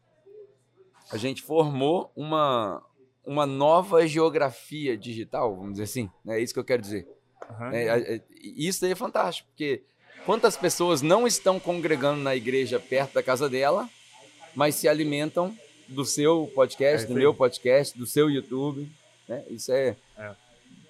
a 1.11 1.17
gente 1.17 1.41
formou 1.41 2.11
uma, 2.15 2.83
uma 3.25 3.45
nova 3.45 4.05
geografia 4.07 4.97
digital, 4.97 5.55
vamos 5.55 5.71
dizer 5.73 5.83
assim. 5.83 6.09
né? 6.25 6.39
É 6.39 6.43
isso 6.43 6.53
que 6.53 6.59
eu 6.59 6.63
quero 6.65 6.81
dizer. 6.81 7.07
Aham. 7.49 7.71
É, 7.73 7.83
é, 7.85 8.15
é, 8.15 8.21
isso 8.41 8.81
daí 8.81 8.91
é 8.91 8.95
fantástico, 8.95 9.47
porque 9.49 9.81
quantas 10.25 10.55
pessoas 10.57 11.01
não 11.01 11.25
estão 11.27 11.59
congregando 11.59 12.21
na 12.21 12.35
igreja 12.35 12.79
perto 12.79 13.13
da 13.13 13.23
casa 13.23 13.49
dela, 13.49 13.89
mas 14.55 14.75
se 14.75 14.87
alimentam 14.87 15.55
do 15.87 16.05
seu 16.05 16.51
podcast, 16.53 17.05
É 17.05 17.07
do 17.07 17.13
aí. 17.13 17.19
meu 17.19 17.33
podcast, 17.33 17.97
do 17.97 18.05
seu 18.05 18.29
YouTube. 18.29 18.87
Né? 19.27 19.43
Isso 19.49 19.71
é. 19.71 19.95
É. 20.17 20.29
O 20.29 20.35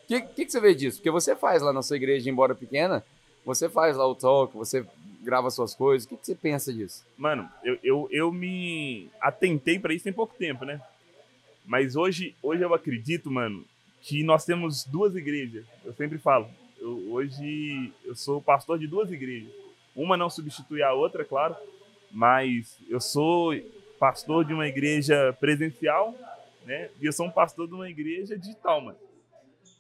que, 0.08 0.22
que, 0.22 0.46
que 0.46 0.52
você 0.52 0.60
vê 0.60 0.74
disso? 0.74 0.98
Porque 0.98 1.12
você 1.12 1.36
faz 1.36 1.62
lá 1.62 1.72
na 1.72 1.82
sua 1.84 1.96
igreja, 1.98 2.30
embora 2.30 2.56
pequena, 2.56 3.04
você 3.46 3.70
faz 3.70 3.96
lá 3.96 4.08
o 4.08 4.16
talk, 4.16 4.56
você 4.58 4.86
grava 5.22 5.50
suas 5.52 5.76
coisas. 5.76 6.06
O 6.06 6.10
que, 6.10 6.18
que 6.18 6.26
você 6.26 6.36
pensa 6.36 6.74
disso? 6.74 7.06
Mano, 7.18 7.50
eu, 7.64 7.78
eu, 7.84 8.08
eu 8.12 8.32
me 8.32 9.10
atentei 9.22 9.78
pra 9.78 9.94
isso 9.94 10.04
tem 10.04 10.12
pouco 10.14 10.34
tempo, 10.38 10.66
né? 10.66 10.82
Mas 11.70 11.96
hoje, 11.96 12.36
hoje 12.42 12.64
eu 12.64 12.74
acredito, 12.74 13.30
mano, 13.30 13.64
que 14.02 14.24
nós 14.24 14.44
temos 14.44 14.84
duas 14.84 15.16
igrejas. 15.16 15.64
Eu 15.86 15.94
sempre 15.94 16.18
falo. 16.18 16.50
Eu, 16.80 17.12
hoje 17.12 17.94
eu 18.04 18.16
sou 18.16 18.42
pastor 18.42 18.80
de 18.80 18.88
duas 18.88 19.12
igrejas. 19.12 19.52
Uma 19.96 20.18
não 20.18 20.32
substitui 20.32 20.82
a 20.82 20.94
outra, 20.94 21.24
claro, 21.24 21.56
mas 22.12 22.76
eu 22.90 23.00
sou 23.00 23.54
pastor 24.00 24.44
de 24.46 24.52
uma 24.52 24.68
igreja 24.68 25.32
presencial, 25.40 26.16
né? 26.66 26.90
E 27.00 27.06
eu 27.06 27.14
sou 27.14 27.28
um 27.28 27.32
pastor 27.32 27.68
de 27.68 27.76
uma 27.76 27.88
igreja 27.88 28.36
digital, 28.36 28.82
mano. 28.82 28.98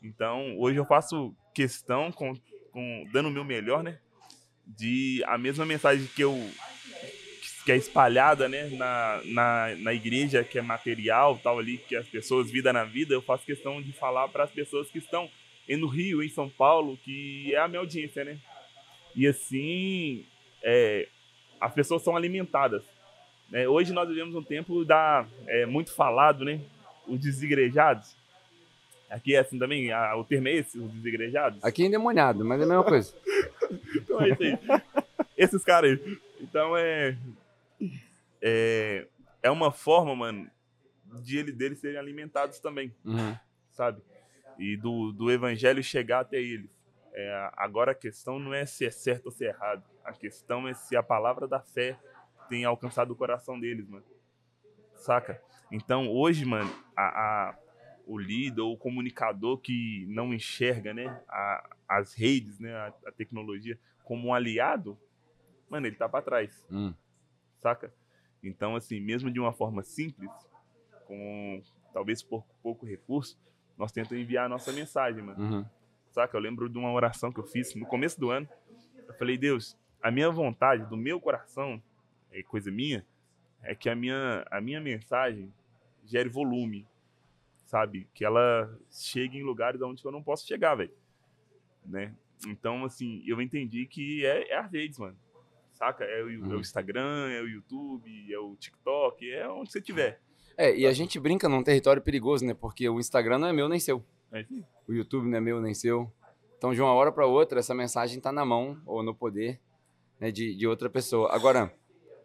Então, 0.03 0.59
hoje 0.59 0.77
eu 0.77 0.85
faço 0.85 1.33
questão, 1.55 2.11
com, 2.11 2.35
com 2.71 3.07
dando 3.11 3.29
o 3.29 3.31
meu 3.31 3.43
melhor, 3.43 3.81
né? 3.81 3.97
De 4.63 5.23
a 5.25 5.39
mesma 5.39 5.65
mensagem 5.65 6.05
que 6.05 6.23
eu 6.23 6.39
que 7.65 7.71
é 7.71 7.75
espalhada 7.77 8.47
né, 8.49 8.69
na, 8.69 9.21
na, 9.25 9.75
na 9.77 9.93
igreja, 9.93 10.43
que 10.43 10.57
é 10.57 10.61
material, 10.61 11.39
tal 11.41 11.59
ali, 11.59 11.77
que 11.77 11.95
as 11.95 12.07
pessoas, 12.07 12.49
vida 12.49 12.71
na 12.73 12.83
vida, 12.83 13.13
eu 13.13 13.21
faço 13.21 13.45
questão 13.45 13.81
de 13.81 13.91
falar 13.91 14.27
para 14.29 14.43
as 14.45 14.51
pessoas 14.51 14.89
que 14.89 14.97
estão 14.97 15.29
no 15.67 15.87
Rio, 15.87 16.23
em 16.23 16.29
São 16.29 16.49
Paulo, 16.49 16.97
que 17.03 17.53
é 17.53 17.59
a 17.59 17.67
minha 17.67 17.79
audiência, 17.79 18.23
né? 18.25 18.37
E 19.15 19.27
assim, 19.27 20.25
é, 20.63 21.07
as 21.61 21.73
pessoas 21.73 22.01
são 22.01 22.15
alimentadas. 22.15 22.81
né? 23.49 23.67
Hoje 23.67 23.93
nós 23.93 24.07
vivemos 24.09 24.33
um 24.33 24.41
tempo 24.43 24.83
da, 24.83 25.27
é, 25.47 25.65
muito 25.67 25.93
falado, 25.93 26.43
né? 26.43 26.59
Os 27.07 27.19
desigrejados. 27.19 28.15
Aqui 29.09 29.35
é 29.35 29.39
assim 29.39 29.57
também, 29.59 29.91
a- 29.91 30.15
o 30.15 30.23
termo 30.23 30.47
é 30.47 30.53
esse, 30.53 30.77
os 30.79 30.91
desigrejados? 30.91 31.63
Aqui 31.63 31.83
é 31.83 31.85
endemoniado, 31.87 32.43
mas 32.45 32.61
é 32.61 32.63
a 32.63 32.67
mesma 32.67 32.83
coisa. 32.83 33.13
Então 33.95 34.19
é 34.21 34.29
isso 34.29 34.41
aí. 34.43 34.57
Esses 35.37 35.63
caras 35.63 35.91
aí. 35.99 36.17
Então 36.41 36.75
é. 36.75 37.15
É, 38.41 39.07
é 39.43 39.51
uma 39.51 39.71
forma, 39.71 40.15
mano, 40.15 40.49
de 41.21 41.37
ele, 41.37 41.51
deles 41.51 41.79
serem 41.79 41.97
alimentados 41.97 42.59
também, 42.59 42.93
Uhum. 43.03 43.35
sabe? 43.71 44.01
E 44.57 44.75
do, 44.77 45.11
do 45.11 45.31
evangelho 45.31 45.83
chegar 45.83 46.19
até 46.21 46.37
eles. 46.41 46.69
É, 47.13 47.49
agora 47.57 47.91
a 47.91 47.95
questão 47.95 48.39
não 48.39 48.53
é 48.53 48.65
se 48.65 48.85
é 48.85 48.91
certo 48.91 49.27
ou 49.27 49.31
se 49.31 49.45
é 49.45 49.49
errado. 49.49 49.83
A 50.03 50.13
questão 50.13 50.67
é 50.67 50.73
se 50.73 50.95
a 50.95 51.03
palavra 51.03 51.47
da 51.47 51.59
fé 51.59 51.97
tem 52.47 52.65
alcançado 52.65 53.11
o 53.11 53.15
coração 53.15 53.59
deles, 53.59 53.87
mano. 53.87 54.05
Saca? 54.95 55.41
Então 55.71 56.09
hoje, 56.09 56.45
mano, 56.45 56.69
a, 56.95 57.03
a- 57.49 57.59
o 58.05 58.17
líder 58.17 58.61
ou 58.61 58.73
o 58.73 58.77
comunicador 58.77 59.57
que 59.59 60.05
não 60.09 60.33
enxerga, 60.33 60.93
né, 60.93 61.05
a- 61.29 61.69
as 61.87 62.13
redes, 62.13 62.59
né, 62.59 62.73
a, 62.75 62.87
a 63.07 63.11
tecnologia 63.11 63.79
como 64.03 64.27
um 64.29 64.33
aliado, 64.33 64.97
mano, 65.69 65.85
ele 65.87 65.95
tá 65.95 66.09
pra 66.09 66.21
trás 66.21 66.65
Hum. 66.71 66.93
Saca? 67.61 67.93
Então, 68.43 68.75
assim, 68.75 68.99
mesmo 68.99 69.31
de 69.31 69.39
uma 69.39 69.53
forma 69.53 69.83
simples, 69.83 70.31
com 71.05 71.61
talvez 71.93 72.21
por 72.21 72.45
pouco 72.61 72.85
recurso, 72.85 73.37
nós 73.77 73.91
tentamos 73.91 74.23
enviar 74.23 74.45
a 74.45 74.49
nossa 74.49 74.71
mensagem, 74.71 75.23
mano. 75.23 75.41
Uhum. 75.41 75.65
Saca? 76.11 76.35
Eu 76.35 76.41
lembro 76.41 76.69
de 76.69 76.77
uma 76.77 76.91
oração 76.91 77.31
que 77.31 77.39
eu 77.39 77.45
fiz 77.45 77.73
no 77.75 77.85
começo 77.85 78.19
do 78.19 78.29
ano. 78.29 78.47
Eu 79.07 79.13
falei, 79.13 79.37
Deus, 79.37 79.77
a 80.01 80.11
minha 80.11 80.29
vontade, 80.29 80.85
do 80.85 80.97
meu 80.97 81.19
coração, 81.19 81.81
é 82.31 82.43
coisa 82.43 82.71
minha, 82.71 83.05
é 83.61 83.75
que 83.75 83.89
a 83.89 83.95
minha, 83.95 84.45
a 84.49 84.61
minha 84.61 84.79
mensagem 84.79 85.53
gere 86.05 86.29
volume, 86.29 86.87
sabe? 87.65 88.07
Que 88.13 88.23
ela 88.23 88.69
chegue 88.89 89.37
em 89.37 89.43
lugares 89.43 89.81
onde 89.81 90.03
eu 90.03 90.11
não 90.11 90.23
posso 90.23 90.47
chegar, 90.47 90.75
velho. 90.75 90.93
Né? 91.85 92.13
Então, 92.47 92.85
assim, 92.85 93.23
eu 93.25 93.41
entendi 93.41 93.85
que 93.85 94.25
é, 94.25 94.51
é 94.51 94.57
as 94.57 94.71
redes, 94.71 94.97
mano. 94.97 95.17
Saca? 95.79 96.03
É 96.03 96.21
o, 96.21 96.29
é 96.29 96.35
Uhum. 96.37 96.57
o 96.57 96.59
Instagram, 96.59 97.29
é 97.31 97.41
o 97.41 97.47
YouTube, 97.47 98.33
é 98.33 98.37
o 98.37 98.55
TikTok, 98.57 99.31
é 99.31 99.47
onde 99.49 99.71
você 99.71 99.81
tiver. 99.81 100.19
É, 100.57 100.75
e 100.75 100.85
a 100.85 100.91
gente 100.91 101.17
brinca 101.19 101.47
num 101.47 101.63
território 101.63 102.01
perigoso, 102.01 102.45
né? 102.45 102.53
Porque 102.53 102.87
o 102.89 102.99
Instagram 102.99 103.37
não 103.39 103.47
é 103.47 103.53
meu 103.53 103.69
nem 103.69 103.79
seu. 103.79 104.03
É 104.31 104.39
aí. 104.39 104.65
O 104.87 104.93
YouTube 104.93 105.27
não 105.29 105.37
é 105.37 105.41
meu 105.41 105.61
nem 105.61 105.73
seu. 105.73 106.11
Então, 106.57 106.73
de 106.73 106.81
uma 106.81 106.91
hora 106.91 107.11
para 107.13 107.25
outra, 107.25 107.59
essa 107.59 107.73
mensagem 107.73 108.19
tá 108.19 108.29
na 108.31 108.43
mão 108.43 108.77
ou 108.85 109.01
no 109.01 109.15
poder 109.15 109.57
né, 110.19 110.29
de, 110.31 110.53
de 110.53 110.67
outra 110.67 110.89
pessoa. 110.89 111.33
Agora, 111.33 111.73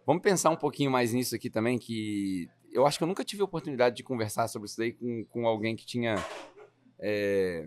vamos 0.05 0.21
pensar 0.21 0.51
um 0.51 0.57
pouquinho 0.57 0.91
mais 0.91 1.13
nisso 1.13 1.37
aqui 1.37 1.49
também, 1.49 1.79
que 1.79 2.51
eu 2.73 2.85
acho 2.85 2.99
que 2.99 3.05
eu 3.05 3.09
nunca 3.09 3.23
tive 3.25 3.43
a 3.43 3.45
oportunidade 3.45 3.95
de 3.95 4.03
conversar 4.03 4.49
sobre 4.49 4.67
isso 4.67 4.77
daí 4.79 4.93
com, 4.93 5.25
com 5.27 5.47
alguém 5.47 5.77
que 5.77 5.87
tinha. 5.87 6.17
é, 6.99 7.67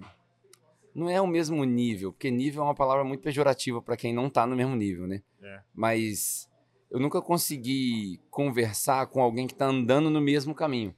Não 0.98 1.08
é 1.08 1.22
o 1.22 1.28
mesmo 1.28 1.64
nível, 1.64 2.12
porque 2.12 2.32
nível 2.32 2.64
é 2.64 2.66
uma 2.66 2.74
palavra 2.74 3.04
muito 3.04 3.22
pejorativa 3.22 3.80
para 3.80 3.96
quem 3.96 4.12
não 4.12 4.32
tá 4.32 4.48
no 4.48 4.56
mesmo 4.56 4.76
nível, 4.76 5.06
né? 5.06 5.22
É. 5.40 5.62
Mas 5.72 6.50
eu 6.90 7.00
nunca 7.00 7.22
consegui 7.22 8.20
conversar 8.32 9.06
com 9.06 9.22
alguém 9.22 9.46
que 9.46 9.54
tá 9.54 9.68
andando 9.68 10.10
no 10.10 10.20
mesmo 10.20 10.56
caminho. 10.56 10.96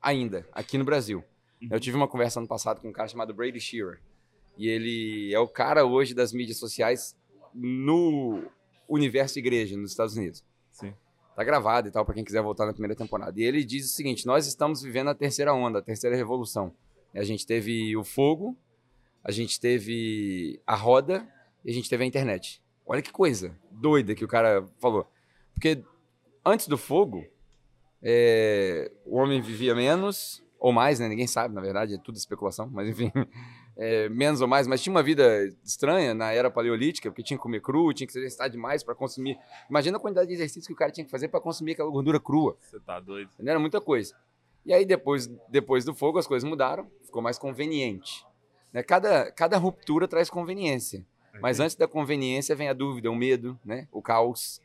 Ainda, 0.00 0.46
aqui 0.52 0.78
no 0.78 0.84
Brasil. 0.84 1.24
Uhum. 1.60 1.68
Eu 1.72 1.80
tive 1.80 1.96
uma 1.96 2.06
conversa 2.06 2.38
ano 2.38 2.46
passado 2.46 2.80
com 2.80 2.88
um 2.88 2.92
cara 2.92 3.08
chamado 3.08 3.34
Brady 3.34 3.58
Shearer. 3.58 4.00
E 4.56 4.68
ele 4.68 5.34
é 5.34 5.38
o 5.40 5.48
cara 5.48 5.84
hoje 5.84 6.14
das 6.14 6.32
mídias 6.32 6.58
sociais 6.58 7.16
no 7.52 8.40
universo 8.88 9.40
igreja 9.40 9.76
nos 9.76 9.90
Estados 9.90 10.16
Unidos. 10.16 10.44
Sim. 10.70 10.94
Tá 11.34 11.42
gravado 11.42 11.88
e 11.88 11.90
tal, 11.90 12.04
para 12.04 12.14
quem 12.14 12.22
quiser 12.22 12.40
voltar 12.40 12.66
na 12.66 12.72
primeira 12.72 12.94
temporada. 12.94 13.32
E 13.40 13.42
ele 13.42 13.64
diz 13.64 13.86
o 13.86 13.94
seguinte: 13.96 14.26
nós 14.26 14.46
estamos 14.46 14.80
vivendo 14.80 15.10
a 15.10 15.14
terceira 15.14 15.52
onda, 15.52 15.80
a 15.80 15.82
terceira 15.82 16.14
revolução. 16.14 16.72
A 17.12 17.24
gente 17.24 17.44
teve 17.44 17.96
o 17.96 18.04
fogo, 18.04 18.56
a 19.24 19.32
gente 19.32 19.58
teve 19.58 20.60
a 20.66 20.76
roda 20.76 21.26
e 21.64 21.70
a 21.70 21.74
gente 21.74 21.88
teve 21.88 22.04
a 22.04 22.06
internet. 22.06 22.62
Olha 22.86 23.00
que 23.00 23.10
coisa 23.10 23.58
doida 23.70 24.14
que 24.14 24.24
o 24.24 24.28
cara 24.28 24.66
falou. 24.78 25.10
Porque 25.54 25.82
antes 26.44 26.68
do 26.68 26.76
fogo, 26.76 27.24
é, 28.02 28.92
o 29.06 29.16
homem 29.16 29.40
vivia 29.40 29.74
menos 29.74 30.44
ou 30.58 30.72
mais, 30.72 31.00
né? 31.00 31.08
Ninguém 31.08 31.26
sabe, 31.26 31.54
na 31.54 31.60
verdade, 31.60 31.94
é 31.94 31.98
tudo 31.98 32.16
especulação, 32.16 32.68
mas 32.70 32.88
enfim, 32.88 33.10
é, 33.76 34.08
menos 34.10 34.42
ou 34.42 34.48
mais, 34.48 34.66
mas 34.66 34.82
tinha 34.82 34.90
uma 34.90 35.02
vida 35.02 35.46
estranha 35.64 36.12
na 36.12 36.32
era 36.32 36.50
paleolítica, 36.50 37.10
porque 37.10 37.22
tinha 37.22 37.38
que 37.38 37.42
comer 37.42 37.60
cru, 37.60 37.92
tinha 37.94 38.06
que 38.06 38.12
se 38.12 38.18
exercitar 38.18 38.50
demais 38.50 38.82
para 38.82 38.94
consumir. 38.94 39.38
Imagina 39.70 39.96
a 39.96 40.00
quantidade 40.00 40.28
de 40.28 40.34
exercício 40.34 40.66
que 40.66 40.74
o 40.74 40.76
cara 40.76 40.92
tinha 40.92 41.04
que 41.04 41.10
fazer 41.10 41.28
para 41.28 41.40
consumir 41.40 41.72
aquela 41.72 41.90
gordura 41.90 42.20
crua. 42.20 42.56
Você 42.60 42.78
tá 42.80 43.00
doido. 43.00 43.30
Era 43.44 43.58
muita 43.58 43.80
coisa. 43.80 44.14
E 44.66 44.72
aí, 44.72 44.84
depois, 44.84 45.26
depois 45.48 45.84
do 45.84 45.94
fogo, 45.94 46.18
as 46.18 46.26
coisas 46.26 46.48
mudaram, 46.48 46.90
ficou 47.04 47.20
mais 47.20 47.38
conveniente. 47.38 48.24
Né? 48.74 48.82
Cada, 48.82 49.30
cada 49.30 49.56
ruptura 49.56 50.08
traz 50.08 50.28
conveniência. 50.28 51.06
Mas 51.40 51.60
antes 51.60 51.76
da 51.76 51.88
conveniência 51.88 52.54
vem 52.54 52.68
a 52.68 52.72
dúvida, 52.72 53.10
o 53.10 53.14
medo, 53.14 53.58
né? 53.64 53.88
o 53.90 54.02
caos. 54.02 54.60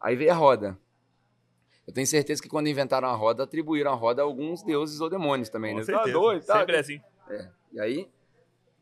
Aí 0.00 0.16
veio 0.16 0.30
a 0.30 0.34
roda. 0.34 0.78
Eu 1.86 1.92
tenho 1.92 2.06
certeza 2.06 2.42
que 2.42 2.48
quando 2.48 2.68
inventaram 2.68 3.08
a 3.08 3.14
roda, 3.14 3.44
atribuíram 3.44 3.92
a 3.92 3.94
roda 3.94 4.20
a 4.20 4.24
alguns 4.24 4.62
deuses 4.62 5.00
ou 5.00 5.08
demônios 5.08 5.48
também. 5.48 5.72
Com 5.72 5.78
né? 5.78 5.84
certeza. 5.84 6.06
Tá 6.06 6.12
doido, 6.12 6.44
tá? 6.44 6.58
Sempre 6.58 6.76
é 6.76 6.78
assim. 6.80 7.00
E 7.72 7.80
aí, 7.80 8.08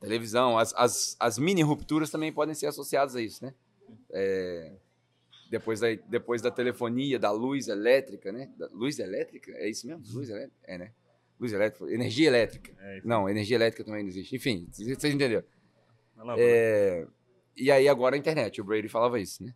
televisão, 0.00 0.58
as, 0.58 0.72
as, 0.74 1.16
as 1.20 1.38
mini 1.38 1.62
rupturas 1.62 2.10
também 2.10 2.32
podem 2.32 2.54
ser 2.54 2.66
associadas 2.66 3.14
a 3.14 3.20
isso, 3.20 3.44
né? 3.44 3.54
É, 4.10 4.72
depois, 5.50 5.80
da, 5.80 5.88
depois 6.08 6.40
da 6.40 6.50
telefonia, 6.50 7.18
da 7.18 7.30
luz 7.30 7.68
elétrica, 7.68 8.32
né? 8.32 8.50
Da 8.56 8.68
luz 8.72 8.98
elétrica? 8.98 9.52
É 9.52 9.68
isso 9.68 9.86
mesmo? 9.86 10.02
Luz 10.12 10.30
elétrica? 10.30 10.56
É, 10.64 10.78
né? 10.78 10.92
Luz 11.38 11.52
elétrica, 11.52 11.92
energia 11.92 12.28
elétrica. 12.28 12.72
É. 12.78 13.00
Não, 13.04 13.28
energia 13.28 13.56
elétrica 13.56 13.84
também 13.84 14.02
não 14.02 14.08
existe. 14.08 14.34
Enfim, 14.34 14.68
vocês 14.70 15.04
entenderam. 15.04 15.44
É, 16.38 17.06
e 17.56 17.70
aí 17.70 17.88
agora 17.88 18.14
a 18.14 18.18
internet, 18.18 18.60
o 18.60 18.64
Brady 18.64 18.88
falava 18.88 19.18
isso, 19.18 19.42
né? 19.42 19.54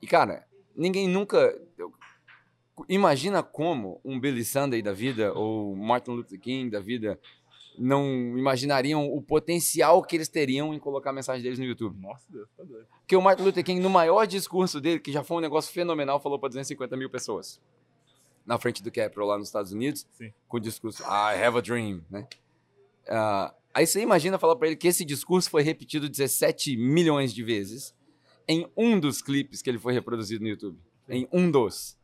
E 0.00 0.06
cara, 0.06 0.46
ninguém 0.76 1.08
nunca. 1.08 1.58
Imagina 2.88 3.42
como 3.42 4.00
um 4.04 4.18
Billy 4.18 4.44
Sunday 4.44 4.82
da 4.82 4.92
vida 4.92 5.32
ou 5.32 5.74
Martin 5.76 6.10
Luther 6.10 6.40
King 6.40 6.70
da 6.70 6.80
vida 6.80 7.18
não 7.78 8.38
imaginariam 8.38 9.12
o 9.12 9.20
potencial 9.20 10.02
que 10.02 10.16
eles 10.16 10.28
teriam 10.28 10.72
em 10.72 10.78
colocar 10.78 11.10
a 11.10 11.12
mensagem 11.12 11.42
deles 11.42 11.58
no 11.58 11.64
YouTube. 11.64 12.00
Nossa 12.00 12.24
Deus, 12.30 12.48
tá 12.56 12.62
doido. 12.62 12.86
Porque 13.00 13.16
o 13.16 13.22
Martin 13.22 13.42
Luther 13.42 13.64
King, 13.64 13.80
no 13.80 13.90
maior 13.90 14.26
discurso 14.26 14.80
dele, 14.80 15.00
que 15.00 15.12
já 15.12 15.22
foi 15.22 15.38
um 15.38 15.40
negócio 15.40 15.72
fenomenal, 15.72 16.20
falou 16.20 16.38
para 16.38 16.50
250 16.50 16.96
mil 16.96 17.10
pessoas. 17.10 17.60
Na 18.44 18.58
frente 18.58 18.82
do 18.82 18.92
Capitol 18.92 19.26
lá 19.26 19.38
nos 19.38 19.48
Estados 19.48 19.72
Unidos, 19.72 20.06
Sim. 20.18 20.32
com 20.46 20.58
o 20.58 20.60
discurso 20.60 21.02
I 21.02 21.42
have 21.42 21.56
a 21.56 21.60
dream, 21.60 22.04
né? 22.10 22.26
Ah, 23.08 23.54
aí 23.72 23.86
você 23.86 24.00
imagina 24.00 24.38
falar 24.38 24.56
para 24.56 24.68
ele 24.68 24.76
que 24.76 24.88
esse 24.88 25.04
discurso 25.04 25.48
foi 25.48 25.62
repetido 25.62 26.08
17 26.08 26.76
milhões 26.76 27.32
de 27.32 27.42
vezes 27.42 27.94
em 28.46 28.70
um 28.76 29.00
dos 29.00 29.22
clipes 29.22 29.62
que 29.62 29.70
ele 29.70 29.78
foi 29.78 29.94
reproduzido 29.94 30.42
no 30.42 30.50
YouTube. 30.50 30.78
Em 31.08 31.26
um 31.32 31.50
dos. 31.50 31.98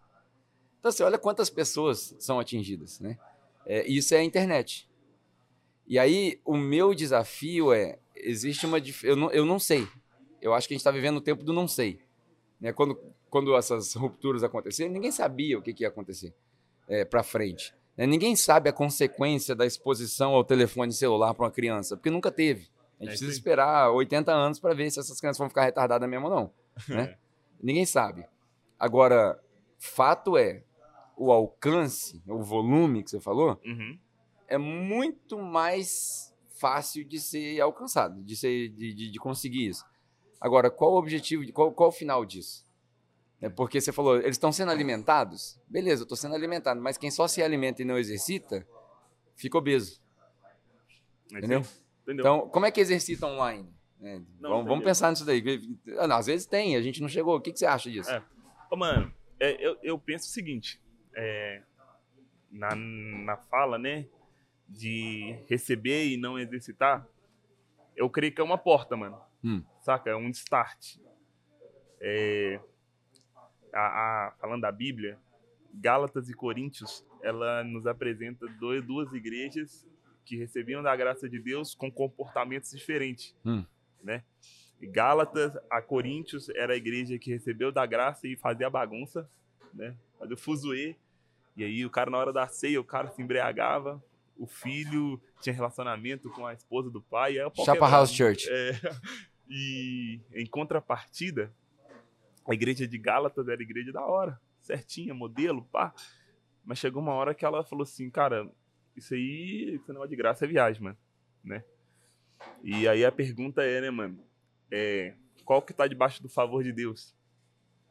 Então 0.79 0.91
você 0.91 1.03
olha 1.03 1.19
quantas 1.19 1.51
pessoas 1.51 2.15
são 2.19 2.41
atingidas, 2.41 3.01
né? 3.01 3.19
É, 3.67 3.87
isso 3.87 4.15
é 4.15 4.19
a 4.19 4.25
internet. 4.25 4.89
E 5.87 5.99
aí, 5.99 6.41
o 6.45 6.57
meu 6.57 6.95
desafio 6.95 7.73
é: 7.73 7.99
existe 8.15 8.65
uma. 8.65 8.79
Eu 9.03 9.17
não, 9.17 9.31
eu 9.31 9.45
não 9.45 9.59
sei. 9.59 9.87
Eu 10.41 10.55
acho 10.55 10.67
que 10.67 10.75
a 10.75 10.77
gente 10.77 10.81
está 10.81 10.91
vivendo 10.91 11.19
o 11.19 11.21
tempo 11.21 11.45
do 11.45 11.53
não 11.53 11.69
sei. 11.69 12.01
Né? 12.61 12.73
Quando, 12.73 12.99
quando 13.31 13.57
essas 13.57 13.95
rupturas 13.95 14.43
aconteceram, 14.43 14.93
ninguém 14.93 15.11
sabia 15.13 15.59
o 15.59 15.63
que, 15.63 15.73
que 15.73 15.85
ia 15.85 15.89
acontecer 15.89 16.35
é, 16.89 17.05
para 17.05 17.23
frente. 17.23 17.75
né? 17.97 18.07
Ninguém 18.07 18.35
sabe 18.37 18.69
a 18.69 18.73
consequência 18.73 19.55
da 19.55 19.65
exposição 19.65 20.35
ao 20.35 20.45
telefone 20.45 20.93
celular 20.93 21.33
para 21.35 21.45
uma 21.47 21.51
criança, 21.51 21.97
porque 21.97 22.11
nunca 22.11 22.31
teve. 22.31 22.69
A 22.99 23.05
gente 23.05 23.05
É 23.05 23.07
precisa 23.07 23.31
aí. 23.31 23.35
esperar 23.37 23.91
80 23.93 24.31
anos 24.33 24.59
para 24.61 24.75
ver 24.75 24.91
se 24.91 24.99
essas 25.01 25.19
crianças 25.19 25.39
vão 25.39 25.49
ficar 25.49 25.65
retardadas 25.65 26.09
mesmo 26.09 26.27
ou 26.27 26.35
não. 26.35 26.53
Né? 26.89 27.17
Ninguém 27.63 27.87
sabe. 27.87 28.25
Agora, 28.79 29.39
fato 29.79 30.37
é, 30.37 30.65
o 31.17 31.31
alcance, 31.31 32.23
o 32.27 32.43
volume 32.43 33.03
que 33.03 33.11
você 33.11 33.21
falou, 33.21 33.61
Uhum. 33.65 33.99
é 34.49 34.57
muito 34.59 35.39
mais 35.39 36.35
fácil 36.59 37.05
de 37.05 37.19
ser 37.21 37.61
alcançado, 37.61 38.23
de, 38.23 38.37
ser, 38.37 38.69
de, 38.71 38.93
de, 38.95 39.11
de 39.11 39.19
conseguir 39.19 39.69
isso. 39.69 39.85
Agora, 40.41 40.71
qual 40.71 40.93
o 40.93 40.99
objetivo, 40.99 41.51
qual, 41.53 41.71
qual 41.73 41.89
o 41.91 41.93
final 41.93 42.25
disso? 42.25 42.65
É 43.41 43.49
porque 43.49 43.81
você 43.81 43.91
falou, 43.91 44.17
eles 44.19 44.37
estão 44.37 44.53
sendo 44.53 44.71
alimentados? 44.71 45.59
Beleza, 45.67 46.03
eu 46.03 46.05
estou 46.05 46.17
sendo 46.17 46.35
alimentado, 46.35 46.81
mas 46.81 46.99
quem 46.99 47.11
só 47.11 47.27
se 47.27 47.43
alimenta 47.43 47.81
e 47.81 47.85
não 47.85 47.99
exercita, 47.99 48.67
fica 49.35 49.57
obeso. 49.57 50.01
É 51.33 51.39
Entendeu? 51.39 51.65
Entendeu? 52.03 52.23
Então, 52.23 52.49
como 52.51 52.67
é 52.67 52.71
que 52.71 52.81
exercita 52.81 53.27
online? 53.27 53.73
É, 54.03 54.19
Não, 54.39 54.51
vamos, 54.51 54.67
vamos 54.67 54.85
pensar 54.85 55.11
nisso 55.11 55.25
daí. 55.25 55.43
Ah, 55.99 56.07
não, 56.07 56.17
às 56.17 56.27
vezes 56.27 56.47
tem, 56.47 56.77
a 56.77 56.83
gente 56.83 57.01
não 57.01 57.09
chegou. 57.09 57.37
O 57.37 57.41
que, 57.41 57.53
que 57.53 57.59
você 57.59 57.67
acha 57.67 57.91
disso? 57.91 58.11
É. 58.11 58.23
Ô, 58.71 58.77
mano, 58.77 59.13
é, 59.39 59.53
eu, 59.67 59.79
eu 59.83 59.99
penso 59.99 60.27
o 60.27 60.31
seguinte, 60.31 60.81
é, 61.15 61.63
na, 62.51 62.75
na 62.75 63.37
fala, 63.37 63.79
né, 63.79 64.07
de 64.69 65.37
receber 65.49 66.09
e 66.09 66.17
não 66.17 66.39
exercitar, 66.39 67.07
eu 67.97 68.09
creio 68.11 68.35
que 68.35 68.41
é 68.41 68.45
uma 68.45 68.59
porta, 68.59 68.97
mano. 68.97 69.19
Hum. 69.43 69.63
Saca? 69.81 70.11
É 70.11 70.17
um 70.17 70.29
start. 70.29 70.97
É, 73.73 73.77
a, 73.79 73.83
a- 74.29 74.35
falando 74.41 74.63
da 74.63 74.73
Bíblia, 74.73 75.19
Gálatas 75.75 76.29
e 76.29 76.35
Coríntios, 76.35 77.05
ela 77.23 77.63
nos 77.65 77.87
apresenta 77.87 78.47
dois, 78.59 78.85
duas 78.85 79.13
igrejas 79.13 79.87
que 80.25 80.37
recebiam 80.37 80.83
da 80.83 80.95
graça 80.97 81.29
de 81.29 81.39
Deus 81.39 81.75
com 81.75 81.91
comportamentos 81.91 82.71
diferentes, 82.71 83.35
Hum. 83.45 83.65
né? 84.03 84.23
Gálatas, 84.83 85.53
a 85.69 85.83
Coríntios 85.83 86.49
era 86.51 86.73
a 86.73 86.77
igreja 86.77 87.19
que 87.19 87.31
recebeu 87.31 87.71
da 87.71 87.85
graça 87.85 88.27
e 88.27 88.37
fazia 88.37 88.71
bagunça, 88.71 89.29
né? 89.75 89.95
Fazia 90.19 90.35
o 90.35 90.39
fuzuê. 90.39 90.97
E 91.57 91.63
aí 91.65 91.85
o 91.85 91.91
cara 91.91 92.11
na 92.11 92.17
hora 92.17 92.33
da 92.33 92.49
ceia, 92.49 92.81
o 92.81 92.85
cara 92.85 93.11
se 93.11 93.21
embriagava, 93.21 94.03
o 94.39 94.47
filho 94.47 95.21
tinha 95.43 95.55
relacionamento 95.55 96.31
com 96.31 96.47
a 96.47 96.55
esposa 96.55 96.89
do 96.91 97.03
pai, 97.03 97.35
pau 97.55 97.65
Chapa. 97.67 97.89
House 97.91 98.11
Church. 98.11 98.49
É, 98.51 98.73
e 99.51 100.19
em 100.33 100.47
contrapartida, 100.47 101.53
a 102.47 102.55
igreja 102.55 102.87
de 102.87 102.99
Gálatas 102.99 103.49
era 103.49 103.61
a 103.61 103.63
igreja 103.63 103.93
da 103.93 104.05
hora, 104.05 104.41
certinha, 104.61 105.15
modelo, 105.15 105.65
pá. 105.65 105.95
Mas 106.65 106.79
chegou 106.79 107.03
uma 107.03 107.13
hora 107.13 107.35
que 107.35 107.45
ela 107.45 107.65
falou 107.65 107.83
assim, 107.83 108.11
cara, 108.11 108.51
isso 108.97 109.15
aí, 109.15 109.73
esse 109.75 109.89
negócio 109.89 110.11
de 110.11 110.17
graça 110.17 110.45
é 110.45 110.49
viagem, 110.49 110.83
mano, 110.83 110.99
né? 111.43 111.65
E 112.63 112.89
aí 112.89 113.05
a 113.05 113.13
pergunta 113.13 113.63
é, 113.63 113.81
né, 113.81 113.91
mano, 113.91 114.19
é, 114.71 115.15
qual 115.45 115.61
que 115.63 115.73
tá 115.73 115.87
debaixo 115.87 116.23
do 116.23 116.29
favor 116.29 116.63
de 116.63 116.73
Deus? 116.73 117.15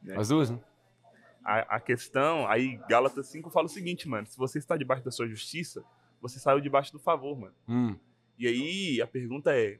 É. 0.06 0.16
As 0.16 0.28
duas, 0.28 0.50
né? 0.50 0.60
A, 1.44 1.76
a 1.76 1.80
questão, 1.80 2.46
aí 2.46 2.76
Gálatas 2.88 3.26
5 3.28 3.50
fala 3.50 3.66
o 3.66 3.68
seguinte, 3.68 4.08
mano, 4.08 4.26
se 4.26 4.36
você 4.36 4.58
está 4.58 4.76
debaixo 4.76 5.04
da 5.04 5.10
sua 5.10 5.26
justiça, 5.26 5.84
você 6.20 6.38
saiu 6.38 6.60
debaixo 6.60 6.92
do 6.92 6.98
favor, 6.98 7.38
mano. 7.38 7.54
Hum. 7.68 7.96
E 8.38 8.46
aí 8.46 9.02
a 9.02 9.06
pergunta 9.06 9.54
é: 9.56 9.78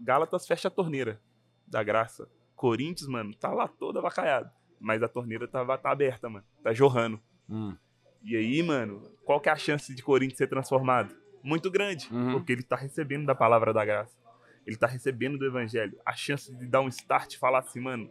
Gálatas 0.00 0.46
fecha 0.46 0.68
a 0.68 0.70
torneira 0.70 1.20
da 1.66 1.82
graça. 1.82 2.28
Corinthians, 2.60 3.08
mano, 3.08 3.34
tá 3.34 3.50
lá 3.54 3.66
todo 3.66 3.98
avacaiado. 3.98 4.50
Mas 4.78 5.02
a 5.02 5.08
torneira 5.08 5.48
tá, 5.48 5.64
tá 5.78 5.90
aberta, 5.90 6.28
mano. 6.28 6.44
Tá 6.62 6.74
jorrando. 6.74 7.18
Hum. 7.48 7.74
E 8.22 8.36
aí, 8.36 8.62
mano, 8.62 9.00
qual 9.24 9.40
que 9.40 9.48
é 9.48 9.52
a 9.52 9.56
chance 9.56 9.94
de 9.94 10.02
Corinthians 10.02 10.36
ser 10.36 10.46
transformado? 10.46 11.16
Muito 11.42 11.70
grande. 11.70 12.06
Uhum. 12.12 12.32
Porque 12.32 12.52
ele 12.52 12.62
tá 12.62 12.76
recebendo 12.76 13.24
da 13.24 13.34
palavra 13.34 13.72
da 13.72 13.82
graça. 13.82 14.14
Ele 14.66 14.76
tá 14.76 14.86
recebendo 14.86 15.38
do 15.38 15.46
evangelho. 15.46 15.98
A 16.04 16.12
chance 16.12 16.54
de 16.54 16.66
dar 16.66 16.82
um 16.82 16.88
start 16.88 17.32
e 17.32 17.38
falar 17.38 17.60
assim, 17.60 17.80
mano, 17.80 18.10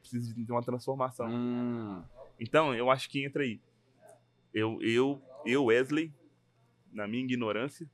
preciso 0.00 0.34
de 0.34 0.50
uma 0.50 0.60
transformação. 0.60 1.28
Hum. 1.28 2.02
Então, 2.40 2.74
eu 2.74 2.90
acho 2.90 3.08
que 3.08 3.24
entra 3.24 3.44
aí. 3.44 3.60
Eu, 4.52 4.82
eu, 4.82 5.22
eu, 5.46 5.66
Wesley, 5.66 6.12
na 6.92 7.06
minha 7.06 7.22
ignorância, 7.22 7.88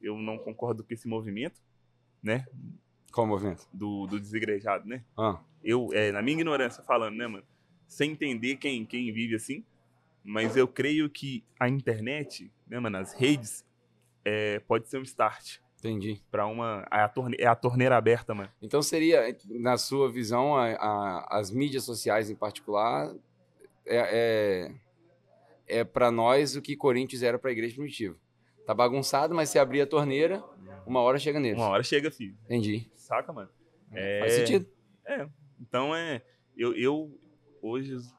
eu 0.00 0.16
não 0.16 0.38
concordo 0.38 0.84
com 0.84 0.94
esse 0.94 1.08
movimento, 1.08 1.60
né? 2.22 2.46
Qual 3.12 3.26
movimento? 3.26 3.66
Do, 3.72 4.06
do 4.06 4.20
desigrejado, 4.20 4.86
né? 4.88 5.02
Ah. 5.16 5.40
Eu, 5.64 5.88
é, 5.92 6.12
na 6.12 6.22
minha 6.22 6.36
ignorância 6.36 6.82
falando, 6.82 7.16
né, 7.16 7.26
mano? 7.26 7.44
Sem 7.88 8.12
entender 8.12 8.56
quem, 8.56 8.84
quem 8.84 9.12
vive 9.12 9.34
assim, 9.36 9.64
mas 10.24 10.56
eu 10.56 10.66
creio 10.66 11.08
que 11.08 11.44
a 11.58 11.68
internet, 11.68 12.50
né, 12.66 12.78
mano, 12.80 12.96
as 12.98 13.12
redes, 13.14 13.64
é, 14.24 14.58
pode 14.60 14.88
ser 14.88 14.98
um 14.98 15.02
start 15.02 15.58
Entendi. 15.78 16.20
para 16.30 16.46
uma. 16.46 16.86
É 16.90 16.98
a, 17.00 17.08
torne, 17.08 17.36
é 17.38 17.46
a 17.46 17.54
torneira 17.54 17.96
aberta, 17.96 18.34
mano. 18.34 18.50
Então 18.60 18.82
seria, 18.82 19.36
na 19.48 19.78
sua 19.78 20.10
visão, 20.10 20.56
a- 20.56 20.72
a- 20.74 21.38
as 21.38 21.50
mídias 21.50 21.84
sociais 21.84 22.28
em 22.28 22.34
particular 22.34 23.14
é, 23.86 24.70
é, 25.68 25.78
é 25.80 25.84
para 25.84 26.10
nós 26.10 26.56
o 26.56 26.62
que 26.62 26.76
Corinthians 26.76 27.22
era 27.22 27.38
para 27.38 27.50
a 27.50 27.52
igreja 27.52 27.74
primitiva. 27.76 28.16
Tá 28.66 28.74
bagunçado, 28.74 29.34
mas 29.34 29.48
se 29.48 29.58
abrir 29.58 29.80
a 29.80 29.86
torneira, 29.86 30.42
uma 30.86 31.00
hora 31.00 31.18
chega 31.18 31.38
neles. 31.40 31.58
Uma 31.58 31.68
hora 31.68 31.82
chega, 31.82 32.10
filho. 32.10 32.36
Entendi. 32.44 32.90
Saca, 32.94 33.32
mano? 33.32 33.48
É, 33.92 34.20
Faz 34.20 34.32
sentido. 34.32 34.66
É, 35.06 35.28
então 35.60 35.94
é. 35.94 36.22
Eu, 36.56 36.74
eu 36.74 37.18
hoje, 37.62 37.94
os- 37.94 38.14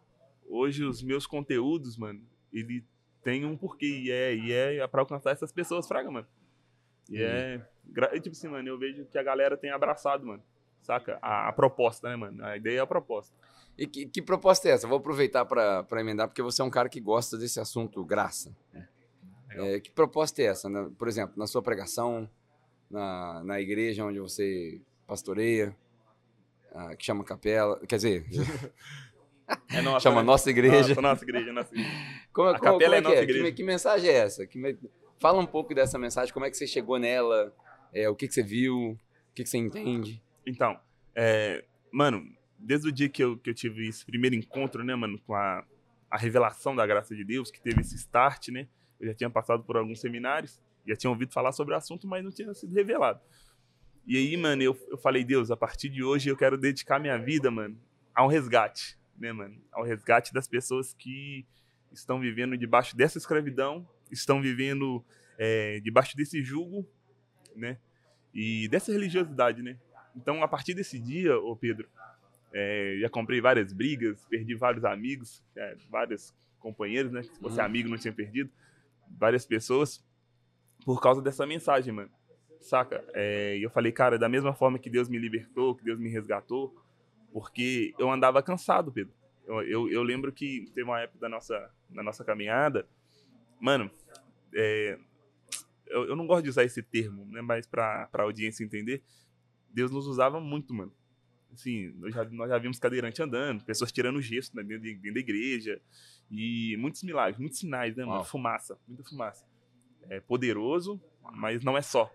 hoje 0.47 0.83
os 0.85 1.03
meus 1.03 1.27
conteúdos, 1.27 1.97
mano, 1.97 2.21
ele 2.53 2.83
tem 3.23 3.43
um 3.45 3.57
porquê. 3.57 3.85
E 4.05 4.11
é, 4.11 4.35
e 4.35 4.51
é 4.79 4.87
pra 4.87 5.01
alcançar 5.01 5.31
essas 5.31 5.51
pessoas, 5.51 5.87
fraga, 5.87 6.09
mano. 6.09 6.27
E 7.09 7.21
é. 7.21 7.61
e, 8.13 8.19
Tipo 8.21 8.35
assim, 8.35 8.47
mano, 8.47 8.67
eu 8.69 8.77
vejo 8.77 9.05
que 9.05 9.17
a 9.17 9.23
galera 9.23 9.57
tem 9.57 9.69
abraçado, 9.71 10.25
mano. 10.25 10.43
Saca? 10.81 11.19
A, 11.21 11.49
a 11.49 11.51
proposta, 11.51 12.07
né, 12.09 12.15
mano? 12.15 12.43
A 12.45 12.55
ideia 12.55 12.79
é 12.79 12.81
a 12.81 12.87
proposta. 12.87 13.35
E 13.77 13.85
que, 13.85 14.05
que 14.05 14.21
proposta 14.21 14.69
é 14.69 14.71
essa? 14.71 14.87
Vou 14.87 14.97
aproveitar 14.97 15.43
para 15.45 15.85
emendar, 15.99 16.27
porque 16.27 16.41
você 16.41 16.61
é 16.61 16.65
um 16.65 16.69
cara 16.69 16.87
que 16.87 16.99
gosta 17.01 17.37
desse 17.37 17.59
assunto 17.59 18.03
graça. 18.05 18.55
Legal. 18.73 18.87
É, 19.63 19.79
que 19.79 19.91
proposta 19.91 20.41
é 20.41 20.45
essa? 20.45 20.69
né? 20.69 20.89
Por 20.97 21.07
exemplo, 21.07 21.33
na 21.37 21.47
sua 21.47 21.61
pregação, 21.61 22.29
na, 22.89 23.43
na 23.43 23.59
igreja 23.61 24.05
onde 24.05 24.19
você 24.19 24.81
pastoreia, 25.05 25.75
ah, 26.73 26.95
que 26.95 27.05
chama 27.05 27.23
capela, 27.23 27.79
quer 27.87 27.95
dizer, 27.97 28.25
É 29.71 29.81
nossa, 29.81 30.01
chama 30.03 30.17
né? 30.21 30.25
nossa 30.27 30.49
igreja. 30.49 30.89
Nossa, 30.89 31.01
nossa 31.01 31.23
igreja, 31.23 31.53
nossa 31.53 31.73
igreja. 31.73 31.89
Como, 32.33 32.49
A 32.49 32.59
como- 32.59 32.73
capela 32.79 32.79
como 32.79 32.93
é 32.95 32.97
é 32.97 33.01
que 33.01 33.07
nossa 33.07 33.15
é? 33.19 33.23
igreja. 33.23 33.43
Que, 33.45 33.51
que 33.53 33.63
mensagem 33.63 34.09
é 34.09 34.13
essa? 34.13 34.45
Que 34.45 34.57
me- 34.57 34.77
Fala 35.19 35.39
um 35.39 35.45
pouco 35.47 35.73
dessa 35.73 35.97
mensagem, 35.97 36.31
como 36.33 36.45
é 36.45 36.49
que 36.51 36.57
você 36.57 36.67
chegou 36.67 36.99
nela, 36.99 37.51
é, 37.93 38.07
o 38.09 38.15
que, 38.15 38.27
que 38.27 38.33
você 38.33 38.43
viu, 38.43 38.75
o 38.91 38.97
que, 39.33 39.43
que 39.43 39.49
você 39.49 39.57
entende. 39.57 40.21
Então, 40.45 40.79
é, 41.15 41.63
mano, 41.91 42.23
desde 42.59 42.89
o 42.89 42.91
dia 42.91 43.09
que 43.09 43.23
eu, 43.23 43.35
que 43.37 43.49
eu 43.49 43.53
tive 43.53 43.87
esse 43.87 44.05
primeiro 44.05 44.35
encontro, 44.35 44.83
né, 44.83 44.93
mano, 44.95 45.17
com 45.25 45.33
a, 45.33 45.65
a 46.11 46.17
revelação 46.17 46.75
da 46.75 46.85
graça 46.85 47.15
de 47.15 47.23
Deus, 47.23 47.49
que 47.49 47.59
teve 47.59 47.81
esse 47.81 47.95
start, 47.95 48.49
né? 48.49 48.67
Eu 48.99 49.07
já 49.07 49.13
tinha 49.13 49.29
passado 49.29 49.63
por 49.63 49.77
alguns 49.77 49.99
seminários, 50.01 50.59
já 50.85 50.95
tinha 50.95 51.09
ouvido 51.11 51.31
falar 51.33 51.51
sobre 51.51 51.73
o 51.73 51.77
assunto, 51.77 52.07
mas 52.07 52.23
não 52.23 52.31
tinha 52.31 52.53
sido 52.53 52.73
revelado. 52.73 53.19
E 54.05 54.17
aí, 54.17 54.37
mano, 54.37 54.61
eu, 54.63 54.77
eu 54.89 54.97
falei, 54.97 55.23
Deus, 55.23 55.51
a 55.51 55.57
partir 55.57 55.89
de 55.89 56.03
hoje 56.03 56.29
eu 56.29 56.37
quero 56.37 56.57
dedicar 56.57 56.99
minha 56.99 57.17
vida, 57.17 57.51
mano, 57.51 57.77
ao 58.15 58.27
resgate, 58.27 58.97
né, 59.17 59.31
mano? 59.33 59.61
Ao 59.71 59.83
resgate 59.83 60.33
das 60.33 60.47
pessoas 60.47 60.93
que 60.93 61.45
estão 61.91 62.19
vivendo 62.19 62.57
debaixo 62.57 62.95
dessa 62.95 63.17
escravidão, 63.17 63.87
estão 64.09 64.41
vivendo 64.41 65.03
é, 65.37 65.79
debaixo 65.81 66.15
desse 66.15 66.41
jugo, 66.41 66.87
né? 67.55 67.77
E 68.33 68.67
dessa 68.69 68.91
religiosidade, 68.91 69.61
né? 69.61 69.77
Então, 70.15 70.41
a 70.41 70.47
partir 70.47 70.73
desse 70.73 70.97
dia, 70.99 71.37
ô 71.37 71.55
Pedro, 71.55 71.87
É, 72.53 72.97
já 73.01 73.09
comprei 73.09 73.41
várias 73.41 73.73
brigas, 73.73 74.25
perdi 74.29 74.55
vários 74.55 74.85
amigos, 74.85 75.43
é, 75.55 75.75
vários 75.91 76.33
companheiros, 76.59 77.11
né? 77.11 77.21
Se 77.21 77.29
fosse 77.39 77.59
Uhum. 77.59 77.65
amigo, 77.65 77.89
não 77.89 77.97
tinha 77.97 78.13
perdido. 78.13 78.49
Várias 79.09 79.45
pessoas 79.45 80.03
por 80.85 81.01
causa 81.01 81.21
dessa 81.21 81.45
mensagem, 81.45 81.93
mano. 81.93 82.09
Saca? 82.61 83.03
É, 83.13 83.57
E 83.57 83.63
eu 83.63 83.69
falei, 83.69 83.91
cara, 83.91 84.17
da 84.17 84.27
mesma 84.29 84.53
forma 84.53 84.79
que 84.79 84.89
Deus 84.89 85.07
me 85.09 85.17
libertou, 85.17 85.75
que 85.75 85.83
Deus 85.83 85.99
me 85.99 86.09
resgatou, 86.09 86.75
porque 87.31 87.93
eu 87.99 88.11
andava 88.11 88.41
cansado, 88.41 88.91
Pedro. 88.91 89.13
Eu, 89.45 89.61
eu, 89.63 89.89
eu 89.89 90.03
lembro 90.03 90.31
que 90.31 90.65
teve 90.73 90.83
uma 90.83 90.99
época 90.99 91.19
da 91.19 91.29
nossa, 91.29 91.71
da 91.89 92.03
nossa 92.03 92.23
caminhada, 92.23 92.87
mano, 93.59 93.89
é, 94.53 94.97
eu, 95.85 96.05
eu 96.09 96.15
não 96.15 96.27
gosto 96.27 96.43
de 96.43 96.49
usar 96.49 96.63
esse 96.63 96.81
termo, 96.83 97.25
né, 97.25 97.41
mas 97.41 97.65
pra, 97.65 98.07
pra 98.07 98.23
audiência 98.23 98.63
entender, 98.63 99.01
Deus 99.69 99.91
nos 99.91 100.05
usava 100.07 100.39
muito, 100.39 100.73
mano. 100.73 100.91
Assim, 101.53 101.93
nós 101.97 102.13
já, 102.13 102.23
nós 102.25 102.49
já 102.49 102.57
vimos 102.57 102.77
cadeirante 102.79 103.21
andando, 103.21 103.63
pessoas 103.63 103.91
tirando 103.91 104.21
gesto 104.21 104.55
né, 104.55 104.63
dentro, 104.63 104.83
de- 104.83 104.95
dentro 104.95 105.13
da 105.13 105.19
igreja, 105.19 105.81
e 106.29 106.75
muitos 106.77 107.03
milagres, 107.03 107.39
muitos 107.39 107.59
sinais, 107.59 107.95
né, 107.95 108.03
mano? 108.03 108.17
Uau. 108.17 108.25
Fumaça, 108.25 108.77
muita 108.87 109.03
fumaça. 109.03 109.45
É 110.09 110.19
poderoso, 110.19 111.01
mas 111.33 111.63
não 111.63 111.77
é 111.77 111.81
só, 111.81 112.11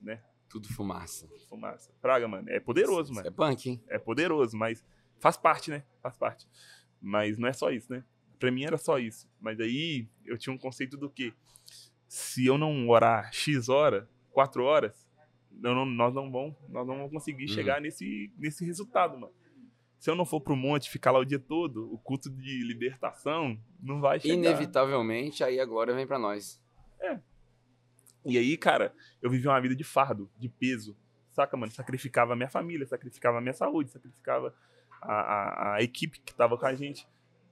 né? 0.00 0.22
Tudo 0.48 0.68
fumaça. 0.68 1.28
Fumaça. 1.48 1.92
Praga, 2.00 2.26
mano, 2.28 2.48
é 2.50 2.60
poderoso, 2.60 3.12
mano 3.12 3.26
Isso 3.26 3.28
é 3.28 3.36
punk, 3.36 3.68
hein? 3.70 3.82
é 3.88 3.98
poderoso, 3.98 4.56
mas 4.56 4.84
faz 5.18 5.36
parte, 5.36 5.70
né? 5.70 5.84
Faz 6.02 6.16
parte. 6.16 6.46
Mas 7.00 7.36
não 7.38 7.48
é 7.48 7.52
só 7.52 7.70
isso, 7.70 7.92
né? 7.92 8.04
Pra 8.38 8.50
mim 8.50 8.64
era 8.64 8.76
só 8.78 8.98
isso. 8.98 9.28
Mas 9.40 9.58
aí 9.60 10.08
eu 10.24 10.36
tinha 10.38 10.52
um 10.52 10.58
conceito 10.58 10.96
do 10.96 11.08
que 11.10 11.32
se 12.08 12.46
eu 12.46 12.56
não 12.58 12.88
orar 12.88 13.32
X 13.32 13.68
hora, 13.68 14.08
4 14.30 14.62
horas, 14.64 15.06
não- 15.50 15.84
nós 15.86 16.14
não 16.14 16.30
vamos, 16.30 16.54
nós 16.68 16.86
não 16.86 16.96
vamos 16.96 17.10
conseguir 17.12 17.44
Uhum. 17.44 17.48
chegar 17.54 17.80
nesse, 17.80 18.32
nesse 18.38 18.64
resultado, 18.64 19.18
mano. 19.18 19.32
Se 20.06 20.10
eu 20.10 20.14
não 20.14 20.24
for 20.24 20.40
pro 20.40 20.54
monte 20.54 20.88
ficar 20.88 21.10
lá 21.10 21.18
o 21.18 21.24
dia 21.24 21.40
todo, 21.40 21.92
o 21.92 21.98
culto 21.98 22.30
de 22.30 22.62
libertação 22.62 23.60
não 23.82 24.00
vai 24.00 24.20
chegar. 24.20 24.34
Inevitavelmente, 24.34 25.42
aí 25.42 25.58
a 25.58 25.64
glória 25.66 25.92
vem 25.92 26.06
pra 26.06 26.16
nós. 26.16 26.62
E 28.24 28.38
aí, 28.38 28.56
cara, 28.56 28.94
eu 29.20 29.28
vivi 29.28 29.48
uma 29.48 29.60
vida 29.60 29.74
de 29.74 29.82
fardo, 29.82 30.30
de 30.38 30.48
peso. 30.48 30.96
Saca, 31.32 31.56
mano? 31.56 31.72
Sacrificava 31.72 32.34
a 32.34 32.36
minha 32.36 32.48
família, 32.48 32.86
sacrificava 32.86 33.38
a 33.38 33.40
minha 33.40 33.52
saúde, 33.52 33.90
sacrificava 33.90 34.54
a, 35.02 35.12
a, 35.12 35.74
a 35.74 35.82
equipe 35.82 36.20
que 36.20 36.32
tava 36.32 36.56
com 36.56 36.66
a 36.66 36.74
gente. 36.76 37.04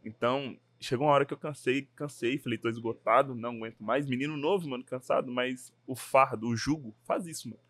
Então, 0.04 0.56
chegou 0.78 1.08
uma 1.08 1.12
hora 1.12 1.26
que 1.26 1.34
eu 1.34 1.38
cansei, 1.38 1.88
cansei, 1.96 2.38
falei, 2.38 2.56
tô 2.56 2.68
esgotado, 2.68 3.34
não 3.34 3.50
aguento 3.50 3.82
mais. 3.82 4.06
Menino 4.06 4.36
novo, 4.36 4.68
mano, 4.68 4.84
cansado, 4.84 5.28
mas 5.28 5.72
o 5.88 5.96
fardo, 5.96 6.46
o 6.46 6.56
jugo, 6.56 6.94
faz 7.02 7.26
isso, 7.26 7.48
mano. 7.48 7.60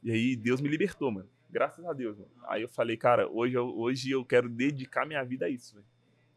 E 0.00 0.12
aí, 0.12 0.36
Deus 0.36 0.60
me 0.60 0.68
libertou, 0.68 1.10
mano. 1.10 1.28
Graças 1.52 1.84
a 1.84 1.92
Deus, 1.92 2.16
mano. 2.16 2.30
Aí 2.48 2.62
eu 2.62 2.68
falei, 2.68 2.96
cara, 2.96 3.28
hoje 3.28 3.54
eu, 3.54 3.68
hoje 3.78 4.10
eu 4.10 4.24
quero 4.24 4.48
dedicar 4.48 5.06
minha 5.06 5.22
vida 5.22 5.44
a 5.44 5.50
isso, 5.50 5.74
velho. 5.74 5.86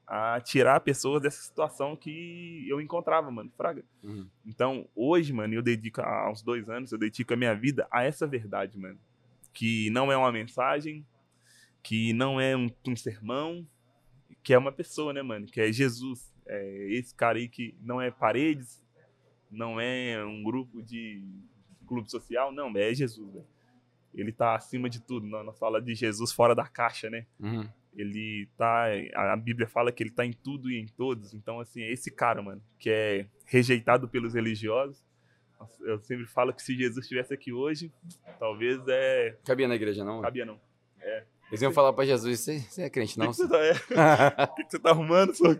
A 0.05 0.41
tirar 0.41 0.81
pessoas 0.81 1.21
dessa 1.21 1.41
situação 1.41 1.95
que 1.95 2.67
eu 2.67 2.81
encontrava, 2.81 3.31
mano. 3.31 3.49
Fraga. 3.55 3.83
Uhum. 4.03 4.27
Então, 4.45 4.87
hoje, 4.93 5.31
mano, 5.31 5.53
eu 5.53 5.63
dedico, 5.63 6.01
há 6.01 6.29
uns 6.29 6.43
dois 6.43 6.69
anos, 6.69 6.91
eu 6.91 6.97
dedico 6.97 7.33
a 7.33 7.37
minha 7.37 7.55
vida 7.55 7.87
a 7.89 8.03
essa 8.03 8.27
verdade, 8.27 8.77
mano. 8.77 8.99
Que 9.53 9.89
não 9.89 10.11
é 10.11 10.17
uma 10.17 10.33
mensagem, 10.33 11.07
que 11.81 12.11
não 12.11 12.39
é 12.39 12.55
um, 12.55 12.69
um 12.85 12.95
sermão, 12.95 13.65
que 14.43 14.53
é 14.53 14.57
uma 14.57 14.71
pessoa, 14.71 15.13
né, 15.13 15.21
mano? 15.21 15.45
Que 15.45 15.61
é 15.61 15.71
Jesus. 15.71 16.29
É 16.45 16.87
esse 16.91 17.15
cara 17.15 17.37
aí 17.37 17.47
que 17.47 17.73
não 17.81 18.01
é 18.01 18.11
paredes, 18.11 18.83
não 19.49 19.79
é 19.79 20.23
um 20.25 20.43
grupo 20.43 20.83
de 20.83 21.23
clube 21.87 22.11
social, 22.11 22.51
não, 22.51 22.71
é 22.75 22.93
Jesus, 22.93 23.33
velho. 23.33 23.54
Ele 24.15 24.31
tá 24.31 24.55
acima 24.55 24.89
de 24.89 25.01
tudo. 25.01 25.27
Nós 25.27 25.57
fala 25.59 25.81
de 25.81 25.93
Jesus 25.93 26.31
fora 26.31 26.55
da 26.55 26.65
caixa, 26.65 27.09
né? 27.09 27.25
Uhum. 27.39 27.67
ele 27.95 28.47
tá. 28.57 28.85
A 29.15 29.35
Bíblia 29.35 29.67
fala 29.67 29.91
que 29.91 30.01
ele 30.01 30.11
tá 30.11 30.25
em 30.25 30.33
tudo 30.33 30.71
e 30.71 30.79
em 30.79 30.85
todos. 30.87 31.33
Então, 31.33 31.59
assim, 31.59 31.81
é 31.81 31.91
esse 31.91 32.09
cara, 32.09 32.41
mano, 32.41 32.61
que 32.79 32.89
é 32.89 33.27
rejeitado 33.45 34.07
pelos 34.07 34.33
religiosos. 34.33 35.03
Eu 35.81 35.99
sempre 35.99 36.25
falo 36.25 36.53
que 36.53 36.61
se 36.61 36.75
Jesus 36.75 37.05
estivesse 37.05 37.33
aqui 37.33 37.51
hoje, 37.51 37.91
talvez 38.39 38.79
é. 38.87 39.37
Cabia 39.45 39.67
na 39.67 39.75
igreja, 39.75 40.03
não? 40.03 40.21
Cabia 40.21 40.45
não. 40.45 40.59
Eles 41.49 41.61
iam 41.61 41.71
falar 41.71 41.93
pra 41.93 42.05
Jesus, 42.05 42.39
você, 42.39 42.81
é 42.81 42.89
crente, 42.89 43.19
O 43.19 43.23
não? 43.23 43.31
que, 43.31 43.37
que 43.37 43.43
você 43.43 43.47
tá, 43.47 43.59
é, 43.63 43.71
o 44.49 44.55
que, 44.55 44.63
que 44.63 44.71
você 44.71 44.79
tá 44.79 44.89
arrumando? 44.89 45.33
só? 45.35 45.55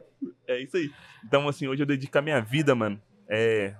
É 0.48 0.60
isso 0.60 0.76
aí. 0.78 0.92
Então, 1.24 1.48
assim, 1.48 1.68
hoje 1.68 1.84
eu 1.84 1.86
dedico 1.86 2.18
a 2.18 2.22
minha 2.24 2.42
vida, 2.42 2.74
mano, 2.74 3.00
é 3.30 3.76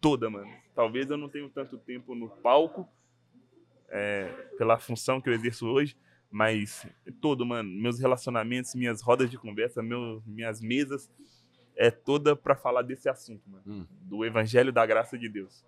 toda, 0.00 0.28
mano. 0.28 0.50
Talvez 0.74 1.08
eu 1.08 1.16
não 1.16 1.28
tenha 1.28 1.48
tanto 1.48 1.78
tempo 1.78 2.14
no 2.14 2.28
palco, 2.28 2.88
é, 3.88 4.24
pela 4.58 4.78
função 4.78 5.20
que 5.20 5.28
eu 5.28 5.32
exerço 5.34 5.66
hoje, 5.66 5.96
mas 6.30 6.86
todo, 7.20 7.46
mano, 7.46 7.68
meus 7.70 8.00
relacionamentos, 8.00 8.74
minhas 8.74 9.00
rodas 9.00 9.30
de 9.30 9.38
conversa, 9.38 9.82
meu, 9.82 10.22
minhas 10.26 10.60
mesas, 10.60 11.10
é 11.76 11.90
toda 11.90 12.34
pra 12.36 12.56
falar 12.56 12.82
desse 12.82 13.08
assunto, 13.08 13.48
mano 13.48 13.62
Hum. 13.66 13.86
do 14.02 14.24
evangelho 14.24 14.72
da 14.72 14.84
graça 14.84 15.16
de 15.18 15.28
Deus. 15.28 15.64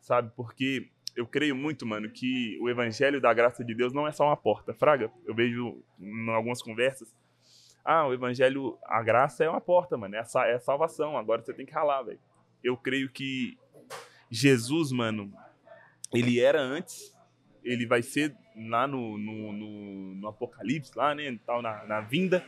Sabe? 0.00 0.32
Porque 0.36 0.88
eu 1.14 1.26
creio 1.26 1.54
muito, 1.54 1.86
mano, 1.86 2.08
que 2.10 2.58
o 2.60 2.68
evangelho 2.68 3.20
da 3.20 3.32
graça 3.32 3.64
de 3.64 3.74
Deus 3.74 3.92
não 3.92 4.06
é 4.06 4.12
só 4.12 4.24
uma 4.26 4.36
porta. 4.36 4.72
Fraga, 4.74 5.10
eu 5.24 5.34
vejo 5.34 5.82
em 6.00 6.30
algumas 6.30 6.62
conversas, 6.62 7.14
ah, 7.84 8.06
o 8.06 8.12
evangelho, 8.14 8.78
a 8.84 9.02
graça 9.02 9.44
é 9.44 9.48
uma 9.50 9.60
porta, 9.60 9.96
mano, 9.96 10.14
é 10.16 10.20
a, 10.20 10.46
é 10.46 10.54
a 10.54 10.60
salvação, 10.60 11.16
agora 11.16 11.42
você 11.42 11.52
tem 11.52 11.66
que 11.66 11.72
ralar, 11.72 12.02
velho. 12.02 12.20
Eu 12.62 12.76
creio 12.76 13.08
que 13.10 13.58
Jesus, 14.30 14.90
mano, 14.92 15.32
ele 16.12 16.40
era 16.40 16.60
antes, 16.60 17.11
ele 17.64 17.86
vai 17.86 18.02
ser 18.02 18.34
lá 18.68 18.86
no, 18.86 19.16
no, 19.18 19.52
no, 19.52 20.14
no 20.14 20.28
Apocalipse, 20.28 20.92
lá, 20.96 21.14
né, 21.14 21.38
tal, 21.46 21.62
na, 21.62 21.84
na 21.86 22.00
vinda, 22.00 22.44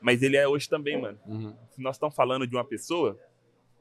mas 0.00 0.22
ele 0.22 0.36
é 0.36 0.46
hoje 0.48 0.68
também, 0.68 1.00
mano 1.00 1.18
Uhum. 1.26 1.54
se 1.70 1.80
nós 1.82 1.96
estamos 1.96 2.14
falando 2.14 2.46
de 2.46 2.56
uma 2.56 2.64
pessoa, 2.64 3.18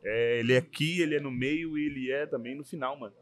é, 0.03 0.39
ele 0.39 0.53
é 0.53 0.57
aqui, 0.57 1.01
ele 1.01 1.15
é 1.15 1.19
no 1.19 1.31
meio 1.31 1.77
e 1.77 1.85
ele 1.85 2.11
é 2.11 2.25
também 2.25 2.55
no 2.55 2.63
final, 2.63 2.97
mano. 2.97 3.13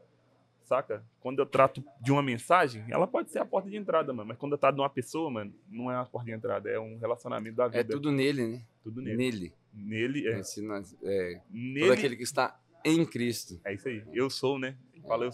Saca? 0.64 1.02
Quando 1.20 1.38
eu 1.38 1.46
trato 1.46 1.82
de 1.98 2.12
uma 2.12 2.22
mensagem, 2.22 2.84
ela 2.90 3.06
pode 3.06 3.30
ser 3.30 3.38
a 3.38 3.44
porta 3.44 3.70
de 3.70 3.76
entrada, 3.76 4.12
mano. 4.12 4.28
Mas 4.28 4.36
quando 4.36 4.52
eu 4.52 4.58
trato 4.58 4.74
de 4.74 4.82
uma 4.82 4.90
pessoa, 4.90 5.30
mano, 5.30 5.54
não 5.66 5.90
é 5.90 5.94
uma 5.94 6.04
porta 6.04 6.26
de 6.26 6.32
entrada, 6.32 6.68
é 6.68 6.78
um 6.78 6.98
relacionamento 6.98 7.56
da 7.56 7.68
vida. 7.68 7.80
É 7.80 7.84
tudo 7.84 8.12
nele, 8.12 8.46
né? 8.46 8.62
Tudo 8.82 9.00
nele. 9.00 9.16
Nele. 9.16 9.52
Nele, 9.72 10.28
é. 10.28 10.40
Esse 10.40 10.60
é, 11.02 11.34
todo 11.36 11.42
Nele, 11.50 11.90
aquele 11.90 12.16
que 12.16 12.22
está 12.22 12.60
em 12.84 13.04
Cristo. 13.06 13.58
é 13.64 13.72
isso 13.72 13.88
aí. 13.88 14.04
Eu 14.12 14.28
sou, 14.28 14.58
né? 14.58 14.76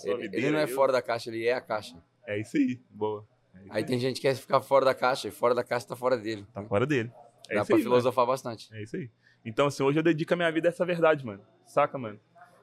Ele, 0.04 0.30
ele 0.32 0.50
não 0.50 0.58
é 0.58 0.64
eu- 0.64 0.68
fora 0.68 0.92
da 0.92 1.02
caixa, 1.02 1.30
ele 1.30 1.44
é 1.46 1.52
a 1.54 1.60
caixa. 1.60 1.96
É 2.26 2.38
isso 2.40 2.56
aí. 2.56 2.80
Boa. 2.90 3.26
É 3.54 3.58
isso 3.60 3.68
Aí 3.72 3.84
tem 3.84 3.98
gente 3.98 4.16
que 4.16 4.22
quer 4.22 4.34
ficar 4.34 4.60
fora 4.60 4.84
da 4.84 4.94
caixa, 4.94 5.28
e 5.28 5.30
fora 5.30 5.54
da 5.54 5.62
caixa 5.64 5.86
tá 5.88 5.96
fora 5.96 6.16
dele. 6.16 6.46
Tá 6.52 6.62
fora 6.64 6.86
dele. 6.86 7.10
É 7.48 7.56
Dá 7.56 7.64
pra 7.64 7.76
aí, 7.76 7.82
filosofar 7.82 8.26
bastante. 8.26 8.72
É 8.74 8.82
isso 8.82 8.96
aí. 8.96 9.10
Então, 9.44 9.66
assim, 9.66 9.82
hoje 9.82 9.98
eu 9.98 10.02
dedico 10.02 10.32
a 10.32 10.36
minha 10.36 10.50
vida 10.50 10.68
a 10.68 10.70
essa 10.70 10.84
verdade, 10.86 11.24
mano. 11.24 11.42
Saca, 11.66 11.98
mano? 11.98 12.18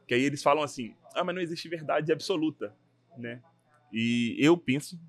Que 0.07 0.15
aí 0.15 0.23
eles 0.23 0.41
falam 0.41 0.63
assim, 0.63 0.95
ah, 1.13 1.23
mas 1.23 1.35
não 1.35 1.41
existe 1.41 1.69
verdade 1.69 2.11
absoluta, 2.11 2.75
né? 3.17 3.41
E 3.93 4.35
eu 4.39 4.57
penso 4.57 4.99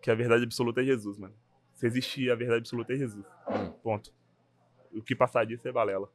que 0.00 0.10
a 0.10 0.14
verdade 0.14 0.44
absoluta 0.44 0.80
é 0.80 0.84
Jesus, 0.84 1.18
mano. 1.18 1.34
Se 1.74 1.86
existe 1.86 2.30
a 2.30 2.34
verdade 2.36 2.60
absoluta 2.60 2.92
é 2.92 2.96
Jesus. 2.96 3.26
Hum. 3.50 3.70
Ponto. 3.82 4.14
O 4.92 5.02
que 5.02 5.14
passar 5.16 5.44
disso 5.44 5.66
é 5.66 5.72
balela. 5.72 6.10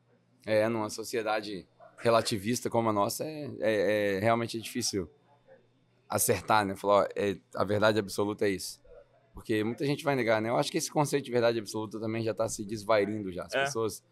É, 0.46 0.68
numa 0.70 0.90
sociedade 0.90 1.68
relativista 2.02 2.70
como 2.70 2.90
a 2.90 2.94
nossa, 2.94 3.24
é, 3.24 3.50
é- 3.60 4.16
é 4.16 4.20
realmente 4.20 4.60
difícil 4.60 5.10
acertar, 6.10 6.66
né? 6.66 6.76
Falar, 6.76 7.04
ó, 7.04 7.08
é, 7.16 7.38
a 7.56 7.64
verdade 7.64 8.00
absoluta 8.00 8.46
é 8.46 8.50
isso. 8.50 8.82
Porque 9.34 9.64
muita 9.64 9.86
gente 9.86 10.04
vai 10.04 10.16
negar, 10.16 10.42
né? 10.42 10.50
Eu 10.50 10.58
acho 10.58 10.72
que 10.72 10.78
esse 10.78 10.92
conceito 10.92 11.26
de 11.26 11.32
verdade 11.32 11.58
absoluta 11.60 12.00
também 12.00 12.22
já 12.24 12.34
tá 12.34 12.50
se 12.50 12.66
desvairindo 12.66 13.32
já. 13.32 13.44
As 13.46 13.54
É. 13.54 13.64
pessoas... 13.64 14.04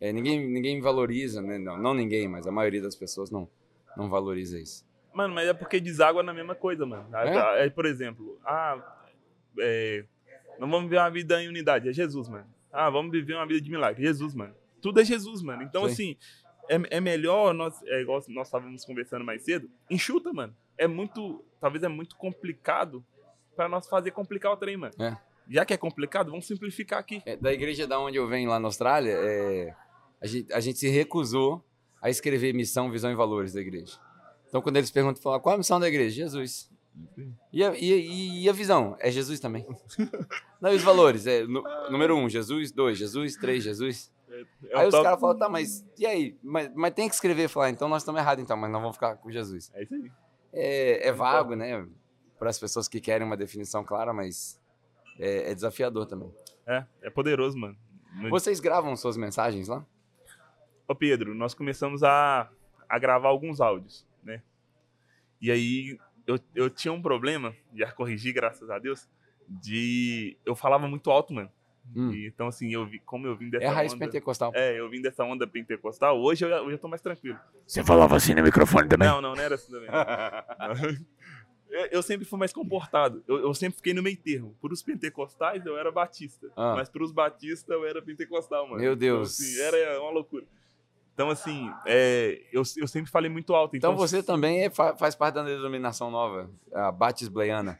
é, 0.00 0.12
ninguém, 0.12 0.48
ninguém 0.48 0.80
valoriza, 0.80 1.42
né? 1.42 1.58
Não, 1.58 1.76
não 1.76 1.94
ninguém, 1.94 2.26
mas 2.26 2.46
a 2.46 2.50
maioria 2.50 2.80
das 2.82 2.96
pessoas 2.96 3.30
não, 3.30 3.48
não 3.96 4.08
valoriza 4.08 4.58
isso. 4.58 4.84
Mano, 5.12 5.34
mas 5.34 5.46
é 5.46 5.52
porque 5.52 5.78
deságua 5.78 6.22
na 6.22 6.32
mesma 6.32 6.54
coisa, 6.54 6.86
mano. 6.86 7.06
É? 7.14 7.66
É, 7.66 7.70
por 7.70 7.84
exemplo, 7.84 8.38
ah, 8.44 8.80
é, 9.60 10.04
não 10.58 10.68
vamos 10.70 10.84
viver 10.88 10.98
uma 10.98 11.10
vida 11.10 11.42
em 11.42 11.48
unidade, 11.48 11.88
é 11.88 11.92
Jesus, 11.92 12.28
mano. 12.30 12.46
Ah, 12.72 12.88
vamos 12.88 13.12
viver 13.12 13.34
uma 13.34 13.46
vida 13.46 13.60
de 13.60 13.70
milagre, 13.70 14.02
Jesus, 14.02 14.34
mano. 14.34 14.54
Tudo 14.80 15.00
é 15.00 15.04
Jesus, 15.04 15.42
mano. 15.42 15.62
Então, 15.62 15.86
Sim. 15.86 15.92
assim, 15.92 16.16
é, 16.76 16.96
é 16.96 17.00
melhor, 17.00 17.52
nós, 17.54 17.80
é 17.84 18.00
igual 18.00 18.22
nós 18.28 18.46
estávamos 18.48 18.84
conversando 18.84 19.24
mais 19.24 19.42
cedo, 19.42 19.68
enxuta, 19.90 20.32
mano. 20.32 20.54
É 20.78 20.86
muito, 20.86 21.44
talvez 21.60 21.82
é 21.84 21.88
muito 21.88 22.16
complicado 22.16 23.04
pra 23.54 23.68
nós 23.68 23.86
fazer 23.88 24.10
complicar 24.10 24.52
o 24.52 24.56
trem, 24.56 24.76
mano. 24.76 24.94
É. 24.98 25.16
Já 25.48 25.64
que 25.64 25.74
é 25.74 25.76
complicado, 25.76 26.30
vamos 26.30 26.46
simplificar 26.46 26.98
aqui. 26.98 27.22
É, 27.26 27.36
da 27.36 27.52
igreja 27.52 27.86
da 27.86 27.98
onde 28.00 28.16
eu 28.16 28.26
venho 28.26 28.48
lá 28.48 28.58
na 28.58 28.68
Austrália, 28.68 29.12
é, 29.12 29.74
a, 30.20 30.26
gente, 30.26 30.52
a 30.52 30.60
gente 30.60 30.78
se 30.78 30.88
recusou 30.88 31.62
a 32.00 32.08
escrever 32.08 32.52
missão, 32.54 32.90
visão 32.90 33.10
e 33.10 33.14
valores 33.14 33.52
da 33.52 33.60
igreja. 33.60 33.98
Então, 34.48 34.60
quando 34.62 34.76
eles 34.76 34.90
perguntam, 34.90 35.22
falam, 35.22 35.40
qual 35.40 35.52
é 35.52 35.56
a 35.56 35.58
missão 35.58 35.80
da 35.80 35.88
igreja? 35.88 36.14
Jesus. 36.16 36.70
E 37.52 37.64
a, 37.64 37.74
e- 37.74 38.42
e 38.44 38.48
a 38.48 38.52
visão? 38.52 38.96
É 39.00 39.10
Jesus 39.10 39.40
também. 39.40 39.66
Não, 40.60 40.72
e 40.72 40.76
os 40.76 40.82
valores? 40.82 41.26
É, 41.26 41.42
nu- 41.46 41.64
número 41.90 42.16
um, 42.16 42.28
Jesus. 42.28 42.70
Dois, 42.70 42.98
Jesus. 42.98 43.34
Três, 43.36 43.64
Jesus. 43.64 44.11
É 44.70 44.78
aí 44.78 44.86
os 44.86 44.92
top- 44.92 45.04
caras 45.04 45.20
falam, 45.20 45.38
tá, 45.38 45.48
mas 45.48 45.84
e 45.98 46.06
aí? 46.06 46.38
Mas, 46.42 46.70
mas 46.74 46.92
tem 46.94 47.08
que 47.08 47.14
escrever. 47.14 47.48
Falar, 47.48 47.70
então 47.70 47.88
nós 47.88 48.02
estamos 48.02 48.20
errados, 48.20 48.42
então, 48.42 48.56
mas 48.56 48.70
nós 48.70 48.80
vamos 48.80 48.96
ficar 48.96 49.16
com 49.16 49.30
Jesus. 49.30 49.70
É 49.74 49.82
isso 49.82 49.94
aí. 49.94 50.10
É, 50.52 51.08
é 51.08 51.12
vago, 51.12 51.54
né? 51.54 51.86
Para 52.38 52.50
as 52.50 52.58
pessoas 52.58 52.88
que 52.88 53.00
querem 53.00 53.26
uma 53.26 53.36
definição 53.36 53.84
clara, 53.84 54.12
mas 54.12 54.60
é, 55.18 55.50
é 55.50 55.54
desafiador 55.54 56.06
também. 56.06 56.32
É, 56.66 56.84
é 57.02 57.10
poderoso, 57.10 57.56
mano. 57.58 57.76
No- 58.14 58.28
Vocês 58.30 58.60
gravam 58.60 58.94
suas 58.96 59.16
mensagens 59.16 59.68
lá? 59.68 59.84
Ô 60.86 60.94
Pedro, 60.94 61.34
nós 61.34 61.54
começamos 61.54 62.02
a, 62.02 62.50
a 62.88 62.98
gravar 62.98 63.28
alguns 63.28 63.60
áudios, 63.60 64.06
né? 64.22 64.42
E 65.40 65.50
aí 65.50 65.98
eu, 66.26 66.38
eu 66.54 66.68
tinha 66.68 66.92
um 66.92 67.00
problema, 67.00 67.54
já 67.74 67.90
corrigi, 67.92 68.32
graças 68.32 68.68
a 68.70 68.78
Deus, 68.78 69.08
de. 69.48 70.36
Eu 70.44 70.54
falava 70.54 70.86
muito 70.86 71.10
alto, 71.10 71.32
mano. 71.32 71.50
Hum. 71.94 72.10
E, 72.12 72.26
então, 72.26 72.46
assim, 72.46 72.72
eu 72.72 72.86
vi, 72.86 72.98
como 73.00 73.26
eu 73.26 73.36
vim 73.36 73.50
dessa 73.50 73.64
É 73.64 73.68
a 73.68 73.72
raiz 73.72 73.92
onda. 73.92 74.06
pentecostal. 74.06 74.52
É, 74.54 74.78
eu 74.78 74.88
vim 74.88 75.02
dessa 75.02 75.24
onda 75.24 75.46
pentecostal, 75.46 76.18
hoje 76.20 76.44
eu, 76.44 76.48
já- 76.48 76.62
hoje 76.62 76.74
eu 76.74 76.78
tô 76.78 76.88
mais 76.88 77.02
tranquilo. 77.02 77.38
Você 77.66 77.84
falava 77.84 78.16
assim 78.16 78.34
no 78.34 78.42
microfone 78.42 78.88
também? 78.88 79.06
Não, 79.08 79.20
não, 79.20 79.34
não 79.34 79.42
era 79.42 79.54
assim 79.56 79.70
também. 79.72 79.88
Eu- 81.70 81.86
Eu 81.90 82.02
sempre 82.02 82.26
fui 82.26 82.38
mais 82.38 82.52
comportado. 82.52 83.22
Eu, 83.26 83.38
eu 83.38 83.54
sempre 83.54 83.76
fiquei 83.76 83.94
no 83.94 84.02
meio 84.02 84.16
termo. 84.16 84.54
Por 84.60 84.72
os 84.72 84.82
pentecostais, 84.82 85.64
eu 85.64 85.76
era 85.78 85.90
batista. 85.90 86.48
Ah. 86.54 86.74
Mas 86.76 86.88
para 86.90 87.02
os 87.02 87.10
batistas, 87.12 87.74
eu 87.74 87.86
era 87.86 88.02
pentecostal, 88.02 88.66
mano. 88.68 88.78
Meu 88.80 88.94
Deus. 88.94 89.40
Então, 89.40 89.66
assim, 89.68 89.78
era 89.78 90.00
uma 90.02 90.10
loucura. 90.10 90.44
Então, 91.14 91.28
assim, 91.30 91.70
é, 91.86 92.42
eu, 92.52 92.62
eu 92.76 92.86
sempre 92.86 93.10
falei 93.10 93.30
muito 93.30 93.54
alto. 93.54 93.76
Então 93.76 93.92
Então, 93.92 93.98
você 94.06 94.22
também 94.22 94.64
é- 94.64 94.70
fa- 94.70 94.96
faz 94.96 95.14
parte 95.14 95.34
da 95.34 95.42
denominação 95.42 96.10
nova, 96.10 96.50
a 96.74 96.90
Batisbleiana. 96.92 97.78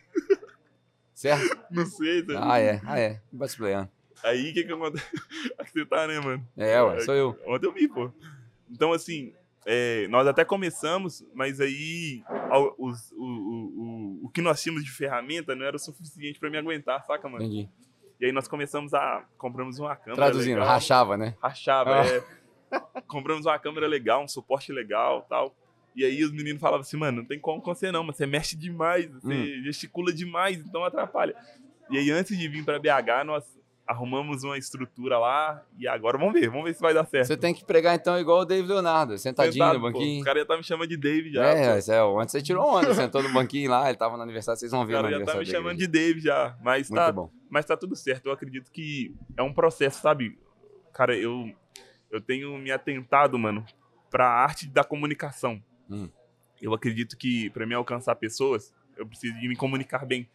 Certo? 1.22 1.58
Não 1.70 1.86
sei, 1.86 2.22
tá? 2.24 2.52
Ah, 2.52 2.58
é. 2.58 2.80
Ah, 2.84 2.98
é. 2.98 3.20
Batisbleiana. 3.32 3.90
Aí, 4.24 4.50
o 4.50 4.54
que 4.54 4.64
que 4.64 4.72
acontece? 4.72 5.04
Aqui 5.58 5.72
você 5.72 5.86
tá, 5.86 6.06
né, 6.06 6.20
mano? 6.20 6.46
É, 6.56 6.80
ué, 6.82 7.00
sou 7.00 7.14
eu. 7.14 7.38
Ontem 7.46 7.66
eu 7.66 7.72
vi, 7.72 7.88
pô. 7.88 8.10
Então, 8.70 8.92
assim, 8.92 9.32
é, 9.66 10.06
nós 10.08 10.26
até 10.26 10.44
começamos, 10.44 11.24
mas 11.34 11.60
aí 11.60 12.22
ao- 12.50 12.74
os- 12.78 13.10
o, 13.12 13.24
o, 13.24 14.20
o, 14.22 14.26
o 14.26 14.28
que 14.30 14.40
nós 14.40 14.62
tínhamos 14.62 14.84
de 14.84 14.90
ferramenta 14.90 15.54
não 15.54 15.64
era 15.66 15.76
o 15.76 15.78
suficiente 15.78 16.38
pra 16.38 16.50
me 16.50 16.56
aguentar, 16.58 17.04
saca, 17.04 17.28
mano? 17.28 17.44
Entendi. 17.44 17.68
E 18.20 18.26
aí 18.26 18.32
nós 18.32 18.46
começamos 18.46 18.94
a. 18.94 19.24
Compramos 19.36 19.78
uma 19.80 19.96
câmera. 19.96 20.14
Traduzindo, 20.14 20.58
legal, 20.60 20.68
rachava, 20.68 21.16
né? 21.16 21.34
Rachava, 21.42 22.02
Ah. 22.02 22.06
é. 22.06 22.24
Compramos 23.08 23.44
uma 23.46 23.58
câmera 23.58 23.86
legal, 23.88 24.22
um 24.22 24.28
suporte 24.28 24.72
legal 24.72 25.26
tal. 25.28 25.54
E 25.94 26.04
aí 26.04 26.22
os 26.24 26.32
meninos 26.32 26.60
falavam 26.60 26.80
assim, 26.80 26.96
mano, 26.96 27.18
não 27.22 27.24
tem 27.28 27.38
como 27.38 27.60
com 27.60 27.74
você 27.74 27.92
não, 27.92 28.02
mas 28.04 28.16
você 28.16 28.26
mexe 28.26 28.56
demais, 28.56 29.10
você 29.10 29.32
Hum. 29.34 29.62
gesticula 29.64 30.12
demais, 30.12 30.58
então 30.58 30.84
atrapalha. 30.84 31.34
E 31.90 31.98
aí 31.98 32.10
antes 32.10 32.36
de 32.38 32.48
vir 32.48 32.64
pra 32.64 32.78
BH, 32.78 33.24
nós 33.26 33.44
arrumamos 33.86 34.42
uma 34.44 34.56
estrutura 34.56 35.18
lá 35.18 35.62
e 35.78 35.86
agora 35.86 36.16
vamos 36.16 36.32
ver, 36.32 36.48
vamos 36.48 36.64
ver 36.64 36.74
se 36.74 36.80
vai 36.80 36.94
dar 36.94 37.04
certo. 37.04 37.26
Você 37.26 37.36
tem 37.36 37.52
que 37.52 37.64
pregar 37.64 37.94
então 37.94 38.18
igual 38.18 38.40
o 38.40 38.44
David 38.44 38.70
Leonardo, 38.72 39.18
sentadinho 39.18 39.52
Sentado, 39.52 39.74
no 39.74 39.80
pô. 39.80 39.92
banquinho. 39.92 40.22
O 40.22 40.24
cara 40.24 40.38
já 40.38 40.46
tá 40.46 40.56
me 40.56 40.62
chamando 40.64 40.88
de 40.88 40.96
David 40.96 41.34
já. 41.34 41.44
é, 41.44 41.82
pô. 41.82 41.92
é, 41.92 42.02
ontem 42.04 42.28
você 42.30 42.40
tirou 42.42 42.64
onda, 42.64 42.94
sentou 42.94 43.22
no 43.22 43.28
banquinho 43.32 43.70
lá, 43.70 43.88
ele 43.88 43.98
tava 43.98 44.16
no 44.16 44.22
aniversário, 44.22 44.58
vocês 44.58 44.70
vão 44.72 44.82
O 44.82 44.86
ver 44.86 44.94
no 44.96 45.02
cara 45.02 45.18
já 45.18 45.24
tá 45.26 45.38
me 45.38 45.44
chamando 45.44 45.76
de 45.78 45.86
David 45.86 46.24
já. 46.24 46.56
Mas 46.62 46.88
Muito 46.88 47.00
tá, 47.04 47.12
bom. 47.12 47.30
mas 47.50 47.66
tá 47.66 47.76
tudo 47.76 47.94
certo. 47.96 48.26
Eu 48.26 48.32
acredito 48.32 48.70
que 48.70 49.14
é 49.36 49.42
um 49.42 49.52
processo, 49.52 50.00
sabe? 50.00 50.38
Cara, 50.94 51.14
eu, 51.16 51.52
eu 52.10 52.20
tenho 52.20 52.56
me 52.56 52.70
atentado, 52.70 53.38
mano, 53.38 53.64
pra 54.10 54.26
arte 54.26 54.68
da 54.68 54.84
comunicação. 54.84 55.60
Hum. 55.90 56.08
Eu 56.60 56.72
acredito 56.74 57.16
que 57.16 57.50
pra 57.50 57.66
mim 57.66 57.74
alcançar 57.74 58.14
pessoas, 58.16 58.72
eu 58.96 59.06
preciso 59.06 59.38
de 59.40 59.48
me 59.48 59.56
comunicar 59.56 60.04
bem. 60.06 60.28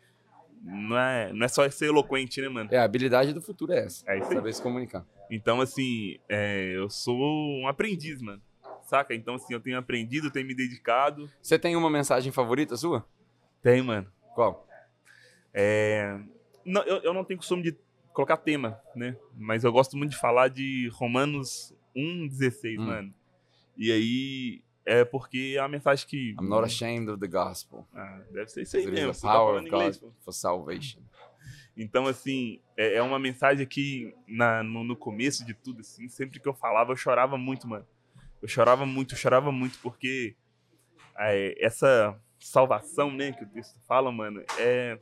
Não 0.62 0.98
é, 0.98 1.32
não 1.32 1.46
é 1.46 1.48
só 1.48 1.70
ser 1.70 1.86
eloquente, 1.86 2.42
né, 2.42 2.50
mano? 2.50 2.70
É, 2.74 2.78
a 2.78 2.84
habilidade 2.84 3.32
do 3.34 3.42
futuro 3.42 3.72
é 3.72 3.86
essa. 3.86 4.04
É 4.12 4.20
isso. 4.20 4.34
Saber 4.34 4.54
se 4.54 4.62
comunicar. 4.62 5.06
Então, 5.30 5.62
assim, 5.62 6.18
é, 6.28 6.72
eu 6.76 6.90
sou 6.90 7.16
um 7.62 7.68
aprendiz, 7.68 8.22
mano. 8.22 8.42
Saca? 8.84 9.14
Então, 9.14 9.36
assim, 9.36 9.54
eu 9.54 9.60
tenho 9.60 9.78
aprendido, 9.78 10.32
tenho 10.32 10.48
me 10.48 10.56
dedicado. 10.56 11.30
Você 11.42 11.60
tem 11.60 11.76
uma 11.76 11.90
mensagem 11.90 12.32
favorita 12.32 12.76
sua? 12.76 13.08
Tem, 13.62 13.82
mano. 13.82 14.12
Qual? 14.34 14.68
É, 15.54 16.18
não, 16.66 16.84
eu, 16.84 16.98
eu 16.98 17.14
não 17.14 17.24
tenho 17.24 17.38
costume 17.40 17.64
de 17.64 17.76
colocar 18.14 18.38
tema, 18.38 18.80
né? 18.96 19.18
Mas 19.36 19.64
eu 19.64 19.72
gosto 19.72 19.96
muito 19.98 20.12
de 20.12 20.18
falar 20.18 20.48
de 20.50 20.90
Romanos 20.94 21.74
1,16, 21.96 22.80
Hum. 22.80 22.86
mano. 22.86 23.14
E 23.78 23.92
aí 23.92 24.62
é 24.88 25.04
porque 25.04 25.56
é 25.58 25.60
a 25.60 25.68
mensagem 25.68 26.08
que. 26.08 26.32
I'm 26.40 26.48
not 26.48 26.64
ashamed 26.64 27.10
of 27.10 27.20
the 27.20 27.28
gospel. 27.28 27.86
Ah, 27.94 28.22
deve 28.32 28.48
ser 28.48 28.62
isso 28.62 28.78
aí 28.78 28.88
mesmo. 28.88 29.12
the 29.12 29.20
tá 29.20 29.34
power 29.34 29.48
falando 29.48 29.66
of 29.66 29.70
God 29.70 29.96
inglês, 29.96 30.16
for 30.24 30.32
salvation. 30.32 31.02
Então, 31.76 32.08
assim, 32.08 32.62
é, 32.78 32.96
é 32.96 33.04
uma 33.04 33.20
mensagem 33.20 33.68
que 33.68 34.16
na, 34.26 34.64
no, 34.64 34.86
no 34.86 34.96
começo 34.96 35.46
de 35.46 35.54
tudo, 35.54 35.82
assim, 35.82 36.08
sempre 36.08 36.40
que 36.40 36.48
eu 36.48 36.54
falava, 36.54 36.94
eu 36.94 36.96
chorava 36.96 37.38
muito, 37.38 37.68
mano. 37.68 37.86
Eu 38.42 38.48
chorava 38.48 38.86
muito, 38.86 39.14
eu 39.14 39.18
chorava 39.18 39.52
muito, 39.52 39.78
porque 39.80 40.36
é, 41.20 41.54
essa 41.64 42.18
salvação, 42.40 43.12
né, 43.12 43.34
que 43.34 43.44
o 43.44 43.48
texto 43.48 43.78
fala, 43.88 44.10
mano, 44.10 44.42
é, 44.58 44.98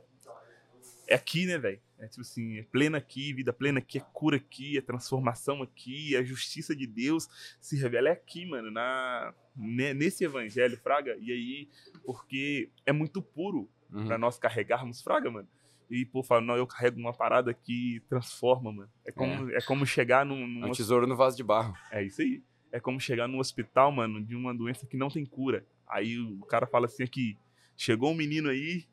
é 1.06 1.14
aqui, 1.14 1.46
né, 1.46 1.58
velho? 1.58 1.80
É 1.98 2.06
tipo 2.08 2.20
assim, 2.20 2.58
é 2.58 2.62
plena 2.62 2.98
aqui, 2.98 3.32
vida 3.32 3.52
plena 3.52 3.78
aqui, 3.78 3.96
é 3.98 4.04
cura 4.12 4.36
aqui, 4.36 4.76
é 4.76 4.80
transformação 4.82 5.62
aqui, 5.62 6.14
é 6.14 6.18
a 6.18 6.22
justiça 6.24 6.76
de 6.76 6.86
Deus 6.86 7.26
se 7.60 7.76
revela 7.78 8.08
é 8.10 8.12
aqui, 8.12 8.44
mano, 8.44 8.70
na, 8.70 9.32
ne- 9.56 9.94
nesse 9.94 10.22
evangelho, 10.24 10.76
Fraga. 10.76 11.16
E 11.20 11.32
aí, 11.32 11.68
porque 12.04 12.70
é 12.84 12.92
muito 12.92 13.20
puro 13.22 13.68
Uhum. 13.90 14.04
pra 14.06 14.18
nós 14.18 14.36
carregarmos 14.38 15.00
Fraga, 15.00 15.30
mano. 15.30 15.48
E, 15.88 16.04
pô, 16.04 16.20
fala, 16.22 16.40
não, 16.40 16.56
eu 16.56 16.66
carrego 16.66 16.98
uma 16.98 17.12
parada 17.12 17.54
que 17.54 18.02
transforma, 18.08 18.72
mano. 18.72 18.90
É 19.04 19.12
como, 19.12 19.50
é. 19.52 19.60
como 19.62 19.86
chegar 19.86 20.26
num. 20.26 20.44
num 20.46 20.64
É 20.64 20.66
um 20.66 20.72
tesouro 20.72 21.06
no 21.06 21.14
vaso 21.16 21.36
de 21.36 21.44
barro. 21.44 21.72
é 21.92 22.02
isso 22.04 22.20
aí. 22.20 22.42
É 22.72 22.80
como 22.80 23.00
chegar 23.00 23.28
num 23.28 23.38
hospital, 23.38 23.92
mano, 23.92 24.20
de 24.22 24.34
uma 24.34 24.52
doença 24.52 24.84
que 24.86 24.96
não 24.96 25.08
tem 25.08 25.24
cura. 25.24 25.64
Aí 25.88 26.18
o 26.18 26.40
cara 26.46 26.66
fala 26.66 26.86
assim 26.86 27.04
aqui, 27.04 27.38
chegou 27.76 28.10
um 28.10 28.14
menino 28.16 28.48
aí 28.50 28.84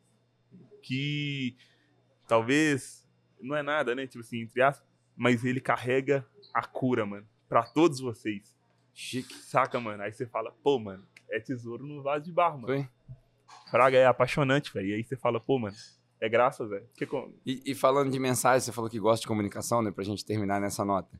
que 0.82 1.56
talvez 2.34 3.08
não 3.40 3.56
é 3.56 3.62
nada, 3.62 3.94
né? 3.94 4.08
Tipo 4.08 4.22
assim, 4.22 4.42
entre 4.42 4.60
aspas, 4.60 4.88
mas 5.16 5.46
ele 5.46 5.62
carrega 5.62 6.26
a 6.52 6.66
cura, 6.66 7.06
mano, 7.06 7.28
pra 7.48 7.62
todos 7.62 8.00
vocês. 8.00 8.58
Chique. 8.92 9.36
Saca, 9.36 9.80
mano? 9.80 10.02
Aí 10.02 10.12
você 10.12 10.26
fala, 10.26 10.52
pô, 10.64 10.80
mano, 10.80 11.06
é 11.30 11.40
tesouro 11.40 11.86
no 11.86 12.02
vaso 12.02 12.26
de 12.26 12.32
barro, 12.32 12.62
mano. 12.62 12.68
Foi? 12.68 12.90
Praga 13.70 13.98
é 13.98 14.08
apaixonante, 14.08 14.74
velho. 14.74 14.88
E 14.88 14.94
aí 14.96 15.04
você 15.04 15.16
fala, 15.16 15.40
pô, 15.40 15.60
mano, 15.60 15.76
é 16.20 16.28
graça, 16.28 16.66
velho. 16.66 16.88
E, 17.46 17.62
e 17.68 17.76
falando 17.76 18.12
de 18.12 18.18
mensagem, 18.18 18.62
você 18.62 18.72
falou 18.72 18.90
que 18.90 19.00
gosta 19.00 19.22
de 19.22 19.28
comunicação, 19.28 19.84
né? 19.84 19.92
Pra 19.92 20.04
gente 20.04 20.26
terminar 20.26 20.60
nessa 20.60 20.84
nota. 20.84 21.20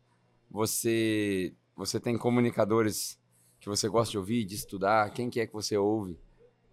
Você, 0.50 1.54
você 1.76 2.00
tem 2.00 2.18
comunicadores 2.18 3.20
que 3.60 3.70
você 3.70 3.88
gosta 3.88 4.10
de 4.10 4.18
ouvir, 4.18 4.46
de 4.46 4.56
estudar? 4.56 5.12
Quem 5.12 5.30
que 5.30 5.40
é 5.40 5.46
que 5.46 5.54
você 5.54 5.78
ouve? 5.78 6.18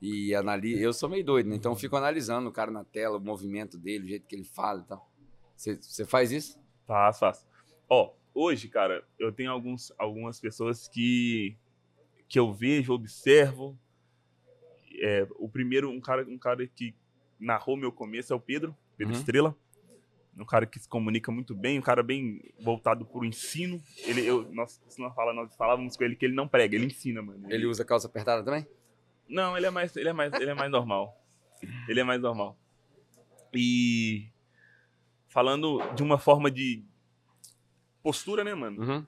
E 0.00 0.34
analisa. 0.34 0.80
Eu 0.80 0.92
sou 0.92 1.08
meio 1.08 1.24
doido, 1.24 1.48
né? 1.48 1.56
Então 1.56 1.72
eu 1.72 1.76
fico 1.76 1.96
analisando 1.96 2.48
o 2.48 2.52
cara 2.52 2.70
na 2.70 2.84
tela, 2.84 3.18
o 3.18 3.20
movimento 3.20 3.76
dele, 3.76 4.04
o 4.04 4.08
jeito 4.08 4.26
que 4.26 4.34
ele 4.34 4.44
fala 4.44 4.80
e 4.80 4.84
tal. 4.84 5.10
Você, 5.56 6.06
faz 6.06 6.32
isso? 6.32 6.58
Faz, 6.86 7.18
faz. 7.18 7.46
Ó, 7.88 8.14
hoje, 8.34 8.68
cara, 8.68 9.04
eu 9.18 9.30
tenho 9.30 9.50
alguns, 9.50 9.92
algumas 9.98 10.40
pessoas 10.40 10.88
que, 10.88 11.54
que 12.26 12.38
eu 12.38 12.52
vejo, 12.52 12.94
observo. 12.94 13.78
É, 15.02 15.26
o 15.36 15.48
primeiro, 15.48 15.90
um 15.90 16.00
cara, 16.00 16.26
um 16.26 16.38
cara 16.38 16.66
que 16.66 16.94
narrou 17.38 17.76
meu 17.76 17.92
começo 17.92 18.32
é 18.32 18.36
o 18.36 18.40
Pedro, 18.40 18.74
Pedro 18.96 19.12
Uhum. 19.14 19.20
Estrela. 19.20 19.56
Um 20.38 20.44
cara 20.46 20.64
que 20.64 20.78
se 20.78 20.88
comunica 20.88 21.30
muito 21.30 21.54
bem, 21.54 21.78
um 21.78 21.82
cara 21.82 22.02
bem 22.02 22.40
voltado 22.62 23.04
pro 23.04 23.24
ensino. 23.24 23.82
Ele, 24.04 24.24
eu, 24.24 24.50
nós, 24.52 24.80
nós, 24.96 25.14
fala, 25.14 25.34
nós 25.34 25.54
falávamos 25.56 25.96
com 25.96 26.04
ele 26.04 26.16
que 26.16 26.24
ele 26.24 26.34
não 26.34 26.48
prega, 26.48 26.76
ele 26.76 26.86
ensina, 26.86 27.20
mano. 27.20 27.52
Ele 27.52 27.66
usa 27.66 27.84
calça 27.84 28.06
apertada 28.06 28.42
também? 28.42 28.66
Não, 29.30 29.56
ele 29.56 29.66
é 29.66 29.70
mais, 29.70 29.94
ele 29.96 30.08
é 30.08 30.12
mais, 30.12 30.32
ele 30.34 30.50
é 30.50 30.54
mais 30.54 30.70
normal. 30.70 31.16
Ele 31.88 32.00
é 32.00 32.04
mais 32.04 32.20
normal. 32.20 32.58
E 33.54 34.28
falando 35.28 35.78
de 35.94 36.02
uma 36.02 36.18
forma 36.18 36.50
de 36.50 36.84
postura, 38.02 38.42
né, 38.42 38.54
mano? 38.54 38.82
Uhum. 38.82 39.06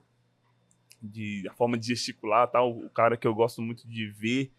De 1.01 1.45
a 1.49 1.53
forma 1.53 1.77
de 1.77 1.87
gesticular, 1.87 2.47
tal, 2.49 2.71
o 2.71 2.89
cara 2.89 3.17
que 3.17 3.27
eu 3.27 3.33
gosto 3.35 3.61
muito 3.61 3.87
de 3.87 4.07
ver, 4.07 4.51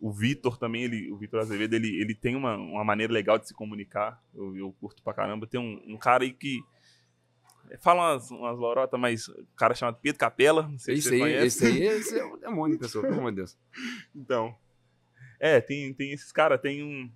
o 0.00 0.12
Vitor 0.12 0.56
também, 0.56 0.84
ele, 0.84 1.10
o 1.10 1.16
Vitor 1.16 1.40
Azevedo, 1.40 1.74
ele, 1.74 2.00
ele 2.00 2.14
tem 2.14 2.36
uma, 2.36 2.56
uma 2.56 2.84
maneira 2.84 3.12
legal 3.12 3.38
de 3.38 3.48
se 3.48 3.54
comunicar. 3.54 4.22
Eu, 4.32 4.56
eu 4.56 4.72
curto 4.80 5.02
pra 5.02 5.12
caramba. 5.12 5.46
Tem 5.46 5.58
um, 5.58 5.94
um 5.94 5.98
cara 5.98 6.22
aí 6.22 6.32
que 6.32 6.62
fala 7.80 8.12
umas, 8.12 8.30
umas 8.30 8.58
lorotas, 8.58 9.00
mas 9.00 9.26
o 9.28 9.46
cara 9.56 9.74
chamado 9.74 9.98
Pedro 10.00 10.20
Capela, 10.20 10.68
não 10.68 10.78
sei 10.78 10.96
se 10.96 11.00
Esse 11.00 11.08
você 11.08 11.14
aí, 11.14 11.20
conhece. 11.20 11.46
esse 11.46 11.66
aí 11.66 11.82
esse 11.82 12.18
é 12.18 12.24
um 12.24 12.38
demônio 12.38 12.76
de 12.76 12.80
pessoa, 12.80 13.02
pelo 13.02 13.18
amor 13.18 13.32
de 13.32 13.36
Deus. 13.36 13.58
Então. 14.14 14.56
É, 15.40 15.60
tem, 15.60 15.92
tem 15.94 16.12
esses 16.12 16.32
caras, 16.32 16.60
tem 16.60 16.82
um. 16.82 17.10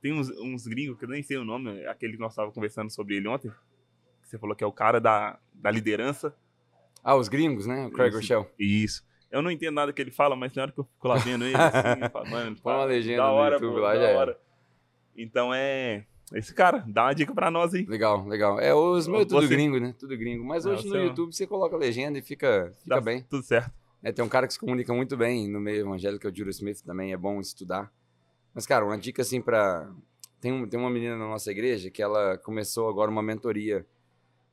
Tem 0.00 0.12
uns, 0.12 0.30
uns 0.30 0.66
gringos, 0.66 0.96
que 0.96 1.04
eu 1.04 1.08
nem 1.08 1.22
sei 1.22 1.36
o 1.38 1.44
nome, 1.44 1.84
aquele 1.86 2.12
que 2.12 2.20
nós 2.20 2.32
estávamos 2.32 2.54
conversando 2.54 2.88
sobre 2.90 3.16
ele 3.16 3.26
ontem. 3.26 3.50
Que 4.22 4.28
você 4.28 4.38
falou 4.38 4.54
que 4.54 4.62
é 4.62 4.66
o 4.66 4.72
cara 4.72 5.00
da, 5.00 5.38
da 5.52 5.70
liderança. 5.70 6.32
Ah, 7.02 7.16
os 7.16 7.28
gringos, 7.28 7.66
né? 7.66 7.86
O 7.86 7.90
Craig. 7.90 8.14
Rochelle. 8.14 8.46
Isso. 8.58 9.04
Eu 9.30 9.42
não 9.42 9.50
entendo 9.50 9.74
nada 9.74 9.92
que 9.92 10.00
ele 10.00 10.10
fala, 10.12 10.36
mas 10.36 10.54
na 10.54 10.62
hora 10.62 10.72
que 10.72 10.78
eu 10.80 10.84
fico 10.84 11.08
lá 11.08 11.16
vendo 11.16 11.44
ele, 11.44 11.56
assim, 11.56 12.00
eu 12.02 12.10
falo, 12.10 12.26
mano, 12.30 12.56
Põe 12.62 12.74
uma 12.74 12.84
legenda 12.84 13.22
da 13.22 13.28
no 13.28 13.34
hora, 13.34 13.54
YouTube 13.56 13.74
pô, 13.74 13.80
lá, 13.80 13.96
já 13.96 14.16
hora. 14.16 14.38
Então 15.16 15.52
é. 15.52 16.06
Esse 16.32 16.54
cara, 16.54 16.84
dá 16.86 17.04
uma 17.04 17.14
dica 17.14 17.34
pra 17.34 17.50
nós 17.50 17.74
aí. 17.74 17.84
Legal, 17.86 18.24
legal. 18.26 18.60
É, 18.60 18.72
os 18.74 19.08
meus 19.08 19.22
é 19.22 19.24
tudo 19.26 19.48
gringo, 19.48 19.80
né? 19.80 19.94
Tudo 19.98 20.16
gringo. 20.16 20.44
Mas 20.44 20.64
Não, 20.64 20.72
hoje 20.72 20.84
no 20.84 20.90
você- 20.90 21.04
YouTube 21.04 21.34
você 21.34 21.46
coloca 21.46 21.76
legenda 21.76 22.18
e 22.18 22.22
fica, 22.22 22.70
fica 22.78 22.94
Dá 22.94 23.00
bem. 23.00 23.22
Tudo 23.22 23.42
certo. 23.42 23.72
É, 24.02 24.12
tem 24.12 24.24
um 24.24 24.28
cara 24.28 24.46
que 24.46 24.52
se 24.52 24.58
comunica 24.60 24.92
muito 24.94 25.16
bem 25.16 25.48
no 25.48 25.60
meio 25.60 25.80
evangélico, 25.80 26.20
que 26.20 26.26
é 26.26 26.30
o 26.30 26.34
Judas 26.34 26.56
Smith, 26.56 26.82
também 26.82 27.12
é 27.12 27.16
bom 27.16 27.40
estudar. 27.40 27.92
Mas, 28.54 28.66
cara, 28.66 28.84
uma 28.84 28.96
dica 28.96 29.22
assim 29.22 29.40
pra. 29.40 29.92
Tem, 30.40 30.52
um- 30.52 30.68
tem 30.68 30.78
uma 30.78 30.90
menina 30.90 31.16
na 31.16 31.26
nossa 31.28 31.50
igreja 31.50 31.90
que 31.90 32.00
ela 32.02 32.38
começou 32.38 32.88
agora 32.88 33.10
uma 33.10 33.22
mentoria 33.22 33.84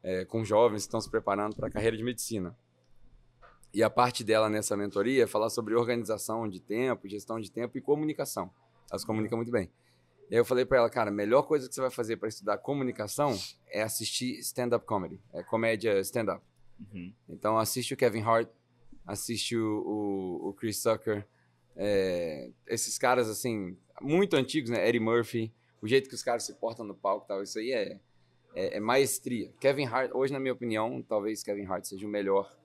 é, 0.02 0.26
com 0.26 0.44
jovens 0.44 0.84
que 0.84 0.88
estão 0.88 1.00
se 1.02 1.10
preparando 1.10 1.56
para 1.56 1.68
a 1.68 1.72
carreira 1.72 1.96
de 1.96 2.04
medicina. 2.04 2.56
E 3.74 3.84
a 3.84 3.90
parte 3.90 4.24
dela 4.24 4.50
nessa 4.50 4.76
mentoria 4.78 5.24
é 5.24 5.28
falar 5.28 5.50
sobre 5.50 5.76
organização 5.76 6.48
de 6.48 6.60
tempo, 6.60 7.08
gestão 7.08 7.40
de 7.40 7.52
tempo 7.52 7.78
e 7.78 7.82
comunicação. 7.82 8.50
Elas 8.90 9.04
comunicam 9.04 9.38
muito 9.38 9.52
bem. 9.52 9.70
E 10.30 10.34
aí 10.36 10.40
eu 10.40 10.46
falei 10.46 10.66
para 10.66 10.78
ela, 10.80 10.90
cara, 10.90 11.10
a 11.10 11.14
melhor 11.14 11.44
coisa 11.44 11.68
que 11.68 11.76
você 11.76 11.82
vai 11.82 11.92
fazer 11.92 12.18
para 12.18 12.30
estudar 12.30 12.58
comunicação 12.58 13.38
é 13.68 13.84
assistir 13.84 14.40
stand-up 14.40 14.86
comedy, 14.86 15.20
é 15.34 15.44
comédia 15.44 16.00
stand-up. 16.00 16.42
Uhum. 16.80 17.14
Então 17.30 17.58
assiste 17.60 17.94
o 17.94 17.98
Kevin 17.98 18.22
Hart, 18.22 18.50
assiste 19.06 19.56
o, 19.58 19.82
o, 19.86 20.50
o 20.50 20.54
Chris 20.54 20.82
Tucker, 20.82 21.28
é, 21.76 22.52
esses 22.68 22.98
caras 22.98 23.30
assim, 23.30 23.78
muito 24.02 24.36
antigos, 24.36 24.70
né? 24.70 24.88
Eddie 24.88 25.00
Murphy, 25.00 25.54
o 25.82 25.88
jeito 25.88 26.10
que 26.10 26.16
os 26.16 26.24
caras 26.24 26.44
se 26.44 26.54
portam 26.56 26.86
no 26.86 26.96
palco 26.96 27.28
tal, 27.28 27.44
isso 27.44 27.60
aí 27.60 27.72
é, 27.72 28.00
é, 28.56 28.78
é, 28.78 28.80
maestria. 28.80 29.54
Kevin 29.60 29.86
Hart, 29.86 30.12
hoje 30.14 30.34
na 30.34 30.40
minha 30.40 30.54
opinião, 30.54 31.04
talvez 31.04 31.44
Kevin 31.44 31.66
Hart 31.66 31.86
seja 31.86 32.08
o 32.08 32.10
melhor 32.10 32.58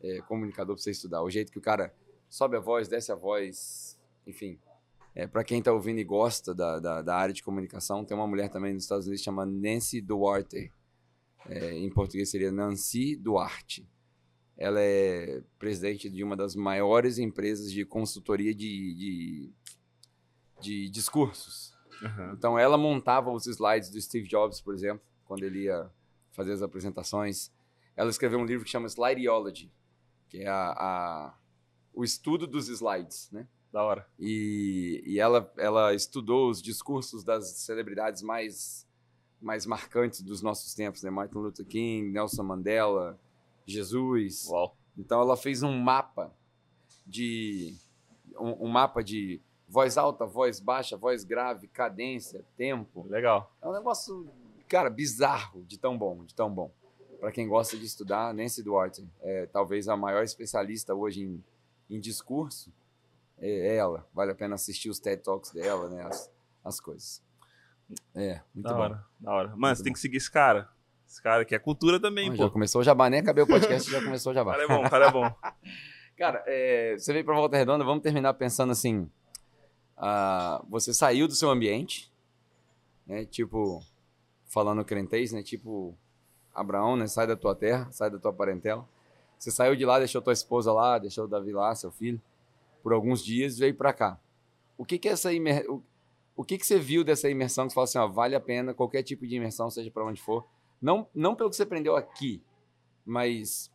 é, 0.00 0.20
comunicador 0.22 0.74
para 0.74 0.82
você 0.82 0.90
estudar. 0.90 1.22
O 1.22 1.30
jeito 1.30 1.52
que 1.52 1.58
o 1.58 1.62
cara 1.62 1.94
sobe 2.28 2.56
a 2.56 2.60
voz, 2.60 2.88
desce 2.88 3.12
a 3.12 3.14
voz, 3.14 3.98
enfim. 4.26 4.58
É, 5.14 5.26
para 5.26 5.42
quem 5.42 5.58
está 5.58 5.72
ouvindo 5.72 5.98
e 5.98 6.04
gosta 6.04 6.54
da, 6.54 6.78
da, 6.78 7.02
da, 7.02 7.16
área 7.16 7.32
de 7.32 7.42
comunicação, 7.42 8.04
tem 8.04 8.16
uma 8.16 8.26
mulher 8.26 8.48
também 8.50 8.74
nos 8.74 8.84
Estados 8.84 9.06
Unidos 9.06 9.24
chamada 9.24 9.50
Nancy 9.50 10.00
Duarte. 10.00 10.72
É, 11.48 11.72
em 11.72 11.90
português 11.90 12.30
seria 12.30 12.52
Nancy 12.52 13.16
Duarte. 13.16 13.88
Ela 14.58 14.80
é 14.80 15.40
presidente 15.58 16.10
de 16.10 16.24
uma 16.24 16.36
das 16.36 16.56
maiores 16.56 17.16
empresas 17.16 17.72
de 17.72 17.84
consultoria 17.84 18.52
de, 18.52 18.94
de, 18.94 19.52
de 20.60 20.90
discursos. 20.90 21.72
Uhum. 22.02 22.32
Então, 22.32 22.58
ela 22.58 22.76
montava 22.76 23.30
os 23.30 23.46
slides 23.46 23.88
do 23.88 24.00
Steve 24.00 24.28
Jobs, 24.28 24.60
por 24.60 24.74
exemplo, 24.74 25.02
quando 25.24 25.44
ele 25.44 25.64
ia 25.64 25.88
fazer 26.32 26.52
as 26.52 26.62
apresentações. 26.62 27.52
Ela 27.96 28.10
escreveu 28.10 28.38
um 28.40 28.44
livro 28.44 28.64
que 28.64 28.70
chama 28.70 28.88
Slideology, 28.88 29.70
que 30.28 30.38
é 30.38 30.48
a, 30.48 30.70
a 30.70 31.34
o 31.92 32.04
estudo 32.04 32.46
dos 32.46 32.68
slides, 32.68 33.28
né? 33.32 33.46
Da 33.72 33.82
hora. 33.82 34.06
E, 34.18 35.02
e 35.04 35.18
ela, 35.18 35.52
ela 35.56 35.94
estudou 35.94 36.48
os 36.48 36.62
discursos 36.62 37.22
das 37.24 37.48
celebridades 37.58 38.22
mais, 38.22 38.86
mais 39.40 39.66
marcantes 39.66 40.22
dos 40.22 40.40
nossos 40.40 40.74
tempos, 40.74 41.02
né? 41.02 41.10
Martin 41.10 41.38
Luther 41.38 41.66
King, 41.66 42.10
Nelson 42.10 42.44
Mandela, 42.44 43.18
Jesus. 43.72 44.46
Uau. 44.48 44.76
Então 44.96 45.20
ela 45.20 45.36
fez 45.36 45.62
um 45.62 45.76
mapa 45.76 46.32
de 47.06 47.76
um, 48.38 48.66
um, 48.66 48.68
mapa 48.68 49.02
de 49.02 49.40
voz 49.68 49.96
alta, 49.96 50.26
voz 50.26 50.60
baixa, 50.60 50.96
voz 50.96 51.24
grave, 51.24 51.68
cadência, 51.68 52.44
tempo. 52.56 53.06
Legal. 53.08 53.54
É 53.62 53.68
um 53.68 53.72
negócio, 53.72 54.28
cara, 54.68 54.90
bizarro 54.90 55.62
de 55.64 55.78
tão 55.78 55.96
bom, 55.96 56.24
de 56.24 56.34
tão 56.34 56.52
bom. 56.52 56.70
Para 57.20 57.32
quem 57.32 57.48
gosta 57.48 57.76
de 57.76 57.84
estudar, 57.84 58.32
Nancy 58.32 58.62
Duarte 58.62 59.06
é 59.20 59.46
talvez 59.46 59.88
a 59.88 59.96
maior 59.96 60.22
especialista 60.22 60.94
hoje 60.94 61.22
em, 61.22 61.44
em 61.90 62.00
discurso 62.00 62.72
é 63.40 63.76
ela. 63.76 64.06
Vale 64.12 64.32
a 64.32 64.34
pena 64.34 64.54
assistir 64.54 64.90
os 64.90 64.98
TED 64.98 65.22
Talks 65.22 65.52
dela, 65.52 65.88
né? 65.88 66.02
As, 66.02 66.30
as 66.64 66.80
coisas. 66.80 67.22
É, 68.14 68.40
muito 68.54 68.66
da 68.68 68.74
bom. 68.74 68.80
hora, 68.80 69.04
da 69.18 69.32
hora. 69.32 69.48
Mano, 69.48 69.60
muito 69.60 69.76
você 69.76 69.82
bom. 69.82 69.84
tem 69.84 69.92
que 69.92 70.00
seguir 70.00 70.16
esse 70.16 70.30
cara. 70.30 70.68
Esse 71.08 71.22
cara 71.22 71.44
que 71.44 71.54
é 71.54 71.58
cultura 71.58 71.98
também, 71.98 72.30
Bom, 72.30 72.36
pô. 72.36 72.42
Já 72.44 72.50
começou 72.50 72.80
o 72.82 72.84
jabá, 72.84 73.08
nem 73.08 73.20
acabei 73.20 73.42
o 73.42 73.46
podcast, 73.46 73.90
já 73.90 74.02
começou 74.02 74.32
o 74.32 74.34
jabá. 74.34 74.52
cara 74.58 74.64
é 74.64 74.68
bom, 74.68 74.90
cara 74.90 75.06
é 75.06 75.10
bom. 75.10 75.34
cara, 76.16 76.44
é, 76.46 76.96
você 76.98 77.12
veio 77.12 77.24
pra 77.24 77.34
Volta 77.34 77.56
Redonda, 77.56 77.84
vamos 77.84 78.02
terminar 78.02 78.34
pensando 78.34 78.72
assim, 78.72 79.10
uh, 79.96 80.64
você 80.68 80.92
saiu 80.92 81.26
do 81.26 81.34
seu 81.34 81.48
ambiente, 81.48 82.12
né, 83.06 83.24
tipo, 83.24 83.82
falando 84.44 84.84
crentez, 84.84 85.32
né, 85.32 85.42
tipo 85.42 85.96
Abraão, 86.54 86.94
né, 86.96 87.06
sai 87.06 87.26
da 87.26 87.36
tua 87.36 87.54
terra, 87.54 87.88
sai 87.90 88.10
da 88.10 88.18
tua 88.18 88.32
parentela. 88.32 88.86
Você 89.38 89.50
saiu 89.50 89.74
de 89.74 89.86
lá, 89.86 89.98
deixou 89.98 90.20
tua 90.20 90.32
esposa 90.32 90.72
lá, 90.72 90.98
deixou 90.98 91.24
o 91.24 91.28
Davi 91.28 91.52
lá, 91.52 91.74
seu 91.74 91.90
filho 91.90 92.20
por 92.82 92.92
alguns 92.92 93.24
dias 93.24 93.58
veio 93.58 93.74
para 93.74 93.92
cá. 93.92 94.18
O 94.76 94.84
que 94.84 94.98
que 94.98 95.08
é 95.08 95.12
essa 95.12 95.32
imer... 95.32 95.70
o, 95.70 95.82
o 96.36 96.44
que 96.44 96.56
que 96.56 96.66
você 96.66 96.78
viu 96.78 97.04
dessa 97.04 97.28
imersão 97.28 97.66
que 97.66 97.72
você 97.72 97.74
fala 97.74 97.84
assim, 97.84 97.98
ó, 97.98 98.08
vale 98.08 98.34
a 98.34 98.40
pena 98.40 98.72
qualquer 98.72 99.02
tipo 99.02 99.26
de 99.26 99.36
imersão, 99.36 99.70
seja 99.70 99.90
para 99.90 100.04
onde 100.04 100.20
for, 100.20 100.46
não 100.80 101.08
não 101.14 101.34
pelo 101.34 101.50
que 101.50 101.56
você 101.56 101.62
aprendeu 101.62 101.96
aqui, 101.96 102.42
mas 103.04 103.70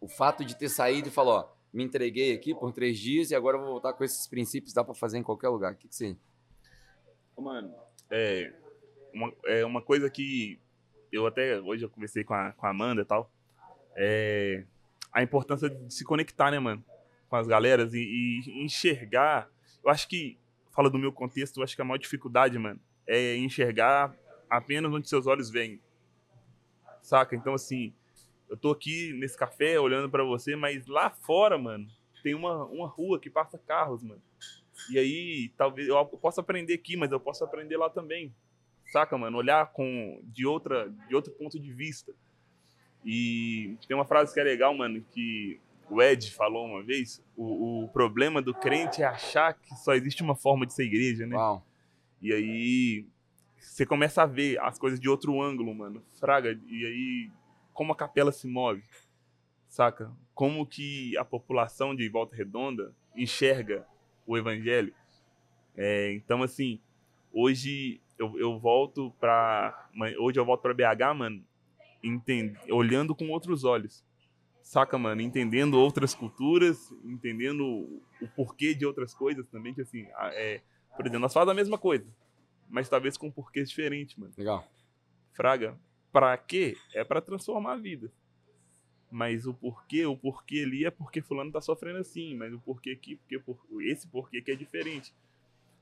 o 0.00 0.08
fato 0.08 0.44
de 0.44 0.56
ter 0.56 0.68
saído 0.68 1.08
e 1.08 1.10
falar, 1.10 1.32
ó, 1.32 1.52
me 1.72 1.84
entreguei 1.84 2.34
aqui 2.34 2.54
por 2.54 2.72
três 2.72 2.98
dias 2.98 3.30
e 3.30 3.34
agora 3.34 3.56
eu 3.56 3.62
vou 3.62 3.70
voltar 3.70 3.92
com 3.92 4.04
esses 4.04 4.26
princípios, 4.26 4.74
dá 4.74 4.84
para 4.84 4.94
fazer 4.94 5.18
em 5.18 5.22
qualquer 5.22 5.48
lugar. 5.48 5.72
O 5.72 5.76
que 5.76 5.88
que 5.88 5.94
você? 5.94 6.16
Mano, 7.38 7.74
é 8.10 8.52
uma, 9.12 9.32
é 9.46 9.64
uma 9.64 9.82
coisa 9.82 10.08
que 10.10 10.60
eu 11.10 11.26
até 11.26 11.60
hoje 11.60 11.84
eu 11.84 11.90
conversei 11.90 12.24
com 12.24 12.34
a, 12.34 12.52
com 12.52 12.66
a 12.66 12.70
Amanda 12.70 13.02
e 13.02 13.04
tal, 13.04 13.30
é 13.96 14.64
a 15.12 15.22
importância 15.22 15.68
de 15.68 15.92
se 15.92 16.04
conectar, 16.04 16.50
né, 16.50 16.58
mano? 16.58 16.82
com 17.32 17.36
as 17.36 17.46
galeras 17.46 17.94
e, 17.94 17.98
e, 18.46 18.62
enxergar. 18.62 19.48
Eu 19.82 19.90
acho 19.90 20.06
que, 20.06 20.38
fala 20.70 20.90
do 20.90 20.98
meu 20.98 21.10
contexto, 21.10 21.56
eu 21.56 21.64
acho 21.64 21.74
que 21.74 21.80
a 21.80 21.84
maior 21.84 21.96
dificuldade, 21.96 22.58
mano, 22.58 22.78
é 23.06 23.34
enxergar 23.38 24.14
apenas 24.50 24.92
onde 24.92 25.08
seus 25.08 25.26
olhos 25.26 25.48
veem. 25.48 25.80
Saca? 27.12 27.36
Então, 27.36 27.52
assim, 27.52 27.92
eu 28.48 28.56
tô 28.56 28.70
aqui 28.70 29.12
nesse 29.12 29.36
café 29.36 29.78
olhando 29.78 30.08
para 30.08 30.24
você, 30.24 30.56
mas 30.56 30.86
lá 30.86 31.10
fora, 31.10 31.58
mano, 31.58 31.86
tem 32.22 32.34
uma, 32.34 32.64
uma 32.64 32.88
rua 32.88 33.20
que 33.20 33.28
passa 33.28 33.58
carros, 33.58 34.02
mano. 34.02 34.22
E 34.90 34.98
aí, 34.98 35.52
talvez 35.54 35.88
eu 35.88 36.02
possa 36.06 36.40
aprender 36.40 36.72
aqui, 36.72 36.96
mas 36.96 37.12
eu 37.12 37.20
posso 37.20 37.44
aprender 37.44 37.76
lá 37.76 37.90
também. 37.90 38.34
Saca, 38.86 39.18
mano? 39.18 39.36
Olhar 39.36 39.72
com 39.72 40.22
de 40.24 40.46
outra 40.46 40.88
de 41.06 41.14
outro 41.14 41.30
ponto 41.34 41.60
de 41.60 41.70
vista. 41.70 42.14
E 43.04 43.76
tem 43.86 43.94
uma 43.94 44.06
frase 44.06 44.32
que 44.32 44.40
é 44.40 44.44
legal, 44.44 44.74
mano, 44.74 45.04
que 45.10 45.60
o 45.90 46.00
Ed 46.00 46.32
falou 46.32 46.64
uma 46.64 46.82
vez, 46.82 47.22
o, 47.36 47.82
o, 47.84 47.88
problema 47.88 48.40
do 48.40 48.54
crente 48.54 49.02
é 49.02 49.04
achar 49.04 49.52
que 49.52 49.74
só 49.76 49.92
existe 49.92 50.22
uma 50.22 50.34
forma 50.34 50.64
de 50.64 50.72
ser 50.72 50.84
igreja, 50.84 51.26
né? 51.26 51.36
Uau. 51.36 51.62
E 52.22 52.32
aí 52.32 53.06
você 53.62 53.86
começa 53.86 54.22
a 54.22 54.26
ver 54.26 54.60
as 54.60 54.78
coisas 54.78 55.00
de 55.00 55.08
outro 55.08 55.40
ângulo, 55.40 55.74
mano. 55.74 56.02
Fraga, 56.18 56.58
e 56.66 56.86
aí 56.86 57.30
como 57.72 57.92
a 57.92 57.96
capela 57.96 58.32
se 58.32 58.46
move, 58.46 58.82
saca? 59.68 60.12
Como 60.34 60.66
que 60.66 61.16
a 61.16 61.24
população 61.24 61.94
de 61.94 62.08
Volta 62.08 62.36
Redonda 62.36 62.94
enxerga 63.16 63.86
o 64.26 64.36
evangelho. 64.36 64.94
É, 65.76 66.12
então, 66.12 66.42
assim, 66.42 66.80
hoje 67.32 68.00
eu, 68.18 68.38
eu 68.38 68.58
volto 68.58 69.10
para 69.18 69.88
hoje 70.18 70.38
eu 70.38 70.44
volto 70.44 70.60
para 70.60 70.74
BH, 70.74 71.14
mano, 71.16 71.42
entende, 72.02 72.58
olhando 72.70 73.14
com 73.14 73.30
outros 73.30 73.64
olhos 73.64 74.04
saca, 74.62 74.96
mano? 74.96 75.20
Entendendo 75.20 75.74
outras 75.74 76.14
culturas, 76.14 76.92
entendendo 77.04 77.64
o 78.20 78.28
porquê 78.34 78.74
de 78.74 78.86
outras 78.86 79.12
coisas 79.14 79.46
também, 79.48 79.74
que 79.74 79.82
assim, 79.82 80.06
é, 80.32 80.62
por 80.96 81.04
exemplo, 81.04 81.20
nós 81.20 81.32
fazemos 81.32 81.52
a 81.52 81.54
mesma 81.54 81.78
coisa, 81.78 82.06
mas 82.72 82.88
talvez 82.88 83.18
com 83.18 83.30
porquês 83.30 83.68
diferentes, 83.68 84.16
mano. 84.16 84.32
Legal. 84.36 84.66
Fraga, 85.34 85.78
pra 86.10 86.36
quê? 86.38 86.74
É 86.94 87.04
para 87.04 87.20
transformar 87.20 87.74
a 87.74 87.76
vida. 87.76 88.10
Mas 89.10 89.44
o 89.46 89.52
porquê, 89.52 90.06
o 90.06 90.16
porquê 90.16 90.62
ali 90.64 90.86
é 90.86 90.90
porque 90.90 91.20
fulano 91.20 91.52
tá 91.52 91.60
sofrendo 91.60 91.98
assim, 91.98 92.34
mas 92.34 92.50
o 92.50 92.58
porquê 92.58 92.92
aqui, 92.92 93.16
porque 93.16 93.38
por, 93.38 93.60
esse 93.82 94.08
porquê 94.08 94.40
que 94.40 94.50
é 94.50 94.56
diferente. 94.56 95.14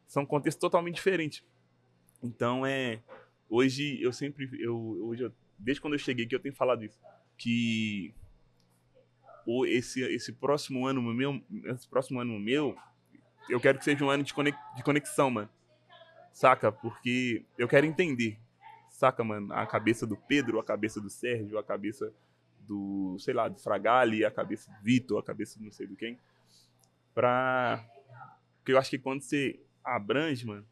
São 0.08 0.26
contextos 0.26 0.60
totalmente 0.60 0.96
diferentes. 0.96 1.44
Então 2.20 2.66
é, 2.66 3.00
hoje 3.48 4.02
eu 4.02 4.12
sempre 4.12 4.50
eu 4.60 4.76
hoje 4.76 5.22
eu, 5.22 5.32
desde 5.56 5.80
quando 5.80 5.94
eu 5.94 5.98
cheguei 6.00 6.26
aqui 6.26 6.34
eu 6.34 6.40
tenho 6.40 6.56
falado 6.56 6.84
isso, 6.84 6.98
que 7.38 8.12
o, 9.46 9.64
esse, 9.64 10.02
esse 10.02 10.32
próximo 10.32 10.84
ano 10.84 11.00
meu, 11.00 11.40
esse 11.66 11.86
próximo 11.86 12.18
ano 12.18 12.36
meu, 12.40 12.76
eu 13.48 13.60
quero 13.60 13.78
que 13.78 13.84
seja 13.84 14.04
um 14.04 14.10
ano 14.10 14.24
de 14.24 14.34
conexão, 14.82 15.30
mano. 15.30 15.48
Saca? 16.32 16.70
Porque 16.70 17.44
eu 17.58 17.68
quero 17.68 17.86
entender. 17.86 18.38
Saca, 18.88 19.22
mano? 19.24 19.52
A 19.52 19.66
cabeça 19.66 20.06
do 20.06 20.16
Pedro, 20.16 20.58
a 20.58 20.64
cabeça 20.64 21.00
do 21.00 21.10
Sérgio, 21.10 21.58
a 21.58 21.64
cabeça 21.64 22.12
do, 22.60 23.16
sei 23.18 23.34
lá, 23.34 23.48
do 23.48 23.58
Fragali, 23.58 24.24
a 24.24 24.30
cabeça 24.30 24.70
do 24.70 24.82
Vitor, 24.82 25.18
a 25.18 25.22
cabeça 25.22 25.58
do 25.58 25.64
não 25.64 25.72
sei 25.72 25.86
do 25.86 25.96
quem. 25.96 26.18
Pra. 27.14 27.84
Porque 28.58 28.72
eu 28.72 28.78
acho 28.78 28.90
que 28.90 28.98
quando 28.98 29.22
você 29.22 29.60
abrange, 29.82 30.46
mano, 30.46 30.66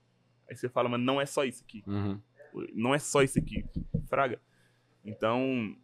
aí 0.49 0.57
você 0.57 0.69
fala, 0.69 0.89
mano, 0.89 1.05
não 1.05 1.21
é 1.21 1.27
só 1.27 1.45
isso 1.45 1.65
aqui. 1.65 1.83
Uhum. 1.87 2.21
Não 2.75 2.95
é 2.95 2.99
só 2.99 3.23
isso 3.23 3.39
aqui. 3.39 3.65
Fraga. 4.09 4.41
Então, 5.05 5.77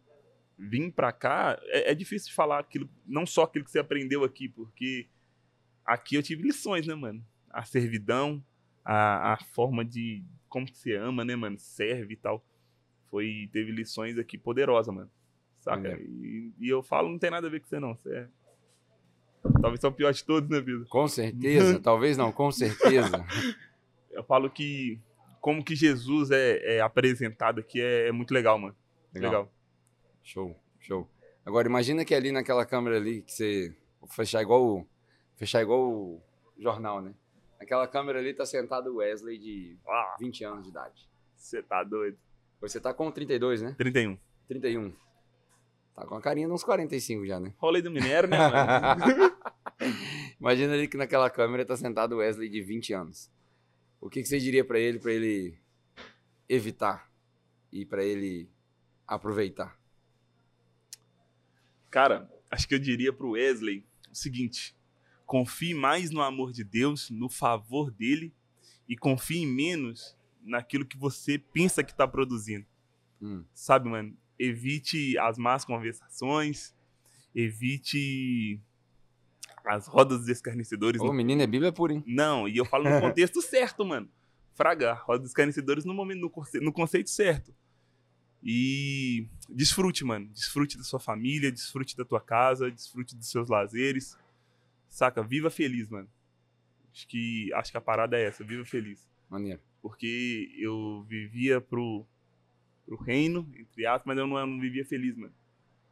vir 0.57 0.91
para 0.91 1.11
cá, 1.11 1.59
é, 1.65 1.91
é, 1.91 1.95
difícil 1.95 2.29
de 2.29 2.35
falar 2.35 2.59
aquilo, 2.59 2.89
não 3.05 3.25
só 3.25 3.43
aquilo 3.43 3.65
que 3.65 3.71
você 3.71 3.79
aprendeu 3.79 4.23
aqui, 4.23 4.47
porque 4.47 5.07
aqui 5.85 6.15
eu 6.15 6.23
tive 6.23 6.43
lições, 6.43 6.87
né, 6.87 6.95
mano? 6.95 7.25
A 7.49 7.63
servidão, 7.63 8.43
a, 8.85 9.33
a 9.33 9.37
forma 9.37 9.83
de 9.83 10.23
como 10.47 10.65
que 10.65 10.77
você 10.77 10.95
ama, 10.95 11.25
né, 11.25 11.35
mano? 11.35 11.57
Serve 11.57 12.13
e 12.13 12.17
tal. 12.17 12.45
Foi, 13.09 13.49
teve 13.51 13.71
lições 13.71 14.17
aqui 14.17 14.37
poderosas, 14.37 14.93
mano. 14.93 15.09
Saca? 15.59 15.87
É. 15.87 15.99
E, 15.99 16.53
e, 16.59 16.69
eu 16.69 16.83
falo, 16.83 17.09
não 17.09 17.17
tem 17.17 17.31
nada 17.31 17.47
a 17.47 17.49
ver 17.49 17.59
com 17.59 17.67
você, 17.67 17.79
não. 17.79 17.95
Você 17.95 18.15
é... 18.15 18.27
Talvez 19.61 19.81
sou 19.81 19.89
o 19.89 19.93
pior 19.93 20.11
de 20.11 20.23
todos 20.23 20.49
na 20.49 20.59
vida. 20.59 20.85
Com 20.89 21.07
certeza, 21.07 21.79
talvez 21.81 22.17
não, 22.17 22.31
com 22.31 22.51
certeza. 22.51 23.25
eu 24.11 24.23
falo 24.23 24.49
que 24.49 24.99
como 25.39 25.63
que 25.63 25.75
Jesus 25.75 26.31
é, 26.31 26.77
é 26.77 26.81
apresentado 26.81 27.59
aqui 27.59 27.79
é, 27.79 28.07
é, 28.07 28.11
muito 28.11 28.33
legal, 28.33 28.57
mano. 28.57 28.75
Legal. 29.13 29.31
legal. 29.31 29.53
Show, 30.23 30.59
show. 30.79 31.07
Agora 31.45 31.67
imagina 31.67 32.03
que 32.03 32.15
ali 32.15 32.31
naquela 32.31 32.65
câmera 32.65 32.97
ali 32.97 33.21
que 33.21 33.31
você 33.31 33.75
fechar 34.09 34.41
igual 34.41 34.63
o, 34.63 34.87
fechar 35.35 35.61
igual 35.61 35.81
o 35.81 36.21
jornal, 36.57 37.01
né? 37.01 37.13
Naquela 37.59 37.87
câmera 37.87 38.19
ali 38.19 38.33
tá 38.33 38.45
sentado 38.45 38.91
o 38.91 38.95
Wesley 38.97 39.37
de 39.37 39.77
Ah, 39.87 40.15
20 40.19 40.43
anos 40.43 40.63
de 40.63 40.69
idade. 40.69 41.09
você 41.35 41.61
tá 41.63 41.83
doido. 41.83 42.17
Você 42.61 42.79
tá 42.79 42.93
com 42.93 43.11
32, 43.11 43.61
né? 43.61 43.75
31. 43.77 44.17
31. 44.47 44.93
Tá 45.95 46.05
com 46.05 46.15
a 46.15 46.21
carinha 46.21 46.47
de 46.47 46.53
uns 46.53 46.63
45 46.63 47.25
já, 47.25 47.39
né? 47.39 47.53
Rolê 47.57 47.81
do 47.81 47.89
minério, 47.91 48.29
né, 48.29 48.37
mano? 48.37 49.35
Imagina 50.39 50.73
ali 50.73 50.87
que 50.87 50.97
naquela 50.97 51.29
câmera 51.29 51.65
tá 51.65 51.75
sentado 51.77 52.13
o 52.15 52.17
Wesley 52.17 52.49
de 52.49 52.61
20 52.61 52.93
anos. 52.93 53.31
O 54.01 54.09
que, 54.09 54.21
que 54.21 54.27
você 54.27 54.37
diria 54.39 54.63
pra 54.65 54.77
ele, 54.77 54.99
pra 54.99 55.11
ele 55.13 55.57
evitar 56.49 57.09
e 57.71 57.85
pra 57.85 58.03
ele 58.03 58.49
aproveitar? 59.07 59.77
Cara, 61.89 62.29
acho 62.51 62.67
que 62.67 62.75
eu 62.75 62.79
diria 62.79 63.13
pro 63.13 63.31
Wesley 63.31 63.85
o 64.11 64.15
seguinte: 64.15 64.74
confie 65.25 65.73
mais 65.73 66.11
no 66.11 66.21
amor 66.21 66.51
de 66.51 66.63
Deus, 66.63 67.09
no 67.09 67.29
favor 67.29 67.91
dele, 67.91 68.33
e 68.87 68.95
confie 68.95 69.45
menos 69.45 70.15
naquilo 70.43 70.85
que 70.85 70.97
você 70.97 71.37
pensa 71.39 71.83
que 71.83 71.95
tá 71.95 72.07
produzindo. 72.07 72.65
Hum, 73.21 73.43
Sabe, 73.53 73.89
mano? 73.89 74.15
Evite 74.37 75.17
as 75.17 75.37
más 75.37 75.65
conversações, 75.65 76.75
evite 77.33 78.59
as 79.65 79.87
rodas 79.87 80.19
dos 80.19 80.29
escarnecedores. 80.29 81.01
Ô, 81.01 81.11
menino, 81.11 81.41
é 81.41 81.47
Bíblia 81.47 81.71
pura, 81.71 81.93
hein? 81.93 82.03
Não, 82.05 82.47
e 82.47 82.57
eu 82.57 82.65
falo 82.65 82.83
no 82.89 82.99
contexto 83.01 83.41
certo, 83.41 83.83
mano. 83.85 84.09
Fraga, 84.53 84.93
roda 84.93 85.19
dos 85.19 85.29
escarnecedores 85.31 85.83
no 85.85 85.93
momento, 85.93 86.21
no, 86.21 86.29
conce- 86.29 86.59
no 86.59 86.71
conceito 86.71 87.09
certo. 87.09 87.53
E 88.43 89.27
desfrute, 89.49 90.03
mano. 90.05 90.27
Desfrute 90.27 90.77
da 90.77 90.83
sua 90.83 90.99
família, 90.99 91.51
desfrute 91.51 91.97
da 91.97 92.05
tua 92.05 92.21
casa, 92.21 92.69
desfrute 92.69 93.15
dos 93.15 93.29
seus 93.29 93.49
lazeres. 93.49 94.17
Saca? 94.95 95.21
Viva 95.21 95.49
feliz, 95.49 95.89
mano. 95.89 96.09
Acho 96.89 97.05
que, 97.05 97.51
acho 97.53 97.69
que 97.69 97.77
a 97.77 97.81
parada 97.81 98.17
é 98.17 98.23
essa, 98.23 98.45
viva 98.45 98.63
feliz. 98.63 99.05
Maneiro. 99.29 99.59
Porque 99.81 100.49
eu 100.57 101.03
vivia 101.09 101.59
pro, 101.59 102.05
pro 102.85 102.95
reino, 102.95 103.45
entre 103.57 103.85
aspas, 103.85 104.05
mas 104.05 104.17
eu 104.17 104.25
não, 104.25 104.37
eu 104.37 104.47
não 104.47 104.57
vivia 104.57 104.85
feliz, 104.85 105.17
mano. 105.17 105.33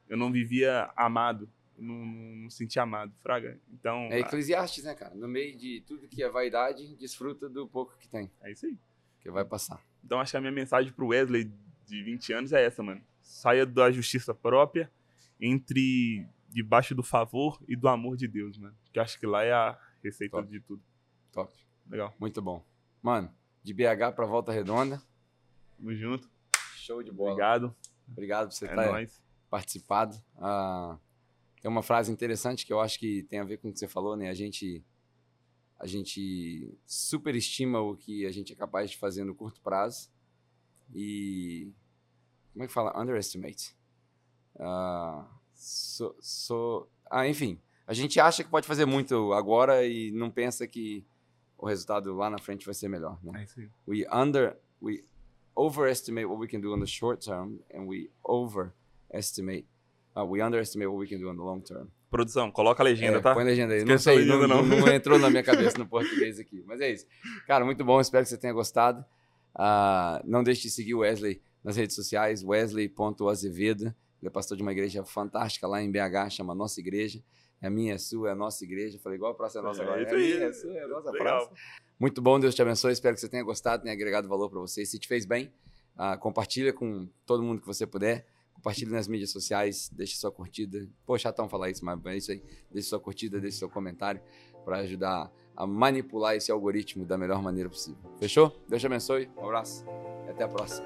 Eu 0.08 0.16
não 0.16 0.32
vivia 0.32 0.90
amado. 0.96 1.50
Eu 1.78 1.84
não, 1.84 2.06
não, 2.06 2.36
não 2.44 2.50
sentia 2.50 2.84
amado, 2.84 3.14
fraga. 3.22 3.60
Então, 3.74 4.04
É 4.10 4.22
Eclesiastes, 4.22 4.86
né, 4.86 4.96
cara? 4.96 5.14
No 5.16 5.28
meio 5.28 5.58
de 5.58 5.82
tudo 5.82 6.08
que 6.08 6.24
é 6.24 6.30
vaidade, 6.30 6.96
desfruta 6.96 7.50
do 7.50 7.68
pouco 7.68 7.98
que 7.98 8.08
tem, 8.08 8.32
é 8.42 8.54
isso 8.54 8.66
aí. 8.66 8.78
que 9.20 9.30
vai 9.30 9.44
passar. 9.44 9.84
Então 10.02 10.22
acho 10.22 10.32
que 10.32 10.38
a 10.38 10.42
minha 10.42 10.54
mensagem 10.54 10.94
pro 10.94 11.08
Wesley 11.08 11.52
de 11.86 12.02
20 12.04 12.32
anos 12.32 12.54
é 12.54 12.64
essa, 12.64 12.82
mano. 12.82 13.02
Saia 13.22 13.66
da 13.66 13.92
justiça 13.92 14.34
própria, 14.34 14.90
entre 15.42 16.26
debaixo 16.48 16.96
do 16.96 17.04
favor 17.04 17.62
e 17.68 17.76
do 17.76 17.90
amor 17.90 18.16
de 18.16 18.30
Deus, 18.30 18.58
mano. 18.58 18.78
Que 18.94 19.00
eu 19.00 19.04
acho 19.04 19.20
que 19.20 19.26
lá 19.26 19.44
é 19.44 19.52
a 19.52 19.78
receita 20.04 20.38
Top. 20.38 20.48
de 20.50 20.60
tudo. 20.62 20.82
Top. 21.32 21.52
Legal. 21.90 22.14
Muito 22.20 22.42
bom. 22.42 22.64
Mano, 23.02 23.34
de 23.64 23.74
BH 23.74 24.14
pra 24.16 24.26
Volta 24.26 24.52
Redonda, 24.52 25.02
Tamo 25.78 25.94
junto. 25.96 26.30
show 26.76 27.02
de 27.04 27.12
bola. 27.12 27.32
Obrigado. 27.32 27.76
Obrigado 28.08 28.48
por 28.48 28.54
você 28.54 28.66
É 28.66 28.70
estar 28.70 28.92
nóis. 28.92 29.22
participado. 29.50 30.16
Ah, 30.38 30.98
tem 31.62 31.70
uma 31.72 31.82
frase 31.84 32.12
interessante 32.12 32.66
que 32.66 32.72
eu 32.72 32.80
acho 32.80 33.00
que 33.00 33.24
tem 33.24 33.40
a 33.40 33.44
ver 33.44 33.58
com 33.58 33.70
o 33.70 33.74
que 33.74 33.80
você 33.80 33.88
falou, 33.88 34.16
né? 34.16 34.30
A 34.30 34.34
gente, 34.34 34.84
a 35.80 35.88
gente 35.88 36.78
superestima 36.86 37.80
o 37.82 37.96
que 37.98 38.26
a 38.26 38.32
gente 38.32 38.54
é 38.54 38.56
capaz 38.56 38.92
de 38.92 38.98
fazer 38.98 39.24
no 39.24 39.34
curto 39.36 39.60
prazo 39.62 40.10
e 40.94 41.72
como 42.52 42.64
é 42.64 42.68
que 42.68 42.74
fala? 42.74 42.98
Underestimate. 43.02 43.76
Ah, 44.60 45.28
so, 45.54 46.16
so- 46.22 46.88
ah, 47.10 47.28
enfim, 47.28 47.60
a 47.86 47.94
gente 47.94 48.20
acha 48.20 48.44
que 48.44 48.50
pode 48.50 48.68
fazer 48.68 48.86
muito 48.86 49.34
agora 49.34 49.86
e 49.86 50.12
não 50.12 50.30
pensa 50.30 50.66
que 50.68 51.06
o 51.58 51.68
resultado 51.68 52.14
lá 52.16 52.30
na 52.30 52.38
frente 52.40 52.66
vai 52.66 52.74
ser 52.74 52.88
melhor, 52.90 53.18
né? 53.24 53.46
É 53.58 53.68
we 53.88 54.06
under 54.14 54.58
we 54.82 55.04
overestimate 55.56 56.26
what 56.26 56.40
we 56.40 56.48
can 56.48 56.60
do 56.60 56.76
in 56.76 56.80
the 56.80 56.86
short 56.86 57.26
term 57.26 57.58
and 57.74 57.86
we 57.88 58.10
overestimate 58.24 59.66
uh, 60.16 60.24
we 60.24 60.42
underestimate 60.42 60.88
what 60.90 61.00
we 61.00 61.08
can 61.08 61.20
do 61.20 61.30
in 61.30 61.36
the 61.36 61.42
long 61.42 61.62
term. 61.62 61.88
Produção, 62.10 62.52
coloca 62.52 62.84
a 62.84 62.86
legenda, 62.86 63.18
É, 63.18 63.22
tá? 63.22 63.34
Põe 63.34 63.42
a 63.44 63.46
legenda 63.48 63.74
aí. 63.74 63.80
Não 63.84 63.96
Esquece 63.96 64.04
sei, 64.04 64.18
legenda, 64.18 64.48
não. 64.48 64.64
não. 64.64 64.80
não 64.82 64.88
entrou 64.94 65.18
na 65.18 65.30
minha 65.32 65.42
cabeça 65.44 65.78
no 65.80 65.88
português 65.88 66.40
aqui. 66.40 66.64
Mas 66.68 66.80
é 66.80 66.92
isso. 66.92 67.08
Cara, 67.48 67.66
muito 67.66 67.84
bom. 67.84 68.00
Espero 68.00 68.24
que 68.24 68.30
você 68.30 68.38
tenha 68.38 68.54
gostado. 68.54 69.04
Ah, 69.56 70.22
não 70.24 70.44
deixe 70.44 70.62
de 70.64 70.70
seguir 70.70 70.94
o 70.94 71.00
Wesley 71.00 71.42
nas 71.64 71.76
redes 71.76 71.96
sociais, 71.96 72.44
wesley.azevedo. 72.44 73.86
Ele 73.86 74.28
é 74.28 74.30
pastor 74.30 74.56
de 74.56 74.62
uma 74.62 74.72
igreja 74.72 75.04
fantástica 75.04 75.68
lá 75.68 75.82
em 75.82 75.92
BH, 75.92 76.30
chama 76.30 76.54
Nossa 76.54 76.80
Igreja. 76.80 77.22
É 77.64 77.70
minha, 77.70 77.94
é 77.94 77.98
sua, 77.98 78.28
é 78.28 78.32
a 78.34 78.36
nossa 78.36 78.62
igreja. 78.66 79.00
Falei, 79.00 79.16
igual 79.16 79.32
a 79.32 79.36
praça 79.36 79.60
é 79.60 79.62
nossa 79.62 79.82
É, 79.82 79.86
agora. 79.86 80.04
É 80.04 80.14
aí. 80.14 80.34
minha, 80.34 80.48
é 80.48 80.52
sua, 80.54 80.74
é 80.74 80.84
a 80.84 80.88
nossa 80.88 81.12
Legal. 81.12 81.48
praça. 81.48 81.52
Muito 81.98 82.22
bom, 82.22 82.38
Deus 82.38 82.54
te 82.54 82.62
abençoe. 82.62 82.92
Espero 82.92 83.16
que 83.16 83.22
você 83.22 83.30
tenha 83.30 83.42
gostado, 83.44 83.84
tenha 83.84 83.94
agregado 83.96 84.28
valor 84.28 84.50
para 84.50 84.60
você. 84.60 84.86
Se 84.86 85.00
te 85.00 85.08
fez 85.08 85.26
bem, 85.26 85.50
ah, 85.96 86.18
compartilha 86.18 86.74
com 86.74 87.08
todo 87.26 87.42
mundo 87.42 87.62
que 87.62 87.66
você 87.68 87.88
puder. 87.88 88.28
Compartilhe 88.54 88.92
nas 88.92 89.08
mídias 89.08 89.32
sociais, 89.32 89.90
deixe 89.94 90.18
sua 90.18 90.32
curtida. 90.32 90.88
Pô, 91.06 91.18
chatão 91.18 91.48
falar 91.48 91.70
isso, 91.70 91.84
mas 91.86 92.06
é 92.06 92.18
isso 92.18 92.32
aí. 92.32 92.44
Deixe 92.70 92.90
sua 92.90 93.00
curtida, 93.00 93.40
deixe 93.40 93.58
seu 93.58 93.70
comentário 93.70 94.22
para 94.66 94.80
ajudar 94.80 95.32
a 95.56 95.66
manipular 95.66 96.36
esse 96.36 96.52
algoritmo 96.52 97.06
da 97.06 97.18
melhor 97.18 97.42
maneira 97.42 97.70
possível. 97.70 98.02
Fechou? 98.20 98.54
Deus 98.68 98.82
te 98.82 98.86
abençoe. 98.86 99.30
Um 99.38 99.46
abraço 99.46 99.86
e 100.28 100.30
até 100.32 100.44
a 100.44 100.48
próxima. 100.50 100.86